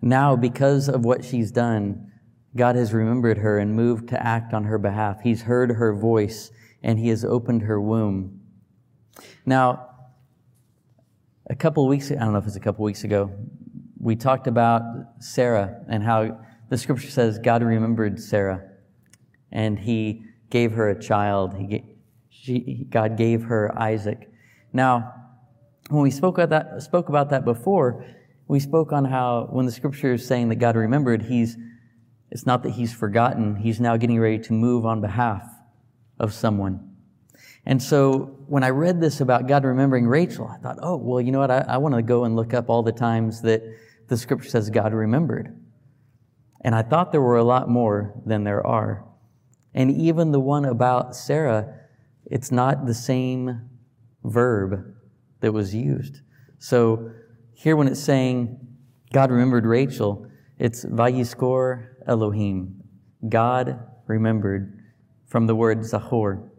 now, 0.00 0.36
because 0.36 0.88
of 0.88 1.04
what 1.04 1.24
she's 1.24 1.50
done, 1.50 2.12
God 2.54 2.76
has 2.76 2.92
remembered 2.92 3.38
her 3.38 3.58
and 3.58 3.74
moved 3.74 4.08
to 4.08 4.26
act 4.26 4.54
on 4.54 4.64
her 4.64 4.78
behalf. 4.78 5.20
He's 5.22 5.42
heard 5.42 5.70
her 5.72 5.94
voice 5.94 6.50
and 6.82 6.98
he 6.98 7.08
has 7.08 7.24
opened 7.24 7.62
her 7.62 7.80
womb. 7.80 8.40
Now, 9.44 9.90
a 11.48 11.54
couple 11.54 11.86
weeks, 11.86 12.10
ago, 12.10 12.20
I 12.20 12.24
don't 12.24 12.32
know 12.32 12.38
if 12.38 12.46
it's 12.46 12.56
a 12.56 12.60
couple 12.60 12.84
weeks 12.84 13.04
ago, 13.04 13.30
we 13.98 14.16
talked 14.16 14.46
about 14.46 14.82
Sarah 15.18 15.84
and 15.88 16.02
how 16.02 16.38
the 16.68 16.78
scripture 16.78 17.10
says 17.10 17.38
God 17.38 17.62
remembered 17.62 18.20
Sarah 18.20 18.62
and 19.52 19.78
he 19.78 20.24
gave 20.50 20.72
her 20.72 20.90
a 20.90 21.00
child. 21.00 21.54
He 21.54 21.66
gave, 21.66 21.84
she, 22.28 22.86
God 22.88 23.16
gave 23.16 23.44
her 23.44 23.76
Isaac. 23.78 24.30
Now, 24.72 25.12
when 25.88 26.02
we 26.02 26.10
spoke 26.10 26.38
about 26.38 26.50
that, 26.50 26.82
spoke 26.82 27.08
about 27.08 27.30
that 27.30 27.44
before, 27.44 28.04
we 28.48 28.60
spoke 28.60 28.92
on 28.92 29.04
how 29.04 29.48
when 29.50 29.66
the 29.66 29.72
scripture 29.72 30.14
is 30.14 30.26
saying 30.26 30.48
that 30.50 30.56
God 30.56 30.76
remembered, 30.76 31.22
he's, 31.22 31.56
it's 32.30 32.46
not 32.46 32.62
that 32.62 32.70
he's 32.70 32.92
forgotten, 32.92 33.56
he's 33.56 33.80
now 33.80 33.96
getting 33.96 34.20
ready 34.20 34.38
to 34.38 34.52
move 34.52 34.86
on 34.86 35.00
behalf 35.00 35.42
of 36.18 36.32
someone. 36.32 36.96
And 37.64 37.82
so 37.82 38.36
when 38.46 38.62
I 38.62 38.70
read 38.70 39.00
this 39.00 39.20
about 39.20 39.48
God 39.48 39.64
remembering 39.64 40.06
Rachel, 40.06 40.48
I 40.48 40.58
thought, 40.58 40.78
oh, 40.80 40.96
well, 40.96 41.20
you 41.20 41.32
know 41.32 41.40
what? 41.40 41.50
I, 41.50 41.64
I 41.68 41.76
want 41.78 41.96
to 41.96 42.02
go 42.02 42.24
and 42.24 42.36
look 42.36 42.54
up 42.54 42.70
all 42.70 42.84
the 42.84 42.92
times 42.92 43.42
that 43.42 43.62
the 44.08 44.16
scripture 44.16 44.48
says 44.48 44.70
God 44.70 44.92
remembered. 44.92 45.60
And 46.60 46.74
I 46.74 46.82
thought 46.82 47.10
there 47.10 47.20
were 47.20 47.36
a 47.36 47.44
lot 47.44 47.68
more 47.68 48.14
than 48.24 48.44
there 48.44 48.64
are. 48.64 49.04
And 49.74 49.90
even 49.90 50.30
the 50.30 50.40
one 50.40 50.64
about 50.64 51.16
Sarah, 51.16 51.80
it's 52.24 52.52
not 52.52 52.86
the 52.86 52.94
same 52.94 53.68
verb 54.24 54.94
that 55.40 55.52
was 55.52 55.74
used. 55.74 56.20
So 56.58 57.10
here, 57.58 57.74
when 57.74 57.88
it's 57.88 58.00
saying 58.00 58.60
God 59.14 59.30
remembered 59.30 59.64
Rachel, 59.64 60.26
it's 60.58 60.84
Vayiskor 60.84 61.86
Elohim. 62.06 62.82
God 63.30 63.80
remembered 64.06 64.78
from 65.24 65.46
the 65.46 65.54
word 65.54 65.78
Zachor. 65.80 66.50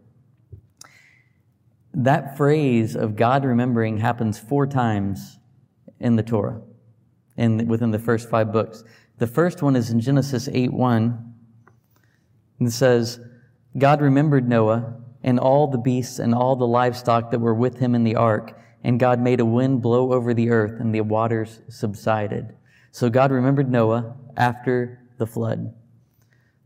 That 1.94 2.36
phrase 2.36 2.96
of 2.96 3.14
God 3.14 3.44
remembering 3.44 3.98
happens 3.98 4.40
four 4.40 4.66
times 4.66 5.38
in 6.00 6.16
the 6.16 6.24
Torah, 6.24 6.62
in, 7.36 7.68
within 7.68 7.92
the 7.92 8.00
first 8.00 8.28
five 8.28 8.52
books. 8.52 8.82
The 9.18 9.28
first 9.28 9.62
one 9.62 9.76
is 9.76 9.90
in 9.90 10.00
Genesis 10.00 10.48
8 10.52 10.72
1. 10.72 11.34
And 12.58 12.68
it 12.68 12.72
says, 12.72 13.20
God 13.78 14.00
remembered 14.00 14.48
Noah 14.48 14.96
and 15.22 15.38
all 15.38 15.68
the 15.68 15.78
beasts 15.78 16.18
and 16.18 16.34
all 16.34 16.56
the 16.56 16.66
livestock 16.66 17.30
that 17.30 17.38
were 17.38 17.54
with 17.54 17.78
him 17.78 17.94
in 17.94 18.02
the 18.02 18.16
ark 18.16 18.58
and 18.88 18.98
God 18.98 19.20
made 19.20 19.38
a 19.38 19.44
wind 19.44 19.82
blow 19.82 20.14
over 20.14 20.32
the 20.32 20.48
earth, 20.48 20.80
and 20.80 20.94
the 20.94 21.02
waters 21.02 21.60
subsided. 21.68 22.56
So 22.90 23.10
God 23.10 23.30
remembered 23.30 23.70
Noah 23.70 24.16
after 24.34 25.06
the 25.18 25.26
flood. 25.26 25.74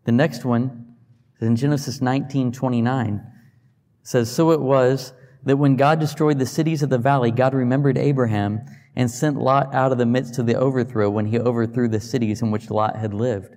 The 0.04 0.12
next 0.12 0.44
one 0.44 0.94
in 1.40 1.56
Genesis 1.56 2.00
19 2.00 2.52
29. 2.52 3.26
says, 4.04 4.30
So 4.30 4.52
it 4.52 4.60
was 4.60 5.14
that 5.42 5.56
when 5.56 5.74
God 5.74 5.98
destroyed 5.98 6.38
the 6.38 6.46
cities 6.46 6.84
of 6.84 6.90
the 6.90 6.96
valley, 6.96 7.32
God 7.32 7.54
remembered 7.54 7.98
Abraham 7.98 8.60
and 8.94 9.10
sent 9.10 9.36
Lot 9.36 9.74
out 9.74 9.90
of 9.90 9.98
the 9.98 10.06
midst 10.06 10.38
of 10.38 10.46
the 10.46 10.54
overthrow 10.54 11.10
when 11.10 11.26
he 11.26 11.40
overthrew 11.40 11.88
the 11.88 11.98
cities 11.98 12.40
in 12.40 12.52
which 12.52 12.70
Lot 12.70 12.94
had 12.94 13.12
lived. 13.12 13.56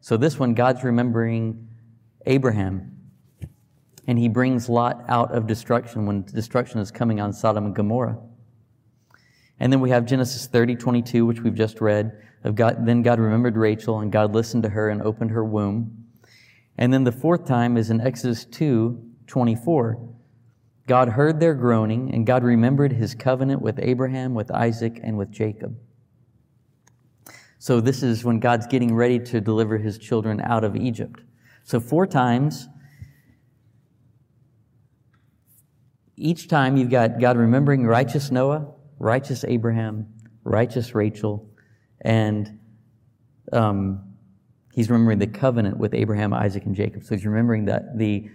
So 0.00 0.16
this 0.16 0.38
one, 0.38 0.54
God's 0.54 0.84
remembering 0.84 1.66
Abraham 2.24 2.95
and 4.06 4.18
he 4.18 4.28
brings 4.28 4.68
Lot 4.68 5.04
out 5.08 5.32
of 5.32 5.46
destruction 5.46 6.06
when 6.06 6.22
destruction 6.22 6.80
is 6.80 6.90
coming 6.90 7.20
on 7.20 7.32
Sodom 7.32 7.66
and 7.66 7.74
Gomorrah. 7.74 8.18
And 9.58 9.72
then 9.72 9.80
we 9.80 9.90
have 9.90 10.04
Genesis 10.04 10.46
30, 10.46 10.76
22, 10.76 11.24
which 11.24 11.40
we've 11.40 11.54
just 11.54 11.80
read. 11.80 12.22
Of 12.44 12.54
God, 12.54 12.86
then 12.86 13.02
God 13.02 13.18
remembered 13.18 13.56
Rachel, 13.56 14.00
and 14.00 14.12
God 14.12 14.32
listened 14.32 14.62
to 14.64 14.68
her 14.68 14.90
and 14.90 15.02
opened 15.02 15.30
her 15.30 15.44
womb. 15.44 16.04
And 16.78 16.92
then 16.92 17.04
the 17.04 17.12
fourth 17.12 17.46
time 17.46 17.76
is 17.76 17.90
in 17.90 18.00
Exodus 18.00 18.44
2, 18.44 19.02
24. 19.26 19.98
God 20.86 21.08
heard 21.08 21.40
their 21.40 21.54
groaning, 21.54 22.14
and 22.14 22.26
God 22.26 22.44
remembered 22.44 22.92
his 22.92 23.14
covenant 23.14 23.62
with 23.62 23.80
Abraham, 23.80 24.34
with 24.34 24.52
Isaac, 24.52 25.00
and 25.02 25.18
with 25.18 25.32
Jacob. 25.32 25.76
So 27.58 27.80
this 27.80 28.02
is 28.02 28.22
when 28.22 28.38
God's 28.38 28.66
getting 28.66 28.94
ready 28.94 29.18
to 29.18 29.40
deliver 29.40 29.78
his 29.78 29.98
children 29.98 30.40
out 30.40 30.62
of 30.62 30.76
Egypt. 30.76 31.22
So 31.64 31.80
four 31.80 32.06
times 32.06 32.68
each 36.16 36.48
time 36.48 36.76
you've 36.76 36.90
got 36.90 37.20
God 37.20 37.36
remembering 37.36 37.86
righteous 37.86 38.30
Noah, 38.30 38.66
righteous 38.98 39.44
Abraham, 39.46 40.06
righteous 40.44 40.94
Rachel, 40.94 41.48
and 42.00 42.58
um, 43.52 44.14
he's 44.72 44.90
remembering 44.90 45.18
the 45.18 45.26
covenant 45.26 45.76
with 45.76 45.94
Abraham, 45.94 46.32
Isaac, 46.32 46.64
and 46.64 46.74
Jacob. 46.74 47.04
So 47.04 47.14
he's 47.14 47.26
remembering 47.26 47.66
that 47.66 47.98
the 47.98 48.30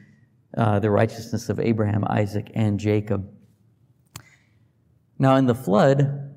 uh, 0.58 0.80
the 0.80 0.92
righteousness 0.92 1.48
of 1.50 1.60
Abraham, 1.60 2.04
Isaac, 2.10 2.52
and 2.54 2.78
Jacob. 2.78 3.30
Now, 5.18 5.38
in 5.38 5.46
the 5.46 5.56
flood, 5.56 6.36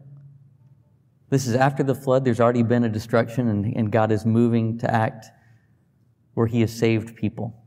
this 1.31 1.49
is 1.49 1.57
after 1.57 1.83
the 1.83 1.97
flood. 1.97 2.25
There's 2.25 2.41
already 2.41 2.63
been 2.63 2.85
a 2.85 2.89
destruction, 2.89 3.49
and, 3.49 3.77
and 3.77 3.91
God 3.91 4.13
is 4.13 4.25
moving 4.25 4.79
to 4.79 4.95
act 4.95 5.27
where 6.35 6.47
He 6.47 6.61
has 6.61 6.73
saved 6.73 7.17
people. 7.17 7.61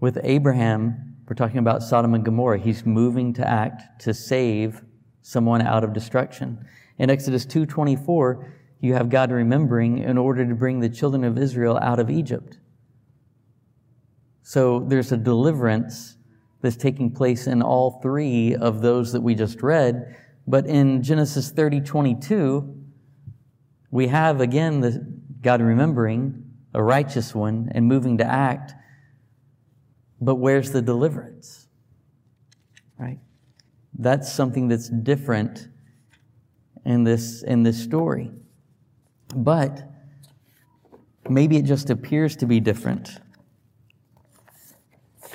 With 0.00 0.18
Abraham, 0.24 1.09
we're 1.30 1.36
talking 1.36 1.58
about 1.58 1.80
Sodom 1.80 2.12
and 2.14 2.24
Gomorrah. 2.24 2.58
He's 2.58 2.84
moving 2.84 3.32
to 3.34 3.48
act 3.48 4.00
to 4.00 4.12
save 4.12 4.82
someone 5.22 5.62
out 5.62 5.84
of 5.84 5.92
destruction. 5.92 6.66
In 6.98 7.08
Exodus 7.08 7.46
2:24, 7.46 8.44
you 8.80 8.94
have 8.94 9.08
God 9.08 9.30
remembering 9.30 9.98
in 9.98 10.18
order 10.18 10.44
to 10.44 10.56
bring 10.56 10.80
the 10.80 10.88
children 10.88 11.22
of 11.22 11.38
Israel 11.38 11.78
out 11.80 12.00
of 12.00 12.10
Egypt. 12.10 12.58
So 14.42 14.80
there's 14.80 15.12
a 15.12 15.16
deliverance 15.16 16.16
that's 16.62 16.76
taking 16.76 17.12
place 17.12 17.46
in 17.46 17.62
all 17.62 18.00
three 18.00 18.56
of 18.56 18.82
those 18.82 19.12
that 19.12 19.20
we 19.20 19.36
just 19.36 19.62
read. 19.62 20.16
But 20.48 20.66
in 20.66 21.00
Genesis 21.00 21.52
30, 21.52 21.80
22, 21.80 22.74
we 23.92 24.08
have 24.08 24.40
again 24.40 24.80
the 24.80 25.06
God 25.42 25.60
remembering 25.60 26.42
a 26.74 26.82
righteous 26.82 27.36
one 27.36 27.70
and 27.72 27.86
moving 27.86 28.18
to 28.18 28.24
act 28.24 28.74
but 30.20 30.36
where's 30.36 30.72
the 30.72 30.82
deliverance? 30.82 31.66
Right? 32.98 33.18
That's 33.98 34.32
something 34.32 34.68
that's 34.68 34.88
different 34.88 35.68
in 36.84 37.04
this, 37.04 37.42
in 37.42 37.62
this 37.62 37.82
story. 37.82 38.30
But 39.34 39.82
maybe 41.28 41.56
it 41.56 41.64
just 41.64 41.90
appears 41.90 42.36
to 42.36 42.46
be 42.46 42.60
different. 42.60 43.10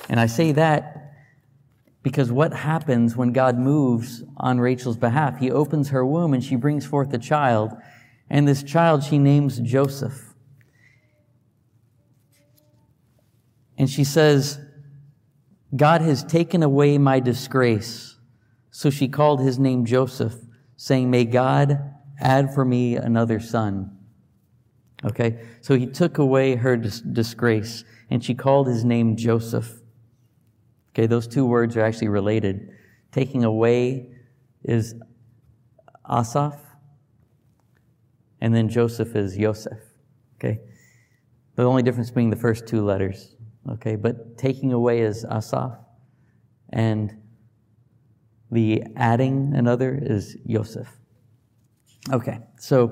And 0.10 0.20
I 0.20 0.28
say 0.28 0.52
that 0.52 1.06
Because 2.06 2.32
what 2.32 2.54
happens 2.54 3.18
when 3.18 3.34
God 3.34 3.58
moves 3.58 4.24
on 4.38 4.60
Rachel's 4.60 4.96
behalf? 4.96 5.40
He 5.40 5.50
opens 5.50 5.90
her 5.90 6.06
womb 6.06 6.36
and 6.36 6.44
she 6.44 6.56
brings 6.56 6.86
forth 6.86 7.12
a 7.16 7.18
child, 7.18 7.72
and 8.30 8.48
this 8.48 8.62
child 8.62 9.04
she 9.04 9.18
names 9.18 9.58
Joseph. 9.58 10.36
And 13.76 13.90
she 13.90 14.04
says, 14.04 14.60
God 15.76 16.02
has 16.02 16.24
taken 16.24 16.64
away 16.64 16.98
my 16.98 17.20
disgrace. 17.20 18.18
So 18.72 18.90
she 18.90 19.08
called 19.08 19.42
his 19.42 19.58
name 19.58 19.86
Joseph, 19.86 20.36
saying, 20.76 21.10
May 21.10 21.26
God 21.26 21.80
add 22.20 22.54
for 22.54 22.66
me 22.66 22.96
another 22.96 23.40
son. 23.40 23.98
Okay, 25.04 25.40
so 25.62 25.78
he 25.78 25.86
took 25.86 26.18
away 26.18 26.56
her 26.56 26.78
dis- 26.78 27.02
disgrace, 27.02 27.84
and 28.10 28.24
she 28.24 28.34
called 28.34 28.68
his 28.68 28.84
name 28.84 29.16
Joseph. 29.16 29.82
Okay, 30.90 31.06
those 31.06 31.28
two 31.28 31.46
words 31.46 31.76
are 31.78 31.82
actually 31.82 32.08
related. 32.08 32.70
Taking 33.12 33.44
away 33.44 34.10
is 34.64 34.96
Asaph, 36.10 36.60
and 38.42 38.54
then 38.56 38.70
Joseph 38.70 39.16
is 39.16 39.38
Yosef. 39.38 39.80
Okay, 40.38 40.60
the 41.56 41.64
only 41.64 41.84
difference 41.84 42.12
being 42.12 42.30
the 42.30 42.36
first 42.36 42.68
two 42.68 42.84
letters. 42.84 43.35
Okay, 43.72 43.96
but 43.96 44.38
taking 44.38 44.74
away 44.74 45.02
is 45.02 45.26
Asaf, 45.26 45.74
and 46.72 47.20
the 48.52 48.84
adding 48.96 49.54
another 49.56 49.98
is 50.00 50.38
Yosef. 50.46 50.88
Okay, 52.12 52.40
so 52.60 52.92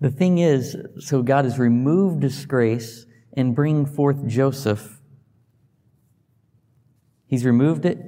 the 0.00 0.10
thing 0.10 0.38
is, 0.38 0.76
so 0.98 1.22
God 1.22 1.46
has 1.46 1.58
removed 1.58 2.20
disgrace 2.20 3.06
and 3.32 3.54
bring 3.54 3.86
forth 3.86 4.26
Joseph. 4.26 5.00
He's 7.26 7.44
removed 7.44 7.86
it. 7.86 7.98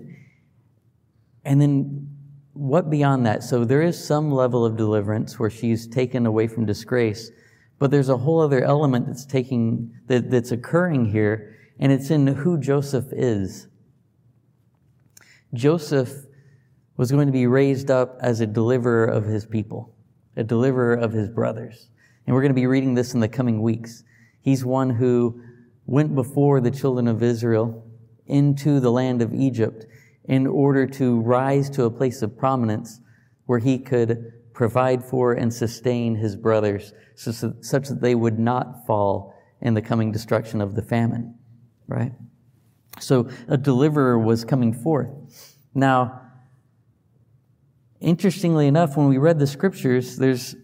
And 1.44 1.61
then 1.61 2.16
what 2.53 2.90
beyond 2.90 3.24
that? 3.24 3.42
So 3.42 3.64
there 3.64 3.82
is 3.82 4.03
some 4.03 4.30
level 4.30 4.66
of 4.66 4.76
deliverance 4.76 5.38
where 5.38 5.49
she's 5.49 5.86
taken 5.86 6.26
away 6.26 6.46
from 6.46 6.66
disgrace, 6.66 7.30
but 7.79 7.91
there's 7.91 8.09
a 8.09 8.16
whole 8.16 8.41
other 8.41 8.62
element 8.62 9.07
that's 9.07 9.24
taking, 9.24 9.95
that, 10.07 10.31
that's 10.31 10.51
occurring 10.51 11.07
here, 11.07 11.57
and 11.79 11.93
it's 11.93 12.11
in 12.11 12.26
who 12.26 12.59
Joseph 12.59 13.07
is. 13.12 13.68
Joseph 15.55 16.12
was 16.97 17.12
going 17.12 17.26
to 17.26 17.33
be 17.33 17.47
raised 17.47 17.91
up 17.91 18.18
as 18.20 18.41
a 18.41 18.47
deliverer 18.47 19.07
of 19.07 19.24
his 19.24 19.47
people, 19.47 19.95
a 20.37 20.43
deliverer 20.43 20.95
of 20.95 21.12
his 21.12 21.29
brothers. 21.29 21.91
And 22.26 22.35
we're 22.35 22.43
going 22.43 22.53
to 22.53 22.61
be 22.61 22.66
reading 22.66 22.95
this 22.95 23.14
in 23.14 23.20
the 23.20 23.29
coming 23.29 23.62
weeks. 23.62 24.03
He's 24.43 24.64
one 24.64 24.91
who 24.91 25.41
went 25.87 26.14
before 26.14 26.61
the 26.61 26.70
children 26.70 27.09
of 27.09 27.22
Israel 27.22 27.87
into 28.26 28.81
the 28.81 28.91
land 28.91 29.22
of 29.22 29.33
Egypt 29.33 29.87
in 30.24 30.47
order 30.47 30.87
to 30.87 31.20
rise 31.20 31.70
to 31.70 31.85
a 31.85 31.91
place 31.91 32.20
of 32.20 32.37
prominence 32.37 33.01
where 33.47 33.59
he 33.59 33.79
could 33.79 34.33
provide 34.59 35.04
for 35.04 35.34
and 35.34 35.54
sustain 35.54 36.16
his 36.16 36.34
brothers 36.34 36.92
such 37.14 37.88
that 37.88 38.00
they 38.00 38.16
would 38.16 38.40
not 38.40 38.84
fall 38.88 39.32
in 39.61 39.72
the 39.74 39.80
coming 39.80 40.11
destruction 40.11 40.61
of 40.61 40.74
the 40.74 40.82
famine, 40.82 41.32
right? 41.86 42.11
So 42.98 43.28
a 43.46 43.56
deliverer 43.56 44.18
was 44.18 44.44
coming 44.44 44.72
forth. 44.72 45.11
Now, 45.74 46.22
interestingly 48.00 48.66
enough, 48.66 48.96
when 48.96 49.06
we 49.06 49.16
read 49.16 49.38
the 49.38 49.46
scriptures, 49.46 50.16
there's 50.16 50.56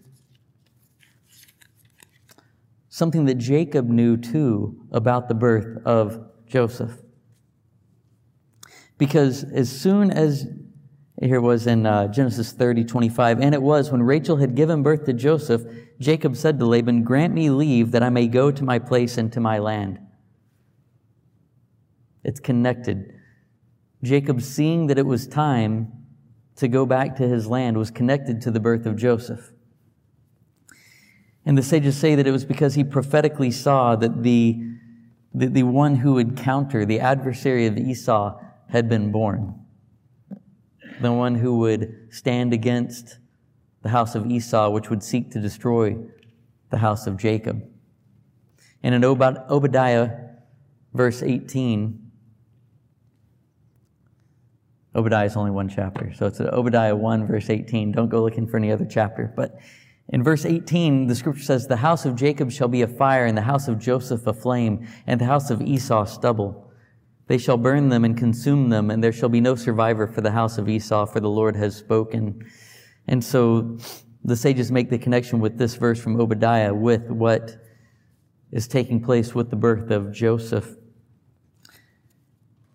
something 2.89 3.23
that 3.25 3.35
Jacob 3.35 3.87
knew 3.87 4.17
too 4.17 4.85
about 4.91 5.29
the 5.29 5.35
birth 5.35 5.77
of 5.85 6.19
Joseph. 6.47 6.91
Because 8.97 9.45
as 9.45 9.71
soon 9.71 10.11
as, 10.11 10.47
here 11.21 11.39
was 11.39 11.65
in 11.65 11.85
uh, 11.85 12.07
Genesis 12.09 12.51
30, 12.51 12.83
25, 12.83 13.39
and 13.39 13.55
it 13.55 13.61
was 13.61 13.89
when 13.89 14.03
Rachel 14.03 14.37
had 14.37 14.53
given 14.53 14.83
birth 14.83 15.05
to 15.05 15.13
Joseph, 15.13 15.63
Jacob 15.99 16.35
said 16.35 16.59
to 16.59 16.65
Laban, 16.65 17.03
Grant 17.03 17.33
me 17.33 17.49
leave 17.49 17.91
that 17.91 18.03
I 18.03 18.09
may 18.09 18.27
go 18.27 18.51
to 18.51 18.63
my 18.63 18.79
place 18.79 19.17
and 19.17 19.31
to 19.31 19.39
my 19.39 19.59
land. 19.59 19.99
It's 22.23 22.41
connected. 22.41 23.13
Jacob, 24.03 24.41
seeing 24.41 24.87
that 24.87 24.97
it 24.97 25.05
was 25.05 25.25
time 25.25 25.91
to 26.57 26.67
go 26.67 26.85
back 26.85 27.15
to 27.17 27.27
his 27.27 27.47
land, 27.47 27.77
was 27.77 27.91
connected 27.91 28.41
to 28.41 28.51
the 28.51 28.59
birth 28.59 28.85
of 28.85 28.97
Joseph. 28.97 29.51
And 31.45 31.57
the 31.57 31.63
sages 31.63 31.95
say 31.95 32.15
that 32.15 32.27
it 32.27 32.31
was 32.31 32.43
because 32.43 32.75
he 32.75 32.83
prophetically 32.83 33.51
saw 33.51 33.95
that 33.95 34.23
the, 34.23 34.59
the, 35.33 35.47
the 35.47 35.63
one 35.63 35.97
who 35.97 36.13
would 36.15 36.35
counter, 36.35 36.85
the 36.85 36.99
adversary 36.99 37.67
of 37.67 37.77
Esau, 37.77 38.39
had 38.69 38.89
been 38.89 39.11
born. 39.11 39.64
The 41.01 41.11
one 41.11 41.35
who 41.35 41.59
would 41.59 42.07
stand 42.09 42.53
against 42.53 43.17
the 43.81 43.89
house 43.89 44.15
of 44.15 44.25
Esau, 44.25 44.69
which 44.69 44.89
would 44.89 45.03
seek 45.03 45.31
to 45.31 45.41
destroy 45.41 45.97
the 46.69 46.77
house 46.77 47.07
of 47.07 47.17
Jacob. 47.17 47.63
And 48.81 48.95
in 48.95 49.03
Obadiah, 49.03 50.11
verse 50.93 51.21
18, 51.21 52.05
Obadiah 54.95 55.25
is 55.25 55.35
only 55.35 55.51
one 55.51 55.67
chapter. 55.67 56.13
So 56.13 56.25
it's 56.27 56.39
Obadiah 56.39 56.95
1, 56.95 57.27
verse 57.27 57.49
18. 57.49 57.91
Don't 57.91 58.09
go 58.09 58.23
looking 58.23 58.47
for 58.47 58.57
any 58.57 58.71
other 58.71 58.85
chapter. 58.85 59.31
But 59.35 59.59
in 60.09 60.23
verse 60.23 60.45
18, 60.45 61.07
the 61.07 61.15
scripture 61.15 61.43
says, 61.43 61.67
The 61.67 61.77
house 61.77 62.05
of 62.05 62.15
Jacob 62.15 62.51
shall 62.51 62.69
be 62.69 62.81
a 62.81 62.87
fire, 62.87 63.25
and 63.25 63.37
the 63.37 63.41
house 63.41 63.67
of 63.67 63.77
Joseph 63.77 64.25
a 64.25 64.33
flame, 64.33 64.87
and 65.05 65.19
the 65.19 65.25
house 65.25 65.49
of 65.49 65.61
Esau 65.61 66.05
stubble. 66.05 66.64
They 67.27 67.37
shall 67.37 67.57
burn 67.57 67.89
them 67.89 68.05
and 68.05 68.15
consume 68.15 68.69
them, 68.69 68.91
and 68.91 69.03
there 69.03 69.11
shall 69.11 69.29
be 69.29 69.41
no 69.41 69.55
survivor 69.55 70.07
for 70.07 70.21
the 70.21 70.31
house 70.31 70.57
of 70.57 70.69
Esau, 70.69 71.05
for 71.05 71.19
the 71.19 71.29
Lord 71.29 71.55
has 71.55 71.75
spoken. 71.75 72.45
And 73.07 73.23
so 73.23 73.77
the 74.23 74.35
sages 74.35 74.71
make 74.71 74.89
the 74.89 74.97
connection 74.97 75.39
with 75.39 75.57
this 75.57 75.75
verse 75.75 75.99
from 75.99 76.19
Obadiah 76.19 76.73
with 76.73 77.09
what 77.09 77.57
is 78.51 78.67
taking 78.67 79.01
place 79.01 79.33
with 79.33 79.49
the 79.49 79.55
birth 79.55 79.89
of 79.89 80.11
Joseph. 80.11 80.75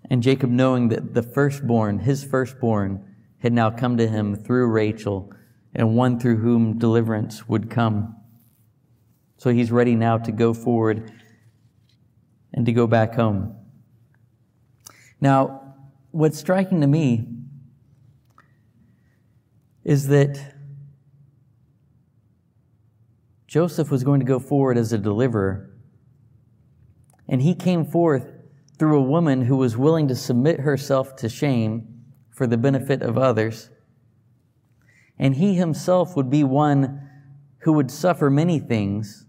And 0.09 0.23
Jacob, 0.23 0.51
knowing 0.51 0.89
that 0.89 1.15
the 1.15 1.23
firstborn, 1.23 2.01
his 2.01 2.25
firstborn, 2.25 3.05
had 3.39 3.53
now 3.53 3.71
come 3.71 3.97
to 3.97 4.09
him 4.09 4.35
through 4.35 4.67
Rachel, 4.67 5.33
and 5.75 5.97
one 5.97 6.19
through 6.19 6.39
whom 6.39 6.79
deliverance 6.79 7.49
would 7.49 7.71
come. 7.71 8.17
So 9.37 9.51
he's 9.51 9.71
ready 9.71 9.95
now 9.95 10.19
to 10.19 10.33
go 10.33 10.53
forward 10.53 11.13
and 12.53 12.67
to 12.67 12.73
go 12.73 12.89
back 12.89 13.15
home. 13.15 13.57
Now, 15.21 15.75
what's 16.11 16.39
striking 16.39 16.81
to 16.81 16.87
me 16.87 17.29
is 19.85 20.09
that 20.09 20.55
Joseph 23.47 23.91
was 23.91 24.05
going 24.05 24.21
to 24.21 24.27
go 24.27 24.39
forward 24.39 24.79
as 24.79 24.93
a 24.93 24.99
deliverer, 24.99 25.71
and 27.29 27.43
he 27.43 27.55
came 27.55 27.85
forth 27.85 28.33
through 28.79 28.99
a 28.99 29.03
woman 29.03 29.43
who 29.43 29.57
was 29.57 29.77
willing 29.77 30.09
to 30.09 30.15
submit 30.15 30.61
herself 30.61 31.17
to 31.17 31.29
shame 31.29 32.03
for 32.31 32.47
the 32.47 32.57
benefit 32.57 33.03
of 33.03 33.19
others. 33.19 33.69
And 35.19 35.35
he 35.35 35.55
himself 35.55 36.17
would 36.17 36.31
be 36.31 36.45
one 36.45 37.09
who 37.59 37.73
would 37.73 37.91
suffer 37.91 38.31
many 38.31 38.59
things, 38.59 39.27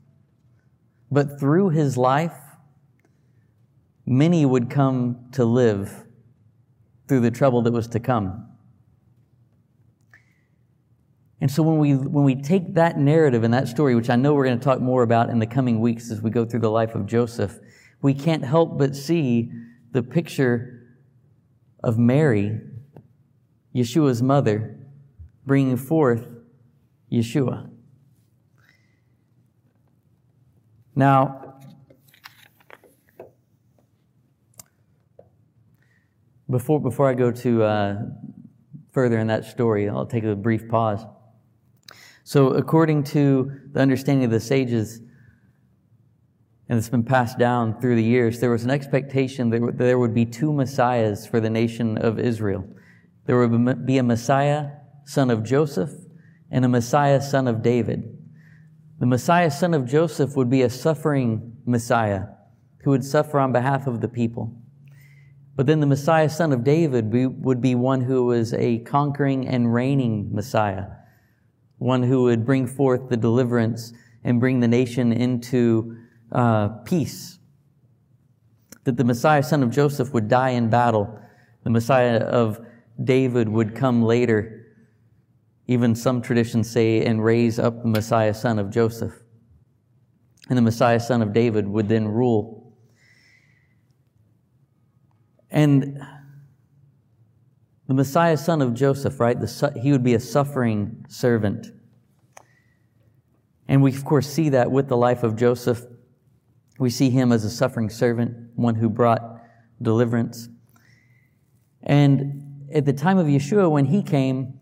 but 1.12 1.40
through 1.40 1.72
his 1.72 1.98
life, 1.98 2.51
many 4.12 4.46
would 4.46 4.70
come 4.70 5.18
to 5.32 5.46
live 5.46 6.06
through 7.08 7.22
the 7.22 7.32
trouble 7.32 7.62
that 7.62 7.72
was 7.72 7.88
to 7.88 8.00
come. 8.00 8.46
And 11.40 11.50
so 11.50 11.64
when 11.64 11.78
we, 11.78 11.96
when 11.96 12.26
we 12.26 12.36
take 12.36 12.76
that 12.76 12.98
narrative 12.98 13.46
and 13.46 13.54
that 13.54 13.70
story, 13.70 13.96
which 13.96 14.10
I 14.10 14.18
know 14.18 14.34
we're 14.34 14.44
going 14.44 14.60
to 14.60 14.64
talk 14.64 14.82
more 14.82 15.02
about 15.02 15.30
in 15.30 15.40
the 15.40 15.48
coming 15.48 15.80
weeks 15.80 16.12
as 16.12 16.22
we 16.22 16.30
go 16.30 16.44
through 16.44 16.60
the 16.60 16.70
life 16.70 16.94
of 16.94 17.06
Joseph, 17.06 17.58
we 18.02 18.14
can't 18.14 18.44
help 18.44 18.78
but 18.78 18.98
see 18.98 19.50
the 19.94 20.04
picture 20.04 20.88
of 21.82 21.98
Mary, 21.98 22.60
Yeshua's 23.74 24.22
mother, 24.22 24.78
bringing 25.46 25.78
forth 25.78 26.28
Yeshua. 27.10 27.70
Now, 30.96 31.51
before, 36.52 36.80
before 36.80 37.10
I 37.10 37.14
go 37.14 37.32
to 37.32 37.64
uh, 37.64 37.96
further 38.92 39.18
in 39.20 39.28
that 39.28 39.46
story, 39.46 39.90
I'll 39.90 40.06
take 40.06 40.24
a 40.24 40.36
brief 40.36 40.68
pause. 40.68 41.06
So, 42.24 42.50
according 42.50 43.04
to 43.06 43.52
the 43.72 43.80
understanding 43.80 44.26
of 44.26 44.32
the 44.32 44.40
sages, 44.40 45.00
and 46.70 46.78
it's 46.78 46.90
been 46.90 47.04
passed 47.04 47.38
down 47.38 47.82
through 47.82 47.96
the 47.96 48.04
years, 48.04 48.40
there 48.40 48.52
was 48.52 48.64
an 48.64 48.70
expectation 48.70 49.50
that 49.50 49.78
there 49.78 49.98
would 49.98 50.14
be 50.14 50.26
two 50.26 50.54
messiahs 50.54 51.26
for 51.26 51.40
the 51.40 51.50
nation 51.50 51.98
of 51.98 52.20
Israel. 52.20 52.64
There 53.26 53.48
would 53.48 53.86
be 53.86 53.98
a 53.98 54.04
messiah 54.04 54.70
son 55.06 55.30
of 55.30 55.44
Joseph, 55.44 55.92
and 56.50 56.66
a 56.66 56.70
Messiah, 56.70 57.22
son 57.22 57.48
of 57.48 57.62
David. 57.62 58.18
The 59.00 59.06
Messiah, 59.06 59.50
son 59.50 59.74
of 59.74 59.86
Joseph, 59.86 60.36
would 60.36 60.50
be 60.50 60.62
a 60.62 60.70
suffering 60.70 61.58
Messiah 61.66 62.26
who 62.84 62.92
would 62.92 63.06
suffer 63.06 63.40
on 63.40 63.52
behalf 63.52 63.88
of 63.88 64.02
the 64.02 64.08
people. 64.08 64.61
But 65.56 65.66
then 65.68 65.80
the 65.80 65.88
Messiah, 65.88 66.30
son 66.30 66.54
of 66.54 66.64
David, 66.64 67.14
would 67.14 67.62
be 67.62 67.76
one 67.76 68.02
who 68.02 68.26
was 68.26 68.54
a 68.54 68.80
conquering 68.80 69.48
and 69.48 69.74
reigning 69.74 70.34
Messiah, 70.34 70.86
one 71.78 72.04
who 72.04 72.24
would 72.24 72.46
bring 72.46 72.68
forth 72.68 73.10
the 73.10 73.18
deliverance 73.18 73.94
and 74.24 74.40
bring 74.40 74.60
the 74.60 74.68
nation 74.68 75.12
into 75.12 75.98
uh, 76.32 76.70
peace. 76.86 77.40
That 78.86 78.98
the 78.98 79.04
Messiah, 79.04 79.44
son 79.44 79.62
of 79.62 79.72
Joseph, 79.72 80.14
would 80.14 80.28
die 80.28 80.52
in 80.52 80.70
battle. 80.70 81.20
The 81.64 81.70
Messiah 81.70 82.18
of 82.18 82.60
David 83.04 83.50
would 83.50 83.76
come 83.76 84.02
later. 84.02 84.66
Even 85.68 85.96
some 85.96 86.22
traditions 86.22 86.70
say, 86.70 87.06
and 87.06 87.24
raise 87.24 87.60
up 87.60 87.84
the 87.84 87.90
Messiah, 87.90 88.34
son 88.34 88.58
of 88.58 88.70
Joseph. 88.70 89.14
And 90.50 90.58
the 90.58 90.62
Messiah, 90.62 91.00
son 91.00 91.22
of 91.22 91.34
David, 91.34 91.68
would 91.68 91.90
then 91.90 92.08
rule. 92.08 92.61
And 95.52 96.02
the 97.88 97.94
Messiah, 97.94 98.38
son 98.38 98.62
of 98.62 98.74
Joseph, 98.74 99.20
right? 99.20 99.38
The, 99.38 99.74
he 99.82 99.92
would 99.92 100.04
be 100.04 100.14
a 100.14 100.20
suffering 100.20 101.06
servant. 101.10 101.68
And 103.68 103.84
we, 103.84 103.94
of 103.94 104.06
course, 104.06 104.28
see 104.28 104.50
that 104.50 104.72
with 104.72 104.88
the 104.88 104.98
life 104.98 105.24
of 105.24 105.36
Joseph. 105.36 105.86
We 106.80 106.90
see 106.90 107.10
him 107.10 107.32
as 107.32 107.44
a 107.44 107.50
suffering 107.50 107.90
servant, 107.90 108.52
one 108.56 108.76
who 108.76 108.90
brought 108.90 109.22
deliverance. 109.82 110.48
And 111.84 112.68
at 112.74 112.86
the 112.86 112.94
time 112.94 113.18
of 113.18 113.28
Yeshua, 113.28 113.70
when 113.70 113.86
he 113.86 114.02
came, 114.04 114.60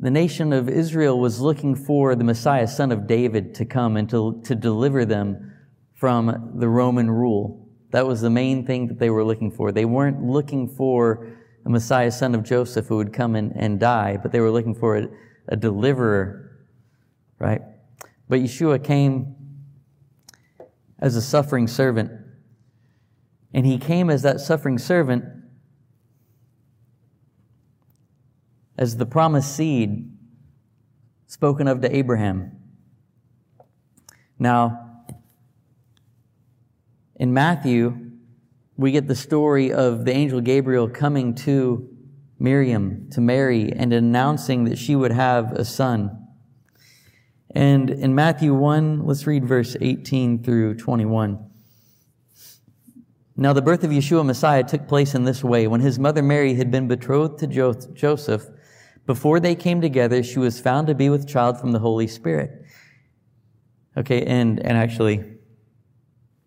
the 0.00 0.10
nation 0.10 0.52
of 0.52 0.68
Israel 0.68 1.20
was 1.20 1.40
looking 1.40 1.76
for 1.76 2.16
the 2.16 2.24
Messiah, 2.24 2.66
son 2.66 2.90
of 2.90 3.06
David, 3.06 3.54
to 3.54 3.64
come 3.64 3.96
and 3.96 4.10
to, 4.10 4.42
to 4.44 4.56
deliver 4.56 5.04
them 5.04 5.52
from 5.94 6.54
the 6.56 6.68
Roman 6.68 7.08
rule. 7.08 7.61
That 7.92 8.06
was 8.06 8.20
the 8.20 8.30
main 8.30 8.66
thing 8.66 8.88
that 8.88 8.98
they 8.98 9.10
were 9.10 9.24
looking 9.24 9.50
for. 9.50 9.70
They 9.70 9.84
weren't 9.84 10.22
looking 10.22 10.68
for 10.68 11.28
a 11.64 11.70
Messiah, 11.70 12.10
son 12.10 12.34
of 12.34 12.42
Joseph, 12.42 12.86
who 12.86 12.96
would 12.96 13.12
come 13.12 13.36
and, 13.36 13.52
and 13.54 13.78
die, 13.78 14.18
but 14.20 14.32
they 14.32 14.40
were 14.40 14.50
looking 14.50 14.74
for 14.74 14.96
a, 14.96 15.08
a 15.48 15.56
deliverer, 15.56 16.66
right? 17.38 17.62
But 18.28 18.40
Yeshua 18.40 18.82
came 18.82 19.36
as 20.98 21.16
a 21.16 21.22
suffering 21.22 21.68
servant. 21.68 22.10
And 23.52 23.66
he 23.66 23.76
came 23.76 24.08
as 24.08 24.22
that 24.22 24.40
suffering 24.40 24.78
servant 24.78 25.24
as 28.78 28.96
the 28.96 29.04
promised 29.04 29.54
seed 29.54 30.10
spoken 31.26 31.68
of 31.68 31.82
to 31.82 31.94
Abraham. 31.94 32.52
Now, 34.38 34.81
in 37.22 37.32
Matthew, 37.32 38.10
we 38.76 38.90
get 38.90 39.06
the 39.06 39.14
story 39.14 39.72
of 39.72 40.04
the 40.04 40.10
angel 40.10 40.40
Gabriel 40.40 40.88
coming 40.88 41.36
to 41.36 41.88
Miriam, 42.40 43.08
to 43.12 43.20
Mary, 43.20 43.72
and 43.72 43.92
announcing 43.92 44.64
that 44.64 44.76
she 44.76 44.96
would 44.96 45.12
have 45.12 45.52
a 45.52 45.64
son. 45.64 46.26
And 47.54 47.90
in 47.90 48.16
Matthew 48.16 48.52
1, 48.52 49.06
let's 49.06 49.24
read 49.24 49.44
verse 49.44 49.76
18 49.80 50.42
through 50.42 50.74
21. 50.74 51.48
Now, 53.36 53.52
the 53.52 53.62
birth 53.62 53.84
of 53.84 53.92
Yeshua 53.92 54.26
Messiah 54.26 54.64
took 54.64 54.88
place 54.88 55.14
in 55.14 55.22
this 55.22 55.44
way. 55.44 55.68
When 55.68 55.80
his 55.80 56.00
mother 56.00 56.24
Mary 56.24 56.54
had 56.54 56.72
been 56.72 56.88
betrothed 56.88 57.38
to 57.38 57.46
Joseph, 57.46 58.48
before 59.06 59.38
they 59.38 59.54
came 59.54 59.80
together, 59.80 60.24
she 60.24 60.40
was 60.40 60.58
found 60.58 60.88
to 60.88 60.94
be 60.96 61.08
with 61.08 61.28
child 61.28 61.60
from 61.60 61.70
the 61.70 61.78
Holy 61.78 62.08
Spirit. 62.08 62.64
Okay, 63.96 64.24
and, 64.24 64.58
and 64.58 64.76
actually, 64.76 65.38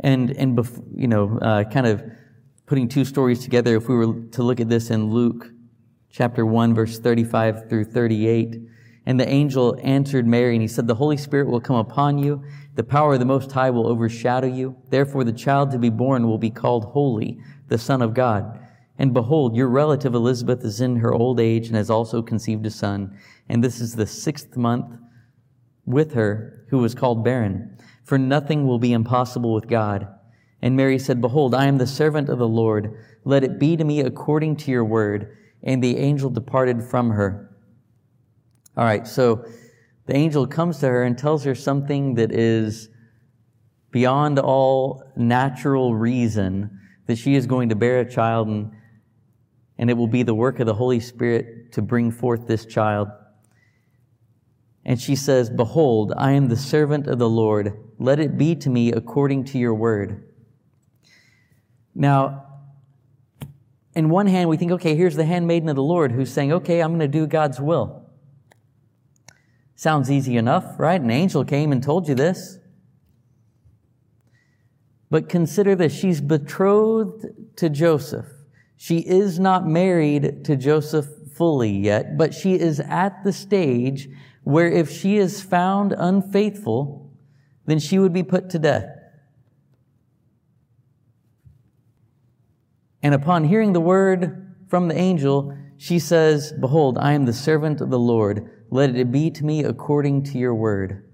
And, 0.00 0.30
and 0.30 0.56
bef- 0.56 0.82
you 0.94 1.08
know, 1.08 1.38
uh, 1.38 1.64
kind 1.64 1.86
of 1.86 2.02
putting 2.66 2.88
two 2.88 3.04
stories 3.04 3.42
together, 3.42 3.76
if 3.76 3.88
we 3.88 3.96
were 3.96 4.22
to 4.32 4.42
look 4.42 4.60
at 4.60 4.68
this 4.68 4.90
in 4.90 5.10
Luke 5.10 5.50
chapter 6.10 6.44
1, 6.46 6.74
verse 6.74 6.98
35 6.98 7.68
through 7.68 7.84
38, 7.84 8.56
and 9.06 9.18
the 9.18 9.28
angel 9.28 9.78
answered 9.82 10.26
Mary, 10.26 10.54
and 10.54 10.60
he 10.60 10.68
said, 10.68 10.86
The 10.86 10.94
Holy 10.94 11.16
Spirit 11.16 11.48
will 11.48 11.60
come 11.60 11.76
upon 11.76 12.18
you, 12.18 12.44
the 12.74 12.84
power 12.84 13.14
of 13.14 13.20
the 13.20 13.24
Most 13.24 13.50
High 13.50 13.70
will 13.70 13.86
overshadow 13.86 14.46
you. 14.46 14.76
Therefore, 14.90 15.24
the 15.24 15.32
child 15.32 15.70
to 15.70 15.78
be 15.78 15.88
born 15.88 16.26
will 16.26 16.38
be 16.38 16.50
called 16.50 16.84
Holy, 16.84 17.38
the 17.68 17.78
Son 17.78 18.02
of 18.02 18.12
God. 18.12 18.60
And 18.98 19.14
behold, 19.14 19.56
your 19.56 19.68
relative 19.68 20.14
Elizabeth 20.14 20.64
is 20.64 20.80
in 20.80 20.96
her 20.96 21.14
old 21.14 21.40
age 21.40 21.68
and 21.68 21.76
has 21.76 21.88
also 21.88 22.20
conceived 22.20 22.66
a 22.66 22.70
son. 22.70 23.16
And 23.48 23.64
this 23.64 23.80
is 23.80 23.94
the 23.94 24.06
sixth 24.06 24.56
month 24.56 24.98
with 25.86 26.12
her 26.12 26.66
who 26.68 26.78
was 26.78 26.94
called 26.94 27.24
barren. 27.24 27.77
For 28.08 28.16
nothing 28.16 28.66
will 28.66 28.78
be 28.78 28.94
impossible 28.94 29.52
with 29.52 29.68
God. 29.68 30.08
And 30.62 30.74
Mary 30.74 30.98
said, 30.98 31.20
Behold, 31.20 31.54
I 31.54 31.66
am 31.66 31.76
the 31.76 31.86
servant 31.86 32.30
of 32.30 32.38
the 32.38 32.48
Lord. 32.48 32.96
Let 33.24 33.44
it 33.44 33.58
be 33.58 33.76
to 33.76 33.84
me 33.84 34.00
according 34.00 34.56
to 34.56 34.70
your 34.70 34.86
word. 34.86 35.36
And 35.62 35.84
the 35.84 35.98
angel 35.98 36.30
departed 36.30 36.82
from 36.82 37.10
her. 37.10 37.54
All 38.78 38.84
right, 38.86 39.06
so 39.06 39.44
the 40.06 40.16
angel 40.16 40.46
comes 40.46 40.78
to 40.78 40.88
her 40.88 41.02
and 41.02 41.18
tells 41.18 41.44
her 41.44 41.54
something 41.54 42.14
that 42.14 42.32
is 42.32 42.88
beyond 43.90 44.38
all 44.38 45.02
natural 45.14 45.94
reason 45.94 46.80
that 47.08 47.18
she 47.18 47.34
is 47.34 47.46
going 47.46 47.68
to 47.68 47.76
bear 47.76 48.00
a 48.00 48.10
child 48.10 48.48
and 48.48 48.72
and 49.76 49.90
it 49.90 49.98
will 49.98 50.08
be 50.08 50.22
the 50.22 50.34
work 50.34 50.60
of 50.60 50.66
the 50.66 50.74
Holy 50.74 50.98
Spirit 50.98 51.72
to 51.72 51.82
bring 51.82 52.10
forth 52.10 52.46
this 52.46 52.64
child. 52.64 53.08
And 54.86 54.98
she 54.98 55.14
says, 55.14 55.50
Behold, 55.50 56.14
I 56.16 56.32
am 56.32 56.48
the 56.48 56.56
servant 56.56 57.06
of 57.06 57.18
the 57.18 57.28
Lord. 57.28 57.84
Let 57.98 58.20
it 58.20 58.38
be 58.38 58.54
to 58.56 58.70
me 58.70 58.92
according 58.92 59.44
to 59.46 59.58
your 59.58 59.74
word. 59.74 60.24
Now, 61.94 62.44
in 63.94 64.08
one 64.08 64.28
hand, 64.28 64.48
we 64.48 64.56
think, 64.56 64.70
okay, 64.72 64.94
here's 64.94 65.16
the 65.16 65.24
handmaiden 65.24 65.68
of 65.68 65.74
the 65.74 65.82
Lord 65.82 66.12
who's 66.12 66.32
saying, 66.32 66.52
okay, 66.52 66.80
I'm 66.80 66.90
going 66.90 67.00
to 67.00 67.08
do 67.08 67.26
God's 67.26 67.60
will. 67.60 68.08
Sounds 69.74 70.10
easy 70.10 70.36
enough, 70.36 70.78
right? 70.78 71.00
An 71.00 71.10
angel 71.10 71.44
came 71.44 71.72
and 71.72 71.82
told 71.82 72.08
you 72.08 72.14
this. 72.14 72.58
But 75.10 75.28
consider 75.28 75.74
this 75.74 75.92
she's 75.92 76.20
betrothed 76.20 77.26
to 77.56 77.68
Joseph. 77.68 78.26
She 78.76 78.98
is 78.98 79.40
not 79.40 79.66
married 79.66 80.44
to 80.44 80.54
Joseph 80.54 81.06
fully 81.34 81.70
yet, 81.70 82.16
but 82.16 82.34
she 82.34 82.54
is 82.54 82.78
at 82.80 83.24
the 83.24 83.32
stage 83.32 84.08
where 84.44 84.70
if 84.70 84.90
she 84.90 85.16
is 85.16 85.42
found 85.42 85.92
unfaithful, 85.96 87.07
then 87.68 87.78
she 87.78 87.98
would 87.98 88.14
be 88.14 88.22
put 88.22 88.48
to 88.48 88.58
death. 88.58 88.88
And 93.02 93.14
upon 93.14 93.44
hearing 93.44 93.74
the 93.74 93.80
word 93.80 94.56
from 94.68 94.88
the 94.88 94.96
angel, 94.96 95.54
she 95.76 95.98
says, 95.98 96.50
Behold, 96.58 96.96
I 96.96 97.12
am 97.12 97.26
the 97.26 97.32
servant 97.34 97.82
of 97.82 97.90
the 97.90 97.98
Lord. 97.98 98.50
Let 98.70 98.96
it 98.96 99.12
be 99.12 99.30
to 99.32 99.44
me 99.44 99.64
according 99.64 100.22
to 100.24 100.38
your 100.38 100.54
word. 100.54 101.04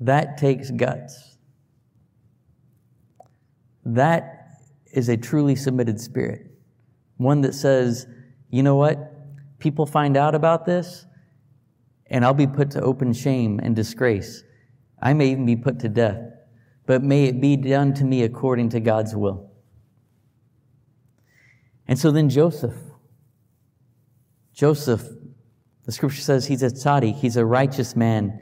That 0.00 0.36
takes 0.36 0.72
guts. 0.72 1.36
That 3.84 4.58
is 4.92 5.08
a 5.08 5.16
truly 5.16 5.54
submitted 5.54 6.00
spirit. 6.00 6.50
One 7.16 7.42
that 7.42 7.54
says, 7.54 8.08
you 8.50 8.64
know 8.64 8.74
what? 8.74 9.12
People 9.60 9.86
find 9.86 10.16
out 10.16 10.34
about 10.34 10.66
this, 10.66 11.05
and 12.10 12.24
I'll 12.24 12.34
be 12.34 12.46
put 12.46 12.70
to 12.72 12.80
open 12.80 13.12
shame 13.12 13.60
and 13.62 13.74
disgrace. 13.74 14.42
I 15.00 15.12
may 15.12 15.30
even 15.30 15.46
be 15.46 15.56
put 15.56 15.80
to 15.80 15.88
death, 15.88 16.20
but 16.86 17.02
may 17.02 17.24
it 17.24 17.40
be 17.40 17.56
done 17.56 17.94
to 17.94 18.04
me 18.04 18.22
according 18.22 18.70
to 18.70 18.80
God's 18.80 19.14
will. 19.14 19.50
And 21.88 21.98
so 21.98 22.10
then 22.10 22.28
Joseph, 22.28 22.74
Joseph, 24.52 25.02
the 25.84 25.92
scripture 25.92 26.20
says 26.20 26.46
he's 26.46 26.62
a 26.62 26.70
tzaddik, 26.70 27.16
he's 27.16 27.36
a 27.36 27.44
righteous 27.44 27.94
man. 27.94 28.40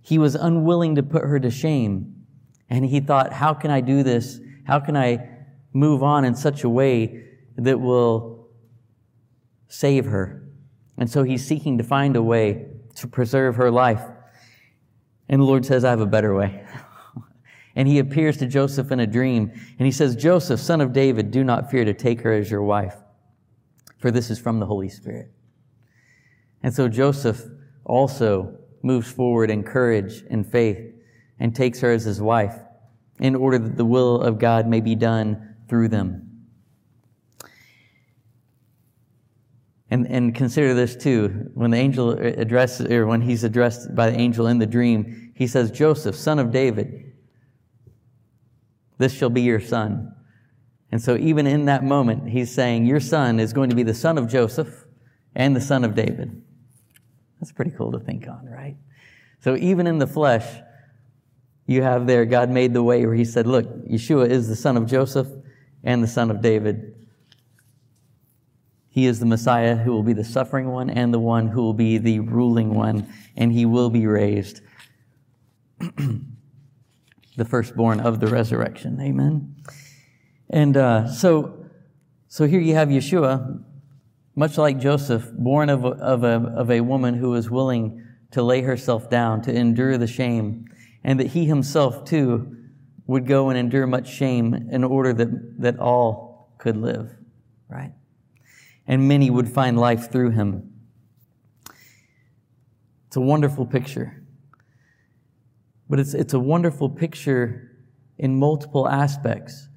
He 0.00 0.18
was 0.18 0.34
unwilling 0.34 0.94
to 0.94 1.02
put 1.02 1.22
her 1.22 1.38
to 1.40 1.50
shame. 1.50 2.24
And 2.70 2.86
he 2.86 3.00
thought, 3.00 3.32
how 3.32 3.54
can 3.54 3.70
I 3.70 3.80
do 3.80 4.02
this 4.02 4.40
how 4.66 4.80
can 4.80 4.96
I 4.96 5.28
move 5.72 6.02
on 6.02 6.24
in 6.24 6.34
such 6.34 6.64
a 6.64 6.68
way 6.68 7.24
that 7.56 7.80
will 7.80 8.48
save 9.68 10.06
her? 10.06 10.42
And 10.98 11.08
so 11.08 11.22
he's 11.22 11.46
seeking 11.46 11.78
to 11.78 11.84
find 11.84 12.16
a 12.16 12.22
way 12.22 12.66
to 12.96 13.06
preserve 13.06 13.56
her 13.56 13.70
life. 13.70 14.02
And 15.28 15.40
the 15.40 15.46
Lord 15.46 15.64
says, 15.64 15.84
I 15.84 15.90
have 15.90 16.00
a 16.00 16.06
better 16.06 16.34
way. 16.34 16.64
And 17.78 17.86
he 17.86 17.98
appears 17.98 18.38
to 18.38 18.46
Joseph 18.46 18.90
in 18.90 19.00
a 19.00 19.06
dream, 19.06 19.52
and 19.78 19.84
he 19.84 19.92
says, 19.92 20.16
Joseph, 20.16 20.58
son 20.58 20.80
of 20.80 20.94
David, 20.94 21.30
do 21.30 21.44
not 21.44 21.70
fear 21.70 21.84
to 21.84 21.92
take 21.92 22.22
her 22.22 22.32
as 22.32 22.50
your 22.50 22.62
wife, 22.62 22.96
for 23.98 24.10
this 24.10 24.30
is 24.30 24.38
from 24.38 24.60
the 24.60 24.64
Holy 24.64 24.88
Spirit. 24.88 25.30
And 26.62 26.72
so 26.72 26.88
Joseph 26.88 27.44
also 27.84 28.58
moves 28.82 29.12
forward 29.12 29.50
in 29.50 29.62
courage 29.62 30.24
and 30.30 30.50
faith 30.50 30.90
and 31.38 31.54
takes 31.54 31.80
her 31.80 31.92
as 31.92 32.04
his 32.04 32.18
wife 32.18 32.54
in 33.20 33.34
order 33.34 33.58
that 33.58 33.76
the 33.76 33.84
will 33.84 34.22
of 34.22 34.38
God 34.38 34.66
may 34.66 34.80
be 34.80 34.94
done 34.94 35.56
through 35.68 35.88
them. 35.88 36.25
And, 39.88 40.06
and 40.08 40.34
consider 40.34 40.74
this 40.74 40.96
too. 40.96 41.50
When 41.54 41.70
the 41.70 41.76
angel 41.76 42.10
addresses, 42.10 42.90
or 42.90 43.06
when 43.06 43.20
he's 43.20 43.44
addressed 43.44 43.94
by 43.94 44.10
the 44.10 44.16
angel 44.18 44.48
in 44.48 44.58
the 44.58 44.66
dream, 44.66 45.32
he 45.36 45.46
says, 45.46 45.70
Joseph, 45.70 46.16
son 46.16 46.40
of 46.40 46.50
David, 46.50 47.12
this 48.98 49.12
shall 49.12 49.30
be 49.30 49.42
your 49.42 49.60
son. 49.60 50.12
And 50.90 51.00
so 51.00 51.16
even 51.16 51.46
in 51.46 51.66
that 51.66 51.84
moment, 51.84 52.28
he's 52.28 52.52
saying, 52.52 52.86
your 52.86 52.98
son 52.98 53.38
is 53.38 53.52
going 53.52 53.70
to 53.70 53.76
be 53.76 53.84
the 53.84 53.94
son 53.94 54.18
of 54.18 54.26
Joseph 54.26 54.86
and 55.36 55.54
the 55.54 55.60
son 55.60 55.84
of 55.84 55.94
David. 55.94 56.42
That's 57.38 57.52
pretty 57.52 57.70
cool 57.70 57.92
to 57.92 58.00
think 58.00 58.26
on, 58.26 58.46
right? 58.46 58.76
So 59.38 59.54
even 59.56 59.86
in 59.86 59.98
the 59.98 60.06
flesh, 60.08 60.46
you 61.66 61.82
have 61.82 62.08
there, 62.08 62.24
God 62.24 62.50
made 62.50 62.72
the 62.72 62.82
way 62.82 63.06
where 63.06 63.14
he 63.14 63.24
said, 63.24 63.46
look, 63.46 63.66
Yeshua 63.86 64.28
is 64.28 64.48
the 64.48 64.56
son 64.56 64.76
of 64.76 64.86
Joseph 64.86 65.28
and 65.84 66.02
the 66.02 66.08
son 66.08 66.32
of 66.32 66.40
David. 66.40 66.95
He 68.96 69.04
is 69.04 69.20
the 69.20 69.26
Messiah 69.26 69.76
who 69.76 69.92
will 69.92 70.02
be 70.02 70.14
the 70.14 70.24
suffering 70.24 70.68
one 70.68 70.88
and 70.88 71.12
the 71.12 71.18
one 71.18 71.48
who 71.48 71.60
will 71.60 71.74
be 71.74 71.98
the 71.98 72.20
ruling 72.20 72.72
one, 72.72 73.12
and 73.36 73.52
he 73.52 73.66
will 73.66 73.90
be 73.90 74.06
raised. 74.06 74.62
the 75.78 77.44
firstborn 77.44 78.00
of 78.00 78.20
the 78.20 78.26
resurrection. 78.26 78.98
Amen. 78.98 79.54
And 80.48 80.78
uh, 80.78 81.12
so, 81.12 81.66
so 82.28 82.46
here 82.46 82.58
you 82.58 82.74
have 82.74 82.88
Yeshua, 82.88 83.62
much 84.34 84.56
like 84.56 84.78
Joseph, 84.78 85.30
born 85.30 85.68
of 85.68 85.84
a, 85.84 85.88
of, 85.88 86.24
a, 86.24 86.54
of 86.56 86.70
a 86.70 86.80
woman 86.80 87.12
who 87.12 87.32
was 87.32 87.50
willing 87.50 88.02
to 88.30 88.42
lay 88.42 88.62
herself 88.62 89.10
down, 89.10 89.42
to 89.42 89.52
endure 89.54 89.98
the 89.98 90.06
shame, 90.06 90.64
and 91.04 91.20
that 91.20 91.26
he 91.26 91.44
himself 91.44 92.06
too 92.06 92.56
would 93.06 93.26
go 93.26 93.50
and 93.50 93.58
endure 93.58 93.86
much 93.86 94.08
shame 94.08 94.54
in 94.72 94.82
order 94.82 95.12
that, 95.12 95.60
that 95.60 95.78
all 95.78 96.54
could 96.56 96.78
live, 96.78 97.14
right? 97.68 97.92
And 98.86 99.08
many 99.08 99.30
would 99.30 99.48
find 99.48 99.78
life 99.78 100.12
through 100.12 100.30
him. 100.30 100.72
It's 103.08 103.16
a 103.16 103.20
wonderful 103.20 103.66
picture. 103.66 104.22
But 105.88 106.00
it's, 106.00 106.14
it's 106.14 106.34
a 106.34 106.40
wonderful 106.40 106.90
picture 106.90 107.70
in 108.18 108.38
multiple 108.38 108.88
aspects. 108.88 109.68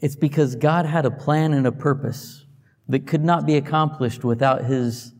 It's 0.00 0.16
because 0.16 0.56
God 0.56 0.86
had 0.86 1.06
a 1.06 1.10
plan 1.10 1.52
and 1.52 1.66
a 1.66 1.72
purpose 1.72 2.44
that 2.88 3.06
could 3.06 3.24
not 3.24 3.46
be 3.46 3.56
accomplished 3.56 4.24
without 4.24 4.64
His 4.64 5.12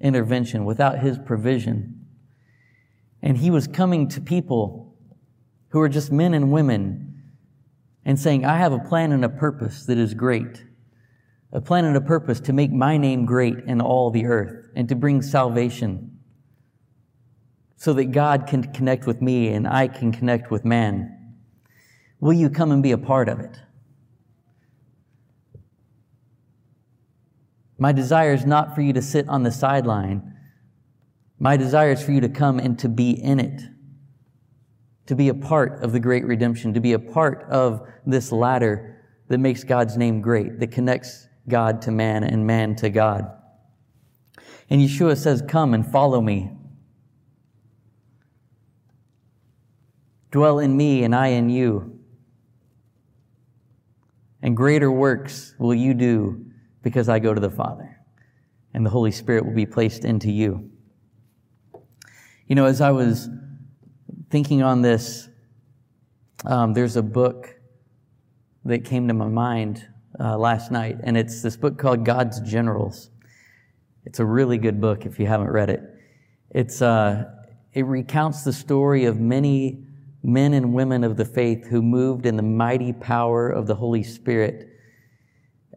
intervention, 0.00 0.64
without 0.64 0.98
His 0.98 1.18
provision. 1.18 2.06
And 3.22 3.38
He 3.38 3.50
was 3.50 3.66
coming 3.66 4.08
to 4.08 4.20
people 4.20 4.94
who 5.68 5.80
are 5.80 5.88
just 5.88 6.12
men 6.12 6.34
and 6.34 6.52
women 6.52 7.22
and 8.04 8.18
saying, 8.18 8.44
I 8.44 8.58
have 8.58 8.72
a 8.72 8.78
plan 8.78 9.12
and 9.12 9.24
a 9.24 9.28
purpose 9.28 9.86
that 9.86 9.98
is 9.98 10.14
great. 10.14 10.65
A 11.56 11.60
plan 11.62 11.86
and 11.86 11.96
a 11.96 12.02
purpose 12.02 12.38
to 12.40 12.52
make 12.52 12.70
my 12.70 12.98
name 12.98 13.24
great 13.24 13.56
in 13.66 13.80
all 13.80 14.10
the 14.10 14.26
earth 14.26 14.68
and 14.76 14.86
to 14.90 14.94
bring 14.94 15.22
salvation 15.22 16.18
so 17.76 17.94
that 17.94 18.12
God 18.12 18.46
can 18.46 18.62
connect 18.74 19.06
with 19.06 19.22
me 19.22 19.48
and 19.48 19.66
I 19.66 19.88
can 19.88 20.12
connect 20.12 20.50
with 20.50 20.66
man. 20.66 21.34
Will 22.20 22.34
you 22.34 22.50
come 22.50 22.72
and 22.72 22.82
be 22.82 22.92
a 22.92 22.98
part 22.98 23.30
of 23.30 23.40
it? 23.40 23.58
My 27.78 27.90
desire 27.90 28.34
is 28.34 28.44
not 28.44 28.74
for 28.74 28.82
you 28.82 28.92
to 28.92 29.00
sit 29.00 29.26
on 29.26 29.42
the 29.42 29.50
sideline. 29.50 30.34
My 31.38 31.56
desire 31.56 31.92
is 31.92 32.02
for 32.02 32.12
you 32.12 32.20
to 32.20 32.28
come 32.28 32.58
and 32.58 32.78
to 32.80 32.88
be 32.90 33.12
in 33.12 33.40
it, 33.40 33.62
to 35.06 35.14
be 35.14 35.30
a 35.30 35.34
part 35.34 35.82
of 35.82 35.92
the 35.92 36.00
great 36.00 36.26
redemption, 36.26 36.74
to 36.74 36.80
be 36.80 36.92
a 36.92 36.98
part 36.98 37.48
of 37.48 37.80
this 38.04 38.30
ladder 38.30 39.02
that 39.28 39.38
makes 39.38 39.64
God's 39.64 39.96
name 39.96 40.20
great, 40.20 40.60
that 40.60 40.70
connects 40.70 41.25
God 41.48 41.82
to 41.82 41.90
man 41.90 42.24
and 42.24 42.46
man 42.46 42.74
to 42.76 42.90
God. 42.90 43.30
And 44.68 44.80
Yeshua 44.80 45.16
says, 45.16 45.42
Come 45.46 45.74
and 45.74 45.86
follow 45.86 46.20
me. 46.20 46.50
Dwell 50.30 50.58
in 50.58 50.76
me 50.76 51.04
and 51.04 51.14
I 51.14 51.28
in 51.28 51.48
you. 51.48 52.00
And 54.42 54.56
greater 54.56 54.90
works 54.90 55.54
will 55.58 55.74
you 55.74 55.94
do 55.94 56.44
because 56.82 57.08
I 57.08 57.18
go 57.18 57.32
to 57.32 57.40
the 57.40 57.50
Father. 57.50 57.98
And 58.74 58.84
the 58.84 58.90
Holy 58.90 59.10
Spirit 59.10 59.46
will 59.46 59.54
be 59.54 59.66
placed 59.66 60.04
into 60.04 60.30
you. 60.30 60.70
You 62.46 62.54
know, 62.54 62.66
as 62.66 62.80
I 62.80 62.90
was 62.90 63.28
thinking 64.30 64.62
on 64.62 64.82
this, 64.82 65.28
um, 66.44 66.74
there's 66.74 66.96
a 66.96 67.02
book 67.02 67.56
that 68.64 68.84
came 68.84 69.08
to 69.08 69.14
my 69.14 69.26
mind 69.26 69.86
uh, 70.18 70.36
last 70.38 70.70
night, 70.70 70.98
and 71.02 71.16
it's 71.16 71.42
this 71.42 71.56
book 71.56 71.78
called 71.78 72.04
God's 72.04 72.40
Generals. 72.40 73.10
It's 74.04 74.20
a 74.20 74.24
really 74.24 74.58
good 74.58 74.80
book 74.80 75.04
if 75.04 75.18
you 75.18 75.26
haven't 75.26 75.50
read 75.50 75.70
it. 75.70 75.82
It's, 76.50 76.80
uh, 76.80 77.24
it 77.72 77.84
recounts 77.84 78.44
the 78.44 78.52
story 78.52 79.04
of 79.04 79.18
many 79.18 79.84
men 80.22 80.54
and 80.54 80.72
women 80.72 81.04
of 81.04 81.16
the 81.16 81.24
faith 81.24 81.66
who 81.66 81.82
moved 81.82 82.26
in 82.26 82.36
the 82.36 82.42
mighty 82.42 82.92
power 82.92 83.48
of 83.50 83.66
the 83.66 83.74
Holy 83.74 84.02
Spirit. 84.02 84.68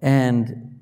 And 0.01 0.79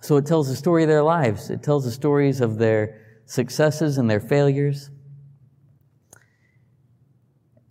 so 0.00 0.16
it 0.16 0.26
tells 0.26 0.48
the 0.48 0.56
story 0.56 0.82
of 0.82 0.88
their 0.88 1.02
lives. 1.02 1.50
It 1.50 1.62
tells 1.62 1.84
the 1.84 1.90
stories 1.90 2.40
of 2.40 2.58
their 2.58 3.22
successes 3.26 3.98
and 3.98 4.10
their 4.10 4.20
failures. 4.20 4.90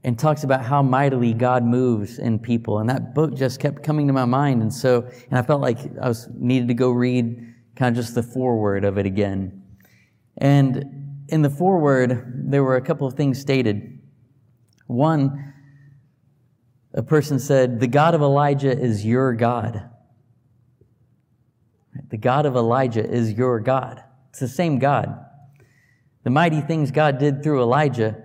And 0.04 0.18
talks 0.18 0.44
about 0.44 0.64
how 0.64 0.82
mightily 0.82 1.34
God 1.34 1.64
moves 1.64 2.20
in 2.20 2.40
people. 2.40 2.80
And 2.80 2.90
that 2.90 3.14
book 3.14 3.36
just 3.36 3.60
kept 3.60 3.84
coming 3.84 4.08
to 4.08 4.14
my 4.14 4.26
mind. 4.26 4.62
And 4.62 4.74
so, 4.74 5.10
and 5.30 5.38
I 5.38 5.42
felt 5.42 5.60
like 5.60 5.80
I 6.02 6.08
was 6.08 6.30
needed 6.34 6.68
to 6.70 6.74
go 6.74 6.92
read 6.92 7.54
kind 7.76 7.98
of 7.98 8.04
just 8.04 8.16
the 8.16 8.24
foreword 8.24 8.86
of 8.86 8.98
it 8.98 9.06
again. 9.06 9.64
And 10.38 11.26
in 11.30 11.42
the 11.42 11.50
foreword, 11.50 12.50
there 12.50 12.64
were 12.64 12.76
a 12.76 12.82
couple 12.82 13.08
of 13.08 13.16
things 13.16 13.40
stated. 13.40 14.00
One, 14.88 15.54
a 16.94 17.04
person 17.04 17.40
said, 17.40 17.80
The 17.80 17.88
God 17.88 18.16
of 18.16 18.22
Elijah 18.22 18.72
is 18.72 19.06
your 19.06 19.34
God. 19.34 19.90
The 22.10 22.18
God 22.18 22.46
of 22.46 22.56
Elijah 22.56 23.06
is 23.08 23.34
your 23.34 23.60
God. 23.60 24.02
It's 24.30 24.40
the 24.40 24.48
same 24.48 24.80
God. 24.80 25.26
The 26.24 26.30
mighty 26.30 26.62
things 26.62 26.92
God 26.92 27.20
did 27.20 27.44
through 27.44 27.62
Elijah, 27.62 28.24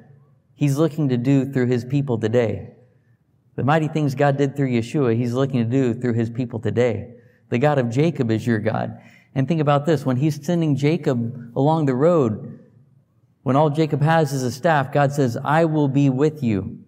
He's 0.62 0.78
looking 0.78 1.08
to 1.08 1.16
do 1.16 1.44
through 1.52 1.66
His 1.66 1.84
people 1.84 2.18
today. 2.18 2.68
The 3.56 3.64
mighty 3.64 3.88
things 3.88 4.14
God 4.14 4.36
did 4.36 4.54
through 4.54 4.70
Yeshua, 4.70 5.16
He's 5.16 5.32
looking 5.32 5.58
to 5.58 5.68
do 5.68 5.92
through 5.92 6.12
His 6.12 6.30
people 6.30 6.60
today. 6.60 7.14
The 7.48 7.58
God 7.58 7.78
of 7.78 7.90
Jacob 7.90 8.30
is 8.30 8.46
your 8.46 8.60
God. 8.60 8.96
And 9.34 9.48
think 9.48 9.60
about 9.60 9.86
this 9.86 10.06
when 10.06 10.18
He's 10.18 10.38
sending 10.46 10.76
Jacob 10.76 11.50
along 11.56 11.86
the 11.86 11.96
road, 11.96 12.60
when 13.42 13.56
all 13.56 13.70
Jacob 13.70 14.02
has 14.02 14.32
is 14.32 14.44
a 14.44 14.52
staff, 14.52 14.92
God 14.92 15.10
says, 15.10 15.36
I 15.44 15.64
will 15.64 15.88
be 15.88 16.08
with 16.08 16.44
you. 16.44 16.78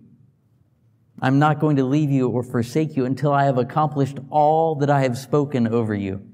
I'm 1.21 1.41
not 1.41 1.59
going 1.59 1.75
to 1.75 1.85
leave 1.85 2.13
you 2.13 2.29
or 2.29 2.45
forsake 2.45 2.95
you 2.97 3.05
until 3.07 3.33
I 3.33 3.43
have 3.47 3.59
accomplished 3.59 4.19
all 4.31 4.77
that 4.77 4.89
I 4.89 5.01
have 5.01 5.19
spoken 5.19 5.67
over 5.67 5.97
you. 5.97 6.25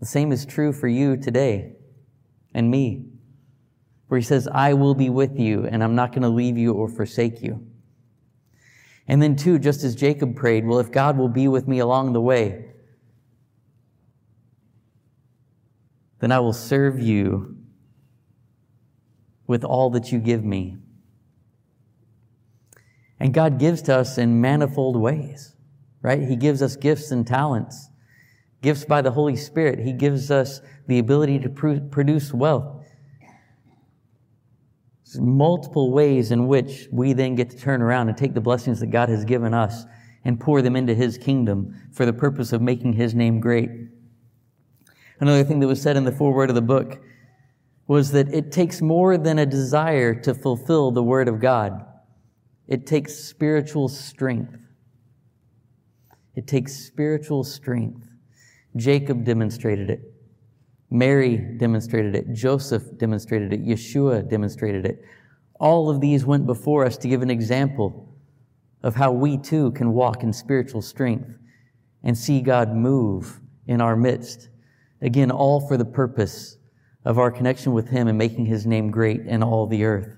The 0.00 0.06
same 0.06 0.32
is 0.32 0.46
true 0.46 0.72
for 0.72 0.88
you 0.88 1.18
today 1.18 1.74
and 2.54 2.70
me, 2.70 3.10
where 4.14 4.20
he 4.20 4.24
says, 4.24 4.46
I 4.46 4.74
will 4.74 4.94
be 4.94 5.10
with 5.10 5.40
you 5.40 5.66
and 5.66 5.82
I'm 5.82 5.96
not 5.96 6.12
going 6.12 6.22
to 6.22 6.28
leave 6.28 6.56
you 6.56 6.72
or 6.72 6.88
forsake 6.88 7.42
you. 7.42 7.66
And 9.08 9.20
then, 9.20 9.34
too, 9.34 9.58
just 9.58 9.82
as 9.82 9.96
Jacob 9.96 10.36
prayed, 10.36 10.64
well, 10.64 10.78
if 10.78 10.92
God 10.92 11.18
will 11.18 11.28
be 11.28 11.48
with 11.48 11.66
me 11.66 11.80
along 11.80 12.12
the 12.12 12.20
way, 12.20 12.66
then 16.20 16.30
I 16.30 16.38
will 16.38 16.52
serve 16.52 17.00
you 17.00 17.56
with 19.48 19.64
all 19.64 19.90
that 19.90 20.12
you 20.12 20.20
give 20.20 20.44
me. 20.44 20.76
And 23.18 23.34
God 23.34 23.58
gives 23.58 23.82
to 23.82 23.96
us 23.96 24.16
in 24.16 24.40
manifold 24.40 24.94
ways, 24.94 25.56
right? 26.02 26.22
He 26.22 26.36
gives 26.36 26.62
us 26.62 26.76
gifts 26.76 27.10
and 27.10 27.26
talents, 27.26 27.90
gifts 28.62 28.84
by 28.84 29.02
the 29.02 29.10
Holy 29.10 29.34
Spirit. 29.34 29.80
He 29.80 29.92
gives 29.92 30.30
us 30.30 30.60
the 30.86 31.00
ability 31.00 31.40
to 31.40 31.48
pr- 31.48 31.80
produce 31.90 32.32
wealth. 32.32 32.73
There's 35.14 35.24
multiple 35.24 35.92
ways 35.92 36.32
in 36.32 36.48
which 36.48 36.88
we 36.90 37.12
then 37.12 37.36
get 37.36 37.50
to 37.50 37.56
turn 37.56 37.82
around 37.82 38.08
and 38.08 38.18
take 38.18 38.34
the 38.34 38.40
blessings 38.40 38.80
that 38.80 38.88
God 38.88 39.08
has 39.08 39.24
given 39.24 39.54
us 39.54 39.84
and 40.24 40.40
pour 40.40 40.60
them 40.60 40.74
into 40.74 40.92
His 40.92 41.18
kingdom 41.18 41.72
for 41.92 42.04
the 42.04 42.12
purpose 42.12 42.52
of 42.52 42.60
making 42.60 42.94
His 42.94 43.14
name 43.14 43.38
great. 43.38 43.70
Another 45.20 45.44
thing 45.44 45.60
that 45.60 45.68
was 45.68 45.80
said 45.80 45.96
in 45.96 46.04
the 46.04 46.10
foreword 46.10 46.48
of 46.48 46.56
the 46.56 46.62
book 46.62 47.00
was 47.86 48.10
that 48.10 48.34
it 48.34 48.50
takes 48.50 48.82
more 48.82 49.16
than 49.16 49.38
a 49.38 49.46
desire 49.46 50.14
to 50.22 50.34
fulfill 50.34 50.90
the 50.90 51.02
Word 51.02 51.28
of 51.28 51.40
God. 51.40 51.86
It 52.66 52.84
takes 52.84 53.14
spiritual 53.14 53.88
strength. 53.88 54.58
It 56.34 56.48
takes 56.48 56.74
spiritual 56.74 57.44
strength. 57.44 58.08
Jacob 58.74 59.24
demonstrated 59.24 59.90
it. 59.90 60.13
Mary 60.94 61.36
demonstrated 61.36 62.14
it. 62.14 62.32
Joseph 62.32 62.84
demonstrated 62.98 63.52
it. 63.52 63.66
Yeshua 63.66 64.26
demonstrated 64.30 64.86
it. 64.86 65.02
All 65.58 65.90
of 65.90 66.00
these 66.00 66.24
went 66.24 66.46
before 66.46 66.84
us 66.84 66.96
to 66.98 67.08
give 67.08 67.20
an 67.20 67.30
example 67.30 68.16
of 68.84 68.94
how 68.94 69.10
we 69.10 69.36
too 69.36 69.72
can 69.72 69.92
walk 69.92 70.22
in 70.22 70.32
spiritual 70.32 70.80
strength 70.80 71.36
and 72.04 72.16
see 72.16 72.40
God 72.40 72.72
move 72.72 73.40
in 73.66 73.80
our 73.80 73.96
midst. 73.96 74.50
Again, 75.02 75.32
all 75.32 75.66
for 75.66 75.76
the 75.76 75.84
purpose 75.84 76.58
of 77.04 77.18
our 77.18 77.32
connection 77.32 77.72
with 77.72 77.88
Him 77.88 78.06
and 78.06 78.16
making 78.16 78.46
His 78.46 78.64
name 78.64 78.92
great 78.92 79.22
in 79.22 79.42
all 79.42 79.66
the 79.66 79.82
earth. 79.82 80.16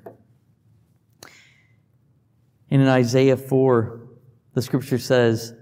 And 2.71 2.83
in 2.83 2.89
Isaiah 2.89 3.39
4, 3.39 4.09
the 4.53 4.61
scripture 4.61 4.99
says, 4.99 5.55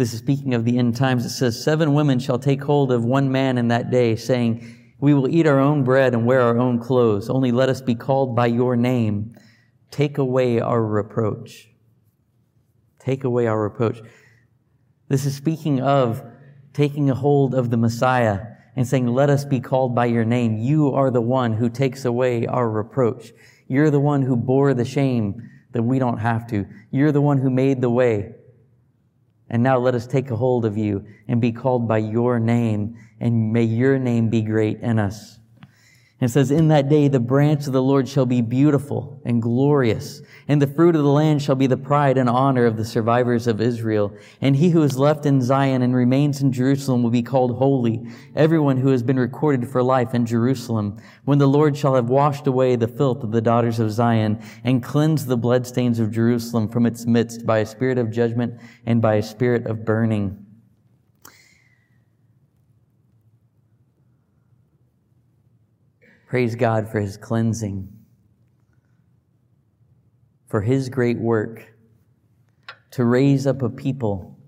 this 0.00 0.14
is 0.14 0.18
speaking 0.18 0.54
of 0.54 0.64
the 0.64 0.78
end 0.78 0.96
times, 0.96 1.26
it 1.26 1.28
says, 1.28 1.62
Seven 1.62 1.92
women 1.92 2.18
shall 2.18 2.38
take 2.38 2.62
hold 2.62 2.90
of 2.90 3.04
one 3.04 3.30
man 3.30 3.58
in 3.58 3.68
that 3.68 3.90
day, 3.90 4.16
saying, 4.16 4.94
We 4.98 5.12
will 5.12 5.28
eat 5.28 5.46
our 5.46 5.60
own 5.60 5.84
bread 5.84 6.14
and 6.14 6.24
wear 6.24 6.40
our 6.40 6.58
own 6.58 6.78
clothes. 6.78 7.28
Only 7.28 7.52
let 7.52 7.68
us 7.68 7.82
be 7.82 7.94
called 7.94 8.34
by 8.34 8.46
your 8.46 8.76
name. 8.76 9.36
Take 9.90 10.16
away 10.16 10.58
our 10.58 10.82
reproach. 10.82 11.68
Take 12.98 13.24
away 13.24 13.46
our 13.46 13.60
reproach. 13.62 14.00
This 15.08 15.26
is 15.26 15.36
speaking 15.36 15.82
of 15.82 16.24
taking 16.72 17.10
a 17.10 17.14
hold 17.14 17.54
of 17.54 17.68
the 17.68 17.76
Messiah 17.76 18.40
and 18.76 18.88
saying, 18.88 19.06
Let 19.06 19.28
us 19.28 19.44
be 19.44 19.60
called 19.60 19.94
by 19.94 20.06
your 20.06 20.24
name. 20.24 20.56
You 20.56 20.94
are 20.94 21.10
the 21.10 21.20
one 21.20 21.52
who 21.52 21.68
takes 21.68 22.06
away 22.06 22.46
our 22.46 22.70
reproach. 22.70 23.32
You're 23.68 23.90
the 23.90 24.00
one 24.00 24.22
who 24.22 24.34
bore 24.34 24.72
the 24.72 24.86
shame 24.86 25.46
that 25.72 25.82
we 25.82 25.98
don't 25.98 26.18
have 26.18 26.46
to. 26.46 26.64
You're 26.90 27.12
the 27.12 27.20
one 27.20 27.36
who 27.36 27.50
made 27.50 27.82
the 27.82 27.90
way. 27.90 28.36
And 29.50 29.64
now 29.64 29.78
let 29.78 29.96
us 29.96 30.06
take 30.06 30.30
a 30.30 30.36
hold 30.36 30.64
of 30.64 30.78
you 30.78 31.04
and 31.26 31.40
be 31.40 31.50
called 31.50 31.88
by 31.88 31.98
your 31.98 32.38
name, 32.38 32.96
and 33.18 33.52
may 33.52 33.64
your 33.64 33.98
name 33.98 34.30
be 34.30 34.42
great 34.42 34.80
in 34.80 35.00
us. 35.00 35.39
And 36.20 36.28
it 36.28 36.32
says, 36.32 36.50
In 36.50 36.68
that 36.68 36.90
day 36.90 37.08
the 37.08 37.18
branch 37.18 37.66
of 37.66 37.72
the 37.72 37.82
Lord 37.82 38.06
shall 38.06 38.26
be 38.26 38.42
beautiful 38.42 39.22
and 39.24 39.40
glorious, 39.40 40.20
and 40.48 40.60
the 40.60 40.66
fruit 40.66 40.94
of 40.94 41.02
the 41.02 41.08
land 41.08 41.40
shall 41.40 41.54
be 41.54 41.66
the 41.66 41.78
pride 41.78 42.18
and 42.18 42.28
honor 42.28 42.66
of 42.66 42.76
the 42.76 42.84
survivors 42.84 43.46
of 43.46 43.58
Israel. 43.58 44.14
And 44.42 44.54
he 44.54 44.68
who 44.68 44.82
is 44.82 44.98
left 44.98 45.24
in 45.24 45.40
Zion 45.40 45.80
and 45.80 45.96
remains 45.96 46.42
in 46.42 46.52
Jerusalem 46.52 47.02
will 47.02 47.10
be 47.10 47.22
called 47.22 47.56
holy, 47.56 48.06
everyone 48.36 48.76
who 48.76 48.90
has 48.90 49.02
been 49.02 49.18
recorded 49.18 49.66
for 49.66 49.82
life 49.82 50.12
in 50.12 50.26
Jerusalem. 50.26 51.00
When 51.24 51.38
the 51.38 51.48
Lord 51.48 51.74
shall 51.74 51.94
have 51.94 52.10
washed 52.10 52.46
away 52.46 52.76
the 52.76 52.86
filth 52.86 53.22
of 53.22 53.32
the 53.32 53.40
daughters 53.40 53.80
of 53.80 53.90
Zion, 53.90 54.42
and 54.62 54.82
cleansed 54.82 55.26
the 55.26 55.38
bloodstains 55.38 55.98
of 55.98 56.10
Jerusalem 56.10 56.68
from 56.68 56.84
its 56.84 57.06
midst 57.06 57.46
by 57.46 57.58
a 57.58 57.66
spirit 57.66 57.96
of 57.96 58.10
judgment 58.10 58.60
and 58.84 59.00
by 59.00 59.14
a 59.14 59.22
spirit 59.22 59.66
of 59.66 59.86
burning. 59.86 60.49
Praise 66.30 66.54
God 66.54 66.88
for 66.88 67.00
his 67.00 67.16
cleansing, 67.16 67.88
for 70.46 70.60
his 70.60 70.88
great 70.88 71.18
work 71.18 71.74
to 72.92 73.04
raise 73.04 73.48
up 73.48 73.62
a 73.62 73.68
people 73.68 74.38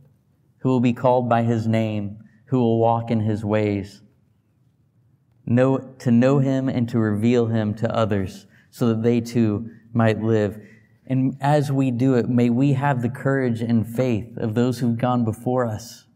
who 0.59 0.69
will 0.69 0.79
be 0.79 0.93
called 0.93 1.29
by 1.29 1.43
his 1.43 1.67
name, 1.67 2.19
who 2.45 2.61
will 2.61 2.79
walk 2.79 3.11
in 3.11 3.19
his 3.19 3.45
ways. 3.45 4.01
Know, 5.45 5.79
to 5.99 6.13
know 6.13 6.39
him 6.39 6.69
and 6.69 6.89
to 6.89 7.01
reveal 7.01 7.49
him 7.49 7.75
to 7.75 7.93
others 7.93 8.47
so 8.71 8.87
that 8.91 9.03
they 9.03 9.21
too 9.21 9.69
might 9.93 10.23
live. 10.23 10.61
And 11.09 11.37
as 11.41 11.73
we 11.73 11.91
do 11.91 12.15
it, 12.15 12.29
may 12.29 12.49
we 12.49 12.75
have 12.75 13.03
the 13.03 13.09
courage 13.11 13.61
and 13.61 13.85
faith 13.85 14.37
of 14.37 14.55
those 14.55 14.79
who've 14.79 14.97
gone 14.97 15.25
before 15.25 15.67
us 15.67 16.07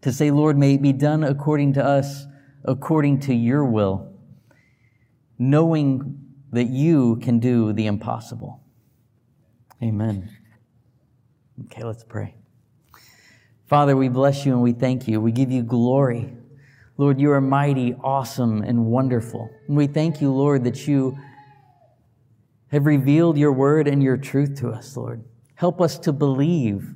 to 0.00 0.12
say, 0.12 0.32
Lord, 0.32 0.58
may 0.58 0.74
it 0.74 0.82
be 0.82 0.92
done 0.92 1.22
according 1.22 1.74
to 1.74 1.84
us, 1.84 2.26
according 2.64 3.20
to 3.20 3.32
your 3.32 3.64
will 3.64 4.15
knowing 5.38 6.18
that 6.52 6.68
you 6.68 7.16
can 7.16 7.38
do 7.38 7.72
the 7.72 7.86
impossible. 7.86 8.62
Amen. 9.82 10.30
Okay, 11.64 11.84
let's 11.84 12.04
pray. 12.04 12.34
Father, 13.66 13.96
we 13.96 14.08
bless 14.08 14.46
you 14.46 14.52
and 14.52 14.62
we 14.62 14.72
thank 14.72 15.08
you. 15.08 15.20
We 15.20 15.32
give 15.32 15.50
you 15.50 15.62
glory. 15.62 16.32
Lord, 16.98 17.20
you 17.20 17.30
are 17.32 17.40
mighty, 17.40 17.94
awesome, 17.94 18.62
and 18.62 18.86
wonderful. 18.86 19.50
And 19.66 19.76
we 19.76 19.86
thank 19.86 20.20
you, 20.20 20.32
Lord, 20.32 20.64
that 20.64 20.86
you 20.86 21.18
have 22.68 22.86
revealed 22.86 23.36
your 23.36 23.52
word 23.52 23.86
and 23.86 24.02
your 24.02 24.16
truth 24.16 24.58
to 24.60 24.70
us, 24.70 24.96
Lord. 24.96 25.24
Help 25.56 25.80
us 25.80 25.98
to 26.00 26.12
believe, 26.12 26.94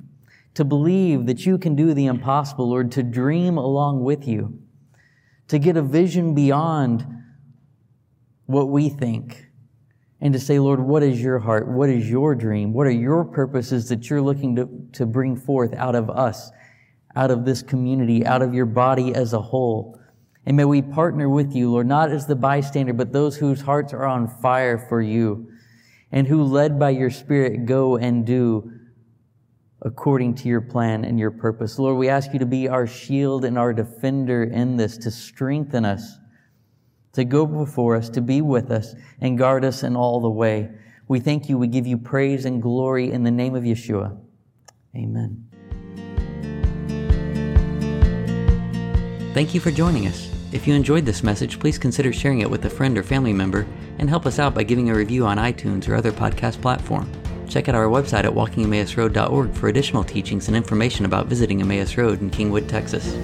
to 0.53 0.63
believe 0.63 1.25
that 1.27 1.45
you 1.45 1.57
can 1.57 1.75
do 1.75 1.93
the 1.93 2.05
impossible, 2.05 2.69
Lord, 2.69 2.91
to 2.93 3.03
dream 3.03 3.57
along 3.57 4.03
with 4.03 4.27
you, 4.27 4.59
to 5.49 5.59
get 5.59 5.77
a 5.77 5.81
vision 5.81 6.33
beyond 6.33 7.05
what 8.45 8.69
we 8.69 8.89
think 8.89 9.47
and 10.21 10.33
to 10.33 10.39
say, 10.39 10.59
Lord, 10.59 10.79
what 10.79 11.01
is 11.01 11.21
your 11.21 11.39
heart? 11.39 11.67
What 11.67 11.89
is 11.89 12.09
your 12.09 12.35
dream? 12.35 12.73
What 12.73 12.85
are 12.85 12.91
your 12.91 13.25
purposes 13.25 13.89
that 13.89 14.09
you're 14.09 14.21
looking 14.21 14.55
to, 14.55 14.69
to 14.93 15.05
bring 15.05 15.35
forth 15.35 15.73
out 15.73 15.95
of 15.95 16.09
us, 16.09 16.51
out 17.15 17.31
of 17.31 17.43
this 17.43 17.63
community, 17.63 18.25
out 18.25 18.43
of 18.43 18.53
your 18.53 18.67
body 18.67 19.15
as 19.15 19.33
a 19.33 19.41
whole? 19.41 19.99
And 20.45 20.55
may 20.55 20.65
we 20.65 20.81
partner 20.81 21.27
with 21.27 21.53
you, 21.53 21.71
Lord, 21.71 21.87
not 21.87 22.11
as 22.11 22.27
the 22.27 22.35
bystander, 22.35 22.93
but 22.93 23.11
those 23.11 23.37
whose 23.37 23.61
hearts 23.61 23.93
are 23.93 24.05
on 24.05 24.27
fire 24.27 24.77
for 24.77 25.01
you 25.01 25.51
and 26.11 26.27
who, 26.27 26.43
led 26.43 26.77
by 26.77 26.91
your 26.91 27.09
Spirit, 27.09 27.65
go 27.65 27.97
and 27.97 28.25
do 28.25 28.71
according 29.83 30.35
to 30.35 30.47
your 30.47 30.61
plan 30.61 31.03
and 31.03 31.19
your 31.19 31.31
purpose. 31.31 31.79
Lord, 31.79 31.97
we 31.97 32.09
ask 32.09 32.33
you 32.33 32.39
to 32.39 32.45
be 32.45 32.67
our 32.67 32.85
shield 32.85 33.45
and 33.45 33.57
our 33.57 33.73
defender 33.73 34.43
in 34.43 34.77
this, 34.77 34.97
to 34.99 35.09
strengthen 35.09 35.85
us 35.85 36.17
to 37.13 37.23
go 37.25 37.45
before 37.45 37.95
us, 37.95 38.09
to 38.09 38.21
be 38.21 38.41
with 38.41 38.71
us, 38.71 38.95
and 39.19 39.37
guard 39.37 39.65
us 39.65 39.83
in 39.83 39.95
all 39.95 40.21
the 40.21 40.29
way. 40.29 40.69
We 41.07 41.19
thank 41.19 41.49
you. 41.49 41.57
We 41.57 41.67
give 41.67 41.85
you 41.85 41.97
praise 41.97 42.45
and 42.45 42.61
glory 42.61 43.11
in 43.11 43.23
the 43.23 43.31
name 43.31 43.55
of 43.55 43.63
Yeshua. 43.63 44.17
Amen. 44.95 45.47
Thank 49.33 49.53
you 49.53 49.59
for 49.59 49.71
joining 49.71 50.07
us. 50.07 50.29
If 50.51 50.67
you 50.67 50.73
enjoyed 50.73 51.05
this 51.05 51.23
message, 51.23 51.59
please 51.59 51.77
consider 51.77 52.11
sharing 52.11 52.39
it 52.39 52.49
with 52.49 52.65
a 52.65 52.69
friend 52.69 52.97
or 52.97 53.03
family 53.03 53.31
member 53.31 53.65
and 53.99 54.09
help 54.09 54.25
us 54.25 54.39
out 54.39 54.53
by 54.53 54.63
giving 54.63 54.89
a 54.89 54.95
review 54.95 55.25
on 55.25 55.37
iTunes 55.37 55.87
or 55.87 55.95
other 55.95 56.11
podcast 56.11 56.61
platform. 56.61 57.09
Check 57.47 57.69
out 57.69 57.75
our 57.75 57.87
website 57.87 58.25
at 58.25 58.31
walkingemmausroad.org 58.31 59.53
for 59.53 59.67
additional 59.67 60.03
teachings 60.03 60.47
and 60.47 60.55
information 60.55 61.05
about 61.05 61.27
visiting 61.27 61.61
Emmaus 61.61 61.97
Road 61.97 62.21
in 62.21 62.29
Kingwood, 62.29 62.67
Texas. 62.67 63.15